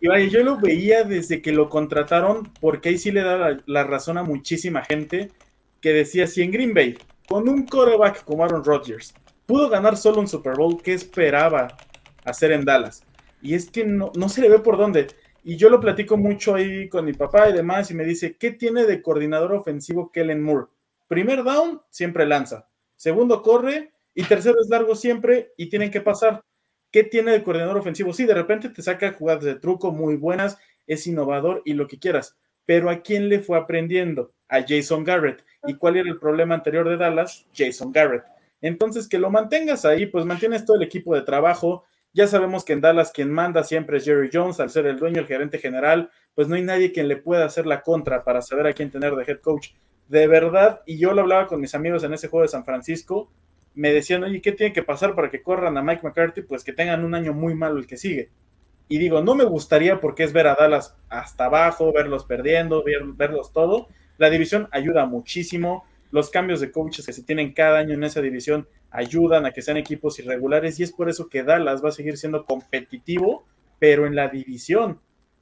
Yo 0.00 0.44
lo 0.44 0.58
veía 0.58 1.02
desde 1.02 1.42
que 1.42 1.50
lo 1.50 1.68
contrataron, 1.68 2.48
porque 2.60 2.90
ahí 2.90 2.98
sí 2.98 3.10
le 3.10 3.22
da 3.22 3.58
la, 3.66 3.82
razón 3.82 4.16
a 4.16 4.22
muchísima 4.22 4.84
gente 4.84 5.32
que 5.80 5.92
decía: 5.92 6.28
si 6.28 6.42
en 6.42 6.52
Green 6.52 6.72
Bay, 6.72 6.96
con 7.26 7.48
un 7.48 7.66
quarterback 7.66 8.22
como 8.22 8.44
Aaron 8.44 8.64
Rodgers, 8.64 9.12
pudo 9.44 9.68
ganar 9.68 9.96
solo 9.96 10.20
un 10.20 10.28
Super 10.28 10.54
Bowl, 10.54 10.80
¿qué 10.80 10.94
esperaba 10.94 11.76
hacer 12.24 12.52
en 12.52 12.64
Dallas? 12.64 13.02
Y 13.42 13.56
es 13.56 13.68
que 13.68 13.84
no, 13.84 14.12
no 14.14 14.28
se 14.28 14.40
le 14.40 14.48
ve 14.48 14.60
por 14.60 14.76
dónde. 14.76 15.08
Y 15.42 15.56
yo 15.56 15.70
lo 15.70 15.80
platico 15.80 16.16
mucho 16.16 16.54
ahí 16.54 16.88
con 16.88 17.04
mi 17.04 17.12
papá 17.12 17.48
y 17.48 17.52
demás, 17.52 17.90
y 17.90 17.94
me 17.94 18.04
dice, 18.04 18.36
¿qué 18.38 18.50
tiene 18.50 18.84
de 18.84 19.02
coordinador 19.02 19.52
ofensivo 19.52 20.10
Kellen 20.12 20.42
Moore? 20.42 20.66
Primer 21.08 21.42
down, 21.42 21.80
siempre 21.90 22.26
lanza. 22.26 22.66
Segundo, 22.96 23.42
corre. 23.42 23.90
Y 24.14 24.24
tercero 24.24 24.60
es 24.60 24.68
largo 24.68 24.94
siempre 24.94 25.52
y 25.56 25.68
tienen 25.68 25.90
que 25.90 26.00
pasar. 26.00 26.42
¿Qué 26.90 27.04
tiene 27.04 27.32
de 27.32 27.42
coordinador 27.42 27.78
ofensivo? 27.78 28.12
Sí, 28.12 28.26
de 28.26 28.34
repente 28.34 28.68
te 28.68 28.82
saca 28.82 29.12
jugadas 29.12 29.44
de 29.44 29.54
truco 29.54 29.92
muy 29.92 30.16
buenas, 30.16 30.58
es 30.86 31.06
innovador 31.06 31.62
y 31.64 31.74
lo 31.74 31.86
que 31.86 31.98
quieras. 31.98 32.34
Pero 32.66 32.90
¿a 32.90 33.00
quién 33.00 33.28
le 33.28 33.40
fue 33.40 33.56
aprendiendo? 33.56 34.30
A 34.48 34.62
Jason 34.66 35.04
Garrett. 35.04 35.42
¿Y 35.66 35.74
cuál 35.74 35.96
era 35.96 36.10
el 36.10 36.18
problema 36.18 36.54
anterior 36.54 36.88
de 36.88 36.96
Dallas? 36.96 37.46
Jason 37.56 37.92
Garrett. 37.92 38.24
Entonces, 38.60 39.08
que 39.08 39.18
lo 39.18 39.30
mantengas 39.30 39.84
ahí, 39.84 40.06
pues 40.06 40.24
mantienes 40.24 40.64
todo 40.64 40.76
el 40.76 40.82
equipo 40.82 41.14
de 41.14 41.22
trabajo, 41.22 41.84
ya 42.12 42.26
sabemos 42.26 42.64
que 42.64 42.72
en 42.72 42.80
Dallas 42.80 43.12
quien 43.12 43.30
manda 43.30 43.62
siempre 43.64 43.98
es 43.98 44.04
Jerry 44.04 44.30
Jones, 44.32 44.60
al 44.60 44.70
ser 44.70 44.86
el 44.86 44.98
dueño, 44.98 45.20
el 45.20 45.26
gerente 45.26 45.58
general, 45.58 46.10
pues 46.34 46.48
no 46.48 46.56
hay 46.56 46.62
nadie 46.62 46.92
quien 46.92 47.08
le 47.08 47.16
pueda 47.16 47.44
hacer 47.44 47.66
la 47.66 47.82
contra 47.82 48.24
para 48.24 48.42
saber 48.42 48.66
a 48.66 48.72
quién 48.72 48.90
tener 48.90 49.14
de 49.14 49.24
head 49.24 49.40
coach. 49.40 49.68
De 50.08 50.26
verdad, 50.26 50.82
y 50.86 50.98
yo 50.98 51.12
lo 51.12 51.22
hablaba 51.22 51.46
con 51.46 51.60
mis 51.60 51.74
amigos 51.74 52.02
en 52.02 52.12
ese 52.12 52.28
juego 52.28 52.42
de 52.42 52.48
San 52.48 52.64
Francisco, 52.64 53.30
me 53.74 53.92
decían, 53.92 54.24
oye, 54.24 54.42
¿qué 54.42 54.52
tiene 54.52 54.72
que 54.72 54.82
pasar 54.82 55.14
para 55.14 55.30
que 55.30 55.42
corran 55.42 55.76
a 55.78 55.82
Mike 55.82 56.02
McCarthy? 56.02 56.42
Pues 56.42 56.64
que 56.64 56.72
tengan 56.72 57.04
un 57.04 57.14
año 57.14 57.32
muy 57.32 57.54
malo 57.54 57.78
el 57.78 57.86
que 57.86 57.96
sigue. 57.96 58.30
Y 58.88 58.98
digo, 58.98 59.22
no 59.22 59.36
me 59.36 59.44
gustaría 59.44 60.00
porque 60.00 60.24
es 60.24 60.32
ver 60.32 60.48
a 60.48 60.56
Dallas 60.56 60.96
hasta 61.08 61.44
abajo, 61.44 61.92
verlos 61.92 62.24
perdiendo, 62.24 62.82
verlos 63.16 63.52
todo. 63.52 63.86
La 64.18 64.30
división 64.30 64.68
ayuda 64.72 65.06
muchísimo. 65.06 65.84
Los 66.10 66.30
cambios 66.30 66.60
de 66.60 66.72
coaches 66.72 67.06
que 67.06 67.12
se 67.12 67.22
tienen 67.22 67.52
cada 67.52 67.78
año 67.78 67.94
en 67.94 68.04
esa 68.04 68.20
división 68.20 68.66
ayudan 68.90 69.46
a 69.46 69.52
que 69.52 69.62
sean 69.62 69.76
equipos 69.76 70.18
irregulares 70.18 70.78
y 70.80 70.82
es 70.82 70.92
por 70.92 71.08
eso 71.08 71.28
que 71.28 71.42
Dallas 71.44 71.84
va 71.84 71.90
a 71.90 71.92
seguir 71.92 72.18
siendo 72.18 72.44
competitivo, 72.44 73.44
pero 73.78 74.06
en 74.06 74.16
la 74.16 74.28
división. 74.28 74.98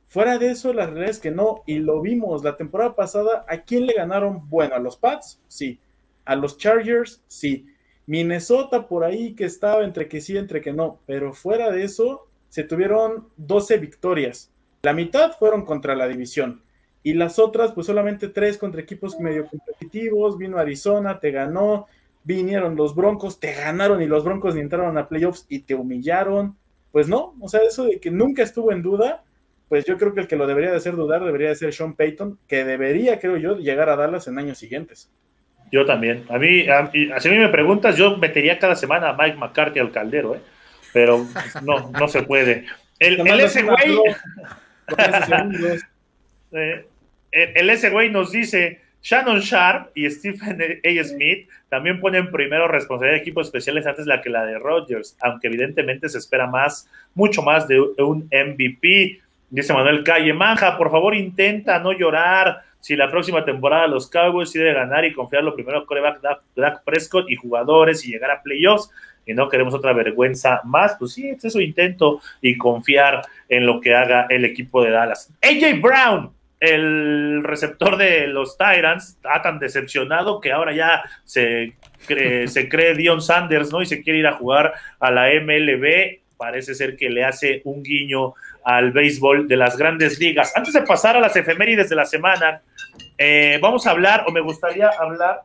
Fuera 0.07 0.39
de 0.39 0.51
eso, 0.51 0.73
la 0.73 0.87
realidad 0.87 1.11
es 1.11 1.19
que 1.19 1.31
no, 1.31 1.63
y 1.67 1.79
lo 1.81 2.01
vimos 2.01 2.43
la 2.43 2.57
temporada 2.57 2.95
pasada, 2.95 3.45
¿a 3.49 3.59
quién 3.59 3.87
le 3.87 3.95
ganaron? 3.95 4.49
Bueno, 4.49 4.75
a 4.75 4.79
los 4.79 4.97
Pats, 4.97 5.39
sí. 5.49 5.79
A 6.25 6.35
los 6.35 6.59
Chargers, 6.59 7.23
sí. 7.27 7.67
Minnesota 8.07 8.89
por 8.89 9.05
ahí 9.05 9.35
que 9.35 9.45
estaba 9.45 9.85
entre 9.85 10.09
que 10.09 10.21
sí, 10.21 10.37
entre 10.37 10.63
que 10.63 10.73
no, 10.73 10.99
pero 11.07 11.35
fuera 11.35 11.71
de 11.71 11.85
eso, 11.85 12.27
se 12.49 12.65
tuvieron 12.65 13.29
12 13.37 13.77
victorias. 13.79 14.51
La 14.83 14.95
mitad 14.95 15.33
fueron 15.33 15.65
contra 15.65 15.95
la 15.95 16.09
división 16.09 16.63
y 17.09 17.15
las 17.15 17.39
otras, 17.39 17.73
pues 17.73 17.87
solamente 17.87 18.29
tres 18.29 18.59
contra 18.59 18.83
equipos 18.83 19.19
medio 19.19 19.47
competitivos. 19.47 20.37
Vino 20.37 20.59
Arizona, 20.59 21.19
te 21.19 21.31
ganó, 21.31 21.87
vinieron 22.23 22.77
los 22.77 22.95
Broncos, 22.95 23.41
te 23.41 23.55
ganaron 23.55 24.03
y 24.03 24.07
los 24.07 24.25
Broncos 24.25 24.57
entraron 24.57 24.99
a 24.99 25.09
playoffs 25.09 25.47
y 25.49 25.61
te 25.61 25.75
humillaron. 25.75 26.55
Pues 26.93 27.09
no, 27.09 27.35
o 27.41 27.49
sea, 27.49 27.61
eso 27.63 27.85
de 27.85 27.99
que 27.99 28.11
nunca 28.11 28.43
estuvo 28.43 28.73
en 28.73 28.83
duda, 28.83 29.23
pues 29.71 29.87
yo 29.87 29.97
creo 29.97 30.13
que 30.13 30.21
el 30.21 30.29
que 30.29 30.37
lo 30.37 30.47
debería 30.47 30.71
de 30.71 30.77
hacer 30.77 30.97
dudar 30.97 31.25
debería 31.25 31.49
de 31.49 31.55
ser 31.55 31.73
Sean 31.73 31.95
Payton, 31.95 32.39
que 32.47 32.63
debería, 32.65 33.19
creo 33.19 33.39
yo, 33.39 33.57
llegar 33.57 33.89
a 33.89 33.97
Dallas 33.97 34.29
en 34.29 34.39
años 34.39 34.59
siguientes. 34.59 35.09
Yo 35.73 35.87
también. 35.87 36.27
A 36.29 36.39
mí, 36.39 36.69
a, 36.69 36.91
si 36.93 37.29
a 37.29 37.31
mí 37.31 37.39
me 37.39 37.49
preguntas, 37.49 37.97
yo 37.97 38.19
metería 38.19 38.59
cada 38.59 38.77
semana 38.77 39.09
a 39.09 39.17
Mike 39.17 39.39
McCarthy 39.39 39.81
al 39.81 39.93
caldero, 39.93 40.35
¿eh? 40.35 40.41
pero 40.93 41.27
pues, 41.33 41.63
no, 41.63 41.91
no 41.91 42.07
se 42.07 42.23
puede. 42.25 42.67
El, 42.99 43.27
el 43.27 43.41
ese 43.41 43.63
güey. 43.63 43.99
Eh, 46.53 46.87
el 47.33 47.71
ese 47.71 47.91
güey 47.91 48.11
nos 48.11 48.33
dice. 48.33 48.81
Shannon 49.01 49.41
Sharp 49.41 49.91
y 49.95 50.11
Stephen 50.11 50.61
A. 50.61 51.05
Smith 51.05 51.49
también 51.69 52.01
ponen 52.01 52.31
primero 52.31 52.67
responsabilidad 52.67 53.17
de 53.17 53.23
equipos 53.23 53.47
especiales 53.47 53.87
antes 53.87 54.07
la 54.07 54.21
que 54.21 54.29
la 54.29 54.45
de 54.45 54.59
Rodgers, 54.59 55.17
aunque 55.21 55.47
evidentemente 55.47 56.09
se 56.09 56.19
espera 56.19 56.47
más, 56.47 56.91
mucho 57.15 57.43
más 57.43 57.69
de 57.69 57.81
un 57.81 58.29
MVP. 58.33 59.21
Dice 59.51 59.73
Manuel 59.73 60.03
Calle, 60.03 60.33
Manja, 60.35 60.77
por 60.77 60.91
favor 60.91 61.15
intenta 61.15 61.79
no 61.79 61.93
llorar. 61.93 62.63
Si 62.81 62.97
la 62.97 63.11
próxima 63.11 63.45
temporada 63.45 63.87
los 63.87 64.09
Cowboys 64.11 64.53
de 64.53 64.73
ganar 64.73 65.05
y 65.05 65.13
confiar 65.13 65.43
lo 65.43 65.55
primero 65.55 65.87
coreback 65.87 66.21
Dak 66.55 66.85
Prescott 66.85 67.31
y 67.31 67.37
jugadores 67.37 68.05
y 68.05 68.13
llegar 68.13 68.31
a 68.31 68.43
playoffs, 68.43 68.91
y 69.29 69.35
no 69.35 69.49
queremos 69.49 69.75
otra 69.75 69.93
vergüenza 69.93 70.63
más, 70.65 70.97
pues 70.99 71.13
sí, 71.13 71.29
es 71.29 71.45
eso 71.45 71.61
intento 71.61 72.21
y 72.41 72.57
confiar 72.57 73.23
en 73.49 73.67
lo 73.67 73.79
que 73.79 73.95
haga 73.95 74.27
el 74.31 74.47
equipo 74.47 74.83
de 74.83 74.91
Dallas. 74.91 75.31
AJ 75.43 75.83
Brown, 75.83 76.31
el 76.61 77.43
receptor 77.45 77.97
de 77.97 78.27
los 78.27 78.57
Tyrants, 78.57 79.11
está 79.11 79.43
tan 79.43 79.59
decepcionado 79.59 80.41
que 80.41 80.53
ahora 80.53 80.73
ya 80.75 81.03
se 81.25 81.75
cree, 82.07 82.49
se 82.49 82.69
cree 82.69 82.95
Dion 82.95 83.23
Sanders, 83.23 83.73
¿no? 83.73 83.83
Y 83.83 83.87
se 83.87 84.03
quiere 84.03 84.19
ir 84.19 84.27
a 84.27 84.35
jugar 84.35 84.73
a 84.99 85.11
la 85.11 85.29
MLB. 85.29 86.21
Parece 86.37 86.75
ser 86.75 86.97
que 86.97 87.11
le 87.11 87.25
hace 87.25 87.63
un 87.65 87.83
guiño 87.83 88.35
al 88.65 88.93
béisbol 88.93 89.49
de 89.49 89.57
las 89.57 89.77
grandes 89.77 90.21
ligas. 90.21 90.53
Antes 90.57 90.75
de 90.75 90.83
pasar 90.83 91.17
a 91.17 91.21
las 91.21 91.35
efemérides 91.35 91.89
de 91.89 91.97
la 91.97 92.05
semana, 92.05 92.63
eh, 93.17 93.59
vamos 93.61 93.87
a 93.87 93.91
hablar, 93.91 94.25
o 94.27 94.31
me 94.31 94.41
gustaría 94.41 94.89
hablar 94.89 95.43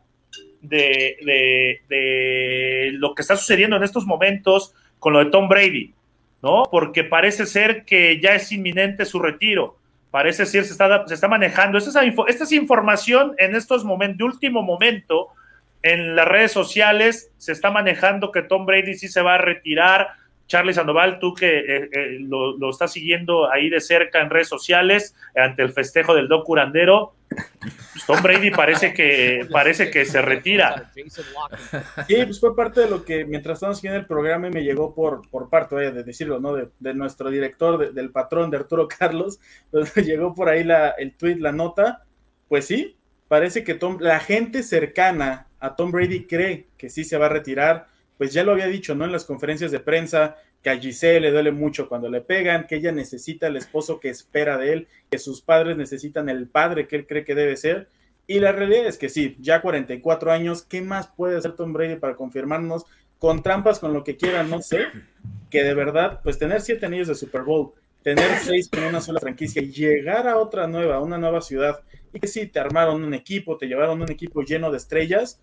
de, 0.62 1.80
de, 1.90 2.92
lo 2.94 3.14
que 3.14 3.22
está 3.22 3.36
sucediendo 3.36 3.76
en 3.76 3.84
estos 3.84 4.06
momentos 4.06 4.74
con 5.00 5.14
lo 5.14 5.20
de 5.20 5.32
Tom 5.32 5.48
Brady, 5.48 5.94
¿no? 6.42 6.64
Porque 6.72 7.04
parece 7.04 7.46
ser 7.46 7.86
que 7.86 8.20
ya 8.20 8.36
es 8.36 8.52
inminente 8.52 9.06
su 9.06 9.20
retiro. 9.20 9.78
Parece 10.14 10.46
ser, 10.46 10.64
se 10.64 10.74
está, 10.74 11.08
se 11.08 11.16
está 11.16 11.28
manejando. 11.28 11.80
Esta 11.80 12.04
es, 12.04 12.14
esta 12.28 12.44
es 12.44 12.52
información 12.52 13.34
en 13.40 13.56
estos 13.56 13.84
momentos, 13.84 14.20
de 14.20 14.24
último 14.26 14.62
momento, 14.62 15.30
en 15.82 16.16
las 16.16 16.28
redes 16.28 16.52
sociales 16.52 17.32
se 17.40 17.52
está 17.52 17.72
manejando 17.72 18.32
que 18.32 18.44
Tom 18.44 18.68
Brady 18.68 18.94
sí 18.94 19.08
se 19.08 19.24
va 19.24 19.34
a 19.34 19.38
retirar 19.40 20.10
Charlie 20.48 20.74
Sandoval, 20.74 21.20
tú 21.20 21.34
que 21.34 21.60
eh, 21.60 21.90
eh, 21.92 22.18
lo, 22.20 22.70
estás 22.70 22.92
siguiendo 22.92 23.52
ahí 23.52 23.70
de 23.70 23.82
cerca 23.82 24.22
en 24.22 24.30
redes 24.30 24.48
sociales 24.48 25.16
ante 25.36 25.62
el 25.62 25.72
festejo 25.72 26.14
del 26.14 26.28
Doc 26.28 26.46
Curandero, 26.46 27.16
pues, 27.30 28.06
Tom 28.06 28.22
Brady 28.22 28.52
parece 28.52 28.94
que 28.94 29.48
parece 29.52 29.90
que 29.90 30.06
se 30.06 30.22
retira. 30.22 30.92
Sí, 32.08 32.16
pues 32.24 32.40
fue 32.40 32.56
parte 32.56 32.82
de 32.82 32.90
lo 32.90 33.04
que 33.04 33.26
mientras 33.26 33.56
estábamos 33.56 33.78
siguiendo 33.78 34.00
el 34.00 34.06
programa 34.06 34.50
me 34.50 34.64
llegó 34.64 34.94
por, 34.94 35.28
por 35.30 35.50
parte, 35.50 35.76
de 35.76 36.04
decirlo, 36.04 36.40
¿no? 36.40 36.56
De, 36.56 36.94
nuestro 36.94 37.30
director, 37.30 37.94
del 37.94 38.12
patrón 38.12 38.52
de 38.52 38.58
Arturo 38.58 38.88
Carlos, 38.88 39.40
pues, 39.72 39.96
llegó 39.96 40.34
por 40.34 40.50
ahí 40.50 40.64
la, 40.64 40.90
el 40.92 41.14
tweet, 41.14 41.38
la 41.38 41.52
nota. 41.52 42.04
Pues 42.48 42.66
sí, 42.66 42.96
parece 43.28 43.64
que 43.64 43.74
Tom, 43.74 43.98
la 44.00 44.20
gente 44.20 44.62
cercana 44.64 45.48
a 45.60 45.76
Tom 45.76 45.92
Brady 45.92 46.26
cree 46.26 46.68
que 46.78 46.90
sí 46.90 47.04
se 47.04 47.18
va 47.18 47.28
a 47.28 47.30
retirar 47.30 47.88
pues 48.18 48.34
ya 48.34 48.44
lo 48.44 48.52
había 48.52 48.68
dicho, 48.68 48.96
¿no? 48.96 49.06
En 49.06 49.12
las 49.12 49.26
conferencias 49.26 49.72
de 49.72 49.80
prensa, 49.80 50.38
que 50.62 50.70
a 50.70 50.78
Giselle 50.78 51.20
le 51.20 51.32
duele 51.32 51.52
mucho 51.52 51.90
cuando 51.90 52.10
le 52.10 52.22
pegan, 52.22 52.66
que 52.68 52.76
ella 52.76 52.92
necesita 52.92 53.48
el 53.48 53.58
esposo 53.58 54.00
que 54.00 54.10
espera 54.10 54.58
de 54.58 54.74
él, 54.74 54.88
que 55.12 55.18
sus 55.18 55.42
padres 55.42 55.76
necesitan 55.76 56.30
el 56.30 56.48
padre 56.48 56.88
que 56.88 56.96
él 56.96 57.06
cree 57.06 57.26
que 57.26 57.36
debe 57.36 57.58
ser. 57.58 57.90
Y 58.28 58.40
la 58.40 58.54
realidad 58.54 58.88
es 58.88 58.98
que 58.98 59.10
sí, 59.10 59.36
ya 59.40 59.62
44 59.62 60.32
años, 60.32 60.64
¿qué 60.64 60.82
más 60.82 61.08
puede 61.08 61.38
hacer 61.38 61.58
Tom 61.58 61.74
Brady 61.74 61.98
para 61.98 62.16
confirmarnos 62.16 62.86
con 63.20 63.44
trampas, 63.44 63.80
con 63.80 63.94
lo 63.94 64.04
que 64.04 64.18
quiera, 64.18 64.44
no 64.44 64.62
sé, 64.62 64.80
que 65.50 65.64
de 65.64 65.74
verdad, 65.74 66.20
pues 66.24 66.38
tener 66.38 66.62
siete 66.62 66.86
anillos 66.86 67.08
de 67.08 67.16
Super 67.16 67.44
Bowl, 67.44 67.72
tener 68.02 68.30
seis 68.42 68.70
con 68.70 68.84
una 68.84 69.00
sola 69.00 69.20
franquicia 69.20 69.62
y 69.62 69.72
llegar 69.72 70.28
a 70.28 70.38
otra 70.38 70.68
nueva, 70.68 71.00
una 71.00 71.18
nueva 71.18 71.42
ciudad, 71.42 71.80
y 72.14 72.20
que 72.20 72.28
sí, 72.28 72.48
te 72.48 72.60
armaron 72.60 73.04
un 73.04 73.14
equipo, 73.14 73.58
te 73.58 73.68
llevaron 73.68 74.02
un 74.02 74.12
equipo 74.12 74.42
lleno 74.42 74.72
de 74.72 74.78
estrellas, 74.78 75.40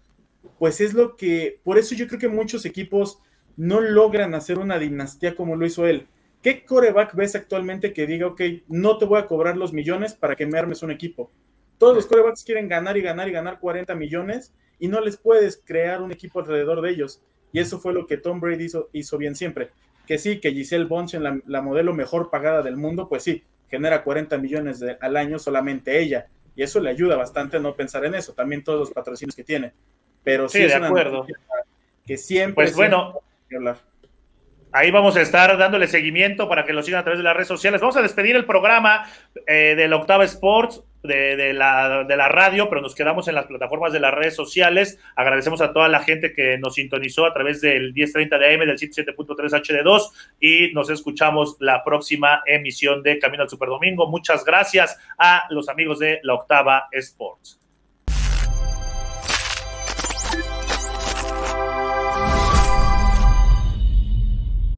pues 0.59 0.81
es 0.81 0.95
lo 0.95 1.17
que, 1.17 1.61
por 1.65 1.79
eso 1.79 1.95
yo 1.95 2.07
creo 2.07 2.21
que 2.21 2.29
muchos 2.29 2.65
equipos 2.65 3.19
no 3.57 3.81
logran 3.81 4.35
hacer 4.35 4.59
una 4.59 4.79
dinastía 4.79 5.35
como 5.35 5.57
lo 5.57 5.67
hizo 5.67 5.87
él. 5.87 6.07
¿Qué 6.43 6.65
coreback 6.65 7.15
ves 7.15 7.35
actualmente 7.35 7.93
que 7.93 8.07
diga, 8.07 8.27
ok, 8.27 8.41
no 8.69 8.97
te 8.97 9.05
voy 9.05 9.19
a 9.19 9.27
cobrar 9.27 9.57
los 9.57 9.73
millones 9.73 10.15
para 10.15 10.37
que 10.37 10.47
me 10.47 10.59
armes 10.59 10.83
un 10.83 10.91
equipo? 10.91 11.31
Todos 11.77 11.95
los 11.95 12.07
corebacks 12.07 12.45
quieren 12.45 12.69
ganar 12.69 12.97
y 12.97 13.03
ganar 13.03 13.29
y 13.29 13.33
ganar 13.33 13.59
40 13.61 13.95
millones 13.95 14.53
y 14.79 14.89
no 14.89 15.01
les 15.01 15.17
puedes 15.17 15.61
crear 15.63 16.01
un 16.03 16.13
equipo 16.13 16.41
alrededor 16.41 16.81
de 16.81 16.91
ellos. 16.91 17.21
Y 17.53 17.59
eso 17.59 17.79
fue 17.79 17.93
lo 17.93 18.07
que 18.07 18.17
Tom 18.17 18.41
Brady 18.41 18.69
hizo, 18.93 19.19
bien 19.19 19.35
siempre. 19.35 19.71
Que 20.07 20.19
sí, 20.19 20.41
que 20.41 20.53
Giselle 20.53 20.85
Bonchen, 20.85 21.23
la, 21.23 21.39
la, 21.47 21.63
modelo 21.63 21.95
mejor 21.95 22.31
pagada 22.31 22.63
del 22.63 22.77
mundo, 22.77 23.09
pues 23.09 23.23
sí, 23.23 23.43
genera 23.69 24.03
40 24.03 24.39
millones 24.39 24.83
al 25.01 25.17
año 25.17 25.39
solamente 25.39 26.01
ella. 26.01 26.27
Y 26.57 26.63
eso 26.63 26.81
le 26.81 26.91
ayuda 26.91 27.17
bastante 27.17 27.59
a 27.59 27.61
no 27.61 27.75
pensar 27.75 28.05
en 28.05 28.15
eso. 28.15 28.33
También 28.33 28.65
todos 28.65 28.79
los 28.81 28.91
patrocinios 28.91 29.37
que 29.37 29.45
tiene. 29.45 29.73
Pero 30.25 30.49
sí, 30.49 30.61
de 30.61 30.75
acuerdo. 30.75 31.27
Que 32.07 32.17
siempre. 32.17 32.65
Pues 32.65 32.77
bueno. 32.77 33.21
Ahí 34.73 34.93
vamos 34.93 35.17
a 35.17 35.21
estar 35.21 35.59
dándole 35.59 35.89
seguimiento 35.89 36.49
para 36.49 36.65
que 36.65 36.73
lo 36.73 36.83
sigan 36.85 37.01
a 37.01 37.03
través 37.03 37.19
de 37.19 37.25
las 37.25 37.35
redes 37.35 37.49
sociales. 37.49 37.81
Vamos 37.81 37.97
a 37.97 38.03
despedir 38.03 38.37
el 38.37 38.45
programa 38.45 39.05
eh, 39.49 39.75
del 39.77 39.93
Octava 39.93 40.23
Sports, 40.25 40.85
de, 41.03 41.53
la, 41.55 42.05
de 42.05 42.17
la 42.17 42.29
radio, 42.29 42.69
pero 42.69 42.81
nos 42.81 42.95
quedamos 42.95 43.27
en 43.27 43.35
las 43.35 43.47
plataformas 43.47 43.93
de 43.93 43.99
las 43.99 44.15
redes 44.15 44.37
sociales. 44.37 44.99
Agradecemos 45.17 45.61
a 45.61 45.73
toda 45.73 45.89
la 45.89 46.01
gente 46.01 46.33
que 46.33 46.57
nos 46.59 46.75
sintonizó 46.75 47.27
a 47.27 47.35
través 47.35 47.61
del 47.61 47.93
1030 47.93 48.39
de 48.39 48.55
AM, 48.55 48.61
del 48.61 48.79
77.3 48.79 49.27
HD2 49.27 50.11
y 50.39 50.73
nos 50.73 50.89
escuchamos 50.91 51.57
la 51.59 51.83
próxima 51.83 52.43
emisión 52.47 53.03
de 53.03 53.19
Camino 53.19 53.43
al 53.43 53.51
Superdomingo. 53.51 54.09
Muchas 54.09 54.45
gracias 54.45 54.99
a 55.19 55.45
los 55.51 55.69
amigos 55.69 55.99
de 55.99 56.21
la 56.23 56.35
Octava 56.35 56.87
Sports. 56.93 57.59